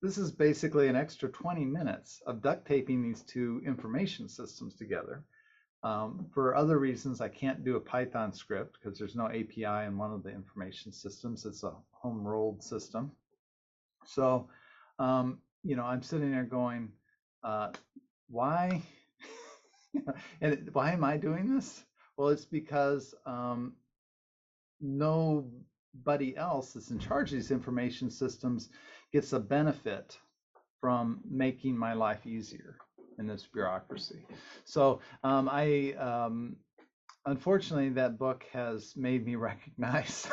this 0.03 0.17
is 0.17 0.33
basically 0.33 0.89
an 0.89 0.97
extra 0.97 1.29
20 1.29 1.65
minutes 1.65 2.23
of 2.27 2.43
duct 2.43 2.67
taping 2.67 3.03
these 3.03 3.23
two 3.23 3.61
information 3.67 4.29
systems 4.29 4.75
together. 4.75 5.25
Um, 5.83 6.27
for 6.33 6.57
other 6.57 6.79
reasons, 6.79 7.21
I 7.21 7.29
can't 7.29 7.65
do 7.65 7.77
a 7.77 7.81
Python 7.81 8.33
script 8.33 8.79
because 8.81 8.99
there's 8.99 9.17
no 9.17 9.27
API 9.27 9.87
in 9.87 9.97
one 9.97 10.13
of 10.13 10.23
the 10.23 10.31
information 10.31 10.93
systems. 10.93 11.45
It's 11.47 11.65
a 11.65 11.73
home 11.91 12.27
rolled 12.27 12.63
system. 12.63 13.13
So, 14.05 14.49
um, 14.99 15.39
you 15.63 15.77
know, 15.77 15.85
I'm 15.85 16.03
sitting 16.03 16.31
there 16.31 16.45
going, 16.45 16.93
uh, 17.43 17.73
why? 18.29 18.83
and 20.41 20.69
why 20.73 20.93
am 20.93 21.05
I 21.05 21.17
doing 21.17 21.55
this? 21.55 21.83
Well, 22.17 22.29
it's 22.29 22.45
because 22.45 23.15
um, 23.25 23.75
nobody 24.81 26.37
else 26.37 26.75
that's 26.75 26.91
in 26.91 26.99
charge 26.99 27.33
of 27.33 27.37
these 27.37 27.51
information 27.51 28.11
systems 28.11 28.69
gets 29.13 29.33
a 29.33 29.41
benefit 29.41 30.19
from 30.81 31.21
making 31.29 31.77
my 31.77 31.93
life 31.93 32.27
easier 32.27 32.77
in 33.19 33.27
this 33.27 33.47
bureaucracy. 33.53 34.25
So 34.65 35.01
um, 35.23 35.49
I, 35.51 35.93
um, 35.95 36.57
unfortunately, 37.27 37.91
that 37.91 38.19
book 38.19 38.45
has 38.53 38.97
made 38.97 39.27
me 39.27 39.35
recognize 39.37 40.27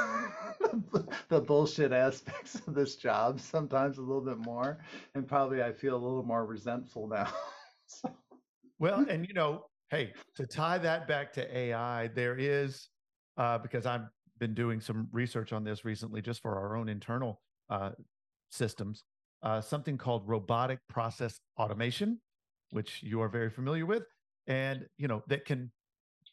the 1.30 1.42
bullshit 1.42 1.92
aspects 1.92 2.56
of 2.68 2.74
this 2.74 2.96
job 2.96 3.40
sometimes 3.40 3.98
a 3.98 4.02
little 4.02 4.22
bit 4.22 4.38
more, 4.38 4.80
and 5.16 5.28
probably 5.28 5.62
I 5.62 5.74
feel 5.74 5.96
a 5.96 6.02
little 6.04 6.24
more 6.24 6.46
resentful 6.46 7.08
now. 7.08 7.32
so. 7.88 8.10
Well, 8.80 9.06
and 9.10 9.28
you 9.28 9.34
know, 9.34 9.66
hey, 9.90 10.14
to 10.36 10.46
tie 10.46 10.78
that 10.78 11.08
back 11.08 11.34
to 11.34 11.58
AI, 11.58 12.08
there 12.10 12.38
is 12.38 12.90
uh, 13.38 13.58
because 13.58 13.86
I've 13.86 14.08
been 14.40 14.54
doing 14.54 14.80
some 14.80 15.08
research 15.12 15.52
on 15.52 15.64
this 15.64 15.84
recently, 15.84 16.22
just 16.22 16.42
for 16.42 16.56
our 16.58 16.78
own 16.78 16.90
internal 16.90 17.42
uh, 17.70 17.92
systems, 18.50 19.04
uh, 19.44 19.62
something 19.62 19.98
called 19.98 20.28
robotic 20.28 20.80
process 20.90 21.40
automation, 21.60 22.20
which 22.72 23.02
you 23.04 23.22
are 23.22 23.30
very 23.30 23.50
familiar 23.50 23.86
with, 23.86 24.04
and 24.48 24.86
you 24.98 25.08
know 25.08 25.24
that 25.28 25.46
can 25.46 25.72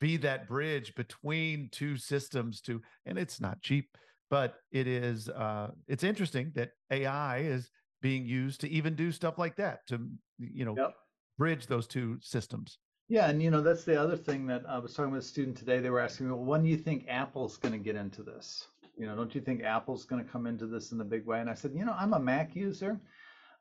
be 0.01 0.17
that 0.19 0.49
bridge 0.49 0.95
between 0.95 1.69
two 1.71 1.97
systems 1.97 2.61
to, 2.63 2.81
and 3.07 3.19
it's 3.19 3.41
not 3.41 3.61
cheap, 3.63 3.89
but 4.31 4.57
it 4.73 4.87
is. 4.87 5.29
Uh, 5.29 5.71
it's 5.89 6.05
interesting 6.05 6.53
that 6.55 6.71
AI 6.91 7.39
is 7.39 7.71
being 8.03 8.27
used 8.27 8.61
to 8.61 8.69
even 8.69 8.95
do 8.95 9.11
stuff 9.11 9.39
like 9.39 9.57
that 9.57 9.87
to 9.89 9.99
you 10.39 10.65
know 10.65 10.75
yep. 10.77 10.95
bridge 11.39 11.67
those 11.67 11.87
two 11.87 12.19
systems. 12.21 12.79
Yeah, 13.09 13.29
and 13.29 13.43
you 13.43 13.51
know 13.51 13.61
that's 13.61 13.85
the 13.85 14.01
other 14.01 14.17
thing 14.17 14.47
that 14.47 14.63
I 14.69 14.79
was 14.79 14.95
talking 14.95 15.13
with 15.13 15.23
a 15.23 15.27
student 15.27 15.57
today. 15.57 15.79
They 15.79 15.91
were 15.91 16.01
asking 16.01 16.27
me, 16.27 16.33
well, 16.33 16.45
when 16.45 16.63
do 16.63 16.69
you 16.69 16.77
think 16.77 17.05
Apple's 17.09 17.57
going 17.59 17.73
to 17.73 17.79
get 17.79 17.97
into 17.97 18.23
this? 18.23 18.67
You 18.99 19.07
know, 19.07 19.17
don't 19.17 19.35
you 19.35 19.41
think 19.41 19.63
Apple's 19.63 20.05
going 20.05 20.25
to 20.25 20.31
come 20.31 20.47
into 20.47 20.67
this 20.67 20.93
in 20.93 20.99
the 20.99 21.05
big 21.05 21.27
way? 21.27 21.41
And 21.41 21.51
I 21.51 21.55
said, 21.55 21.73
you 21.75 21.85
know, 21.85 21.95
I'm 21.99 22.15
a 22.15 22.21
Mac 22.21 22.55
user, 22.55 23.01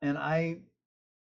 and 0.01 0.17
I 0.17 0.57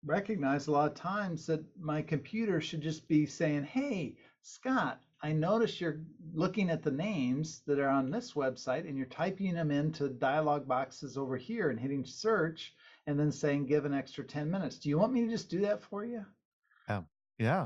recognize 0.05 0.67
a 0.67 0.71
lot 0.71 0.91
of 0.91 0.95
times 0.95 1.45
that 1.47 1.63
my 1.79 2.01
computer 2.01 2.61
should 2.61 2.81
just 2.81 3.07
be 3.07 3.25
saying, 3.25 3.63
hey, 3.63 4.15
Scott, 4.41 5.01
I 5.23 5.31
notice 5.31 5.81
you're 5.81 6.01
looking 6.33 6.69
at 6.69 6.83
the 6.83 6.91
names 6.91 7.61
that 7.65 7.79
are 7.79 7.89
on 7.89 8.11
this 8.11 8.33
website 8.33 8.87
and 8.87 8.95
you're 8.95 9.07
typing 9.07 9.55
them 9.55 9.71
into 9.71 10.09
dialog 10.09 10.67
boxes 10.67 11.17
over 11.17 11.35
here 11.35 11.71
and 11.71 11.79
hitting 11.79 12.05
search 12.05 12.75
and 13.07 13.19
then 13.19 13.31
saying 13.31 13.65
give 13.65 13.85
an 13.85 13.93
extra 13.93 14.23
10 14.23 14.51
minutes. 14.51 14.77
Do 14.77 14.89
you 14.89 14.99
want 14.99 15.13
me 15.13 15.21
to 15.21 15.29
just 15.29 15.49
do 15.49 15.61
that 15.61 15.81
for 15.81 16.05
you? 16.05 16.23
Um, 16.89 17.07
yeah. 17.39 17.65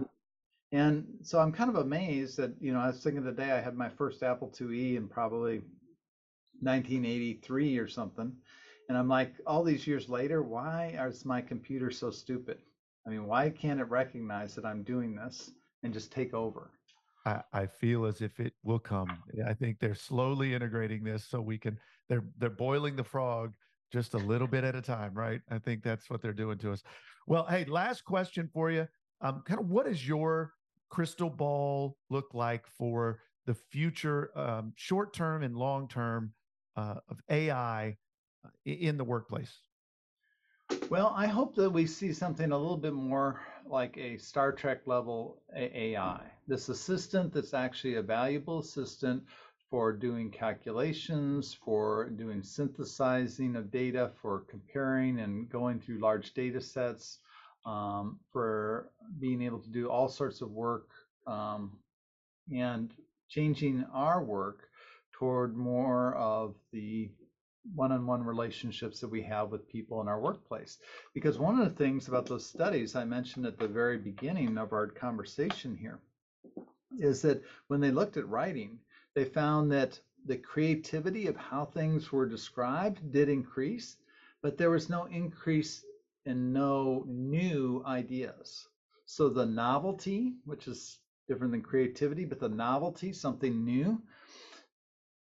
And 0.72 1.06
so 1.22 1.40
I'm 1.40 1.52
kind 1.52 1.70
of 1.70 1.78
amazed 1.78 2.38
that, 2.38 2.54
you 2.62 2.72
know, 2.72 2.80
I 2.80 2.88
was 2.88 3.04
thinking 3.04 3.24
the 3.24 3.32
day 3.32 3.52
I 3.52 3.60
had 3.60 3.76
my 3.76 3.90
first 3.90 4.24
Apple 4.24 4.50
IIe 4.50 4.96
and 4.96 5.10
probably 5.10 5.62
1983 6.62 7.78
or 7.78 7.88
something. 7.88 8.32
And 8.88 8.98
I'm 8.98 9.08
like, 9.08 9.34
all 9.46 9.64
these 9.64 9.86
years 9.86 10.10
later, 10.10 10.42
why 10.42 10.98
is 11.08 11.26
my 11.26 11.42
computer 11.42 11.92
so 11.92 12.10
stupid? 12.10 12.60
I 13.06 13.10
mean, 13.10 13.26
why 13.26 13.50
can't 13.50 13.80
it 13.80 13.86
recognize 13.86 14.56
that 14.56 14.66
I'm 14.66 14.84
doing 14.84 15.16
this 15.16 15.52
and 15.84 15.94
just 15.94 16.12
take 16.12 16.34
over? 16.34 16.72
I, 17.54 17.68
feel 17.68 18.06
as 18.06 18.22
if 18.22 18.40
it 18.40 18.54
will 18.64 18.80
come. 18.80 19.22
I 19.46 19.54
think 19.54 19.80
they're 19.80 19.94
slowly 19.94 20.54
integrating 20.54 21.04
this 21.04 21.26
so 21.26 21.42
we 21.42 21.60
can 21.60 21.78
they're 22.08 22.24
they're 22.40 22.50
boiling 22.50 22.96
the 22.96 23.04
frog 23.04 23.54
just 23.92 24.14
a 24.14 24.18
little 24.18 24.48
bit 24.48 24.64
at 24.64 24.76
a 24.76 24.82
time, 24.82 25.14
right? 25.14 25.42
I 25.50 25.60
think 25.60 25.84
that's 25.84 26.10
what 26.10 26.22
they're 26.22 26.34
doing 26.34 26.58
to 26.60 26.72
us. 26.72 26.84
Well, 27.28 27.46
hey, 27.46 27.66
last 27.66 28.04
question 28.04 28.50
for 28.52 28.72
you. 28.72 28.88
Um, 29.22 29.44
kind 29.46 29.60
of 29.60 29.70
what 29.70 29.86
does 29.86 30.08
your 30.08 30.54
crystal 30.90 31.30
ball 31.30 31.98
look 32.10 32.34
like 32.34 32.66
for 32.68 33.20
the 33.46 33.54
future, 33.54 34.32
um, 34.36 34.74
short 34.76 35.14
term 35.14 35.44
and 35.44 35.56
long 35.56 35.88
term 35.88 36.34
uh, 36.80 36.96
of 37.10 37.18
AI 37.30 37.98
uh, 38.46 38.50
in 38.66 38.98
the 38.98 39.04
workplace? 39.04 39.60
Well, 40.90 41.14
I 41.16 41.28
hope 41.28 41.56
that 41.56 41.70
we 41.70 41.86
see 41.86 42.14
something 42.14 42.52
a 42.52 42.58
little 42.58 42.78
bit 42.78 42.94
more 42.94 43.42
like 43.68 43.98
a 43.98 44.18
Star 44.18 44.52
Trek 44.52 44.88
level 44.88 45.42
AI. 45.56 46.22
This 46.48 46.70
assistant 46.70 47.34
that's 47.34 47.54
actually 47.54 47.96
a 47.96 48.02
valuable 48.02 48.60
assistant 48.60 49.24
for 49.70 49.94
doing 49.94 50.32
calculations, 50.32 51.54
for 51.54 52.10
doing 52.10 52.42
synthesizing 52.42 53.56
of 53.56 53.70
data, 53.70 54.12
for 54.20 54.46
comparing 54.50 55.20
and 55.20 55.48
going 55.50 55.80
through 55.80 56.00
large 56.00 56.34
data 56.34 56.60
sets, 56.60 57.20
um, 57.66 58.20
for 58.32 58.90
being 59.20 59.44
able 59.44 59.60
to 59.60 59.70
do 59.70 59.90
all 59.90 60.10
sorts 60.10 60.42
of 60.42 60.50
work 60.50 60.88
um, 61.28 61.78
and 62.52 62.94
changing 63.28 63.86
our 63.94 64.24
work 64.24 64.69
toward 65.20 65.56
more 65.56 66.16
of 66.16 66.56
the 66.72 67.12
one-on-one 67.76 68.24
relationships 68.24 69.02
that 69.02 69.10
we 69.10 69.22
have 69.22 69.52
with 69.52 69.68
people 69.68 70.00
in 70.02 70.08
our 70.08 70.20
workplace. 70.20 70.78
Because 71.14 71.38
one 71.38 71.60
of 71.60 71.68
the 71.68 71.76
things 71.76 72.08
about 72.08 72.26
those 72.26 72.46
studies 72.46 72.96
I 72.96 73.04
mentioned 73.04 73.46
at 73.46 73.60
the 73.60 73.68
very 73.68 73.98
beginning 73.98 74.58
of 74.58 74.72
our 74.72 74.88
conversation 74.88 75.76
here 75.76 76.00
is 76.98 77.22
that 77.22 77.44
when 77.68 77.82
they 77.82 77.92
looked 77.92 78.18
at 78.18 78.28
writing, 78.30 78.80
they 79.14 79.26
found 79.26 79.72
that 79.72 80.00
the 80.26 80.38
creativity 80.38 81.28
of 81.28 81.36
how 81.36 81.66
things 81.66 82.12
were 82.12 82.26
described 82.26 83.12
did 83.12 83.30
increase, 83.30 83.98
but 84.42 84.58
there 84.58 84.70
was 84.70 84.90
no 84.90 85.06
increase 85.06 85.84
in 86.26 86.54
no 86.54 87.04
new 87.08 87.84
ideas. 87.86 88.68
So 89.06 89.30
the 89.30 89.46
novelty, 89.46 90.36
which 90.46 90.68
is 90.68 91.00
different 91.28 91.52
than 91.52 91.62
creativity, 91.62 92.26
but 92.26 92.40
the 92.40 92.50
novelty, 92.50 93.12
something 93.14 93.66
new, 93.66 94.02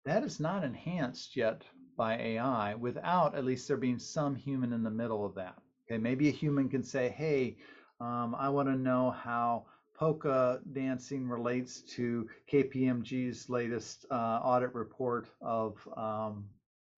that 0.09 0.25
is 0.25 0.41
not 0.41 0.65
enhanced 0.65 1.37
yet 1.37 1.63
by 1.97 2.17
AI 2.17 2.75
without 2.75 3.35
at 3.35 3.45
least 3.45 3.69
there 3.69 3.77
being 3.77 3.99
some 3.99 4.35
human 4.35 4.73
in 4.73 4.83
the 4.83 4.91
middle 4.91 5.25
of 5.25 5.35
that. 5.35 5.59
Okay, 5.87 5.99
maybe 5.99 6.29
a 6.29 6.33
human 6.33 6.69
can 6.69 6.83
say, 6.83 7.09
hey, 7.11 7.57
um, 8.01 8.35
I 8.39 8.49
want 8.49 8.69
to 8.69 8.77
know 8.77 9.11
how 9.11 9.67
polka 9.95 10.61
dancing 10.73 11.29
relates 11.29 11.83
to 11.97 12.29
KPMG's 12.51 13.51
latest 13.51 14.07
uh, 14.11 14.41
audit 14.43 14.73
report 14.75 15.29
of 15.41 15.77
um, 15.97 16.45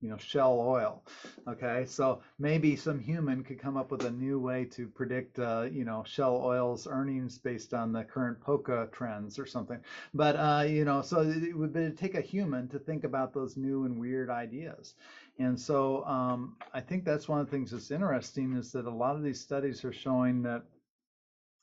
you 0.01 0.09
know, 0.09 0.17
shell 0.17 0.59
oil. 0.59 1.03
Okay, 1.47 1.85
so 1.87 2.21
maybe 2.39 2.75
some 2.77 2.99
human 2.99 3.43
could 3.43 3.59
come 3.59 3.77
up 3.77 3.91
with 3.91 4.05
a 4.05 4.11
new 4.11 4.39
way 4.39 4.65
to 4.67 4.89
predict, 4.89 5.39
uh, 5.39 5.67
you 5.71 5.85
know, 5.85 6.03
shell 6.05 6.37
oil's 6.43 6.87
earnings 6.87 7.39
based 7.39 7.75
on 7.75 7.93
the 7.93 8.05
current 8.05 8.41
polka 8.41 8.89
trends 8.93 9.39
or 9.39 9.47
something. 9.47 9.79
But 10.15 10.37
uh, 10.37 10.65
you 10.67 10.85
know, 10.85 11.03
so 11.03 11.21
it 11.21 11.57
would 11.57 11.97
take 11.97 12.15
a 12.15 12.21
human 12.21 12.69
to 12.69 12.79
think 12.79 13.05
about 13.05 13.33
those 13.33 13.57
new 13.57 13.85
and 13.85 13.99
weird 13.99 14.31
ideas. 14.31 14.95
And 15.39 15.59
so 15.59 16.05
um, 16.05 16.57
I 16.73 16.81
think 16.81 17.05
that's 17.05 17.29
one 17.29 17.41
of 17.41 17.47
the 17.47 17.51
things 17.51 17.71
that's 17.71 17.91
interesting 17.91 18.55
is 18.55 18.73
that 18.73 18.87
a 18.87 18.91
lot 18.91 19.17
of 19.17 19.23
these 19.23 19.41
studies 19.41 19.85
are 19.85 19.93
showing 19.93 20.43
that 20.43 20.63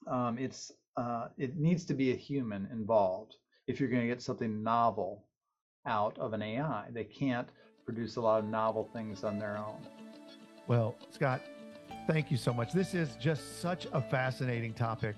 um, 0.08 0.38
it's 0.38 0.72
uh, 0.96 1.28
it 1.38 1.56
needs 1.58 1.86
to 1.86 1.94
be 1.94 2.12
a 2.12 2.16
human 2.16 2.68
involved 2.72 3.36
if 3.68 3.80
you're 3.80 3.90
going 3.90 4.02
to 4.02 4.08
get 4.08 4.22
something 4.22 4.64
novel 4.64 5.26
out 5.86 6.18
of 6.18 6.34
an 6.34 6.42
AI. 6.42 6.86
They 6.92 7.04
can't 7.04 7.50
produce 7.88 8.18
a 8.18 8.22
lot 8.22 8.40
of 8.40 8.46
novel 8.50 8.90
things 8.94 9.24
on 9.24 9.40
their 9.40 9.58
own. 9.58 9.78
Well, 10.68 10.98
Scott, 11.10 11.42
thank 12.06 12.30
you 12.30 12.36
so 12.36 12.54
much. 12.54 12.74
This 12.74 12.94
is 12.94 13.16
just 13.16 13.62
such 13.62 13.88
a 13.94 14.02
fascinating 14.02 14.74
topic. 14.74 15.16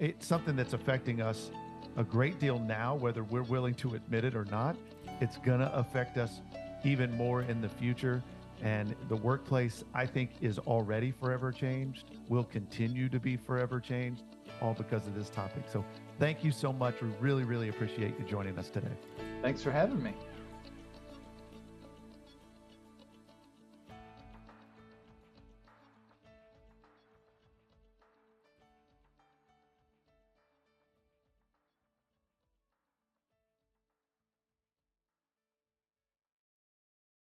It's 0.00 0.26
something 0.26 0.56
that's 0.56 0.72
affecting 0.72 1.22
us 1.22 1.52
a 1.96 2.02
great 2.02 2.40
deal 2.40 2.58
now, 2.58 2.96
whether 2.96 3.22
we're 3.22 3.44
willing 3.44 3.74
to 3.74 3.94
admit 3.94 4.24
it 4.24 4.34
or 4.34 4.44
not. 4.46 4.76
It's 5.20 5.38
going 5.38 5.60
to 5.60 5.72
affect 5.72 6.18
us 6.18 6.40
even 6.82 7.16
more 7.16 7.42
in 7.42 7.60
the 7.60 7.68
future. 7.68 8.24
And 8.60 8.96
the 9.08 9.16
workplace, 9.16 9.84
I 9.94 10.04
think, 10.04 10.30
is 10.40 10.58
already 10.58 11.12
forever 11.12 11.52
changed, 11.52 12.06
will 12.28 12.44
continue 12.44 13.08
to 13.08 13.20
be 13.20 13.36
forever 13.36 13.78
changed, 13.78 14.24
all 14.60 14.74
because 14.74 15.06
of 15.06 15.14
this 15.14 15.30
topic. 15.30 15.62
So 15.72 15.84
thank 16.18 16.42
you 16.42 16.50
so 16.50 16.72
much. 16.72 17.00
We 17.00 17.10
really, 17.20 17.44
really 17.44 17.68
appreciate 17.68 18.18
you 18.18 18.24
joining 18.24 18.58
us 18.58 18.68
today. 18.68 18.96
Thanks 19.42 19.62
for 19.62 19.70
having 19.70 20.02
me. 20.02 20.14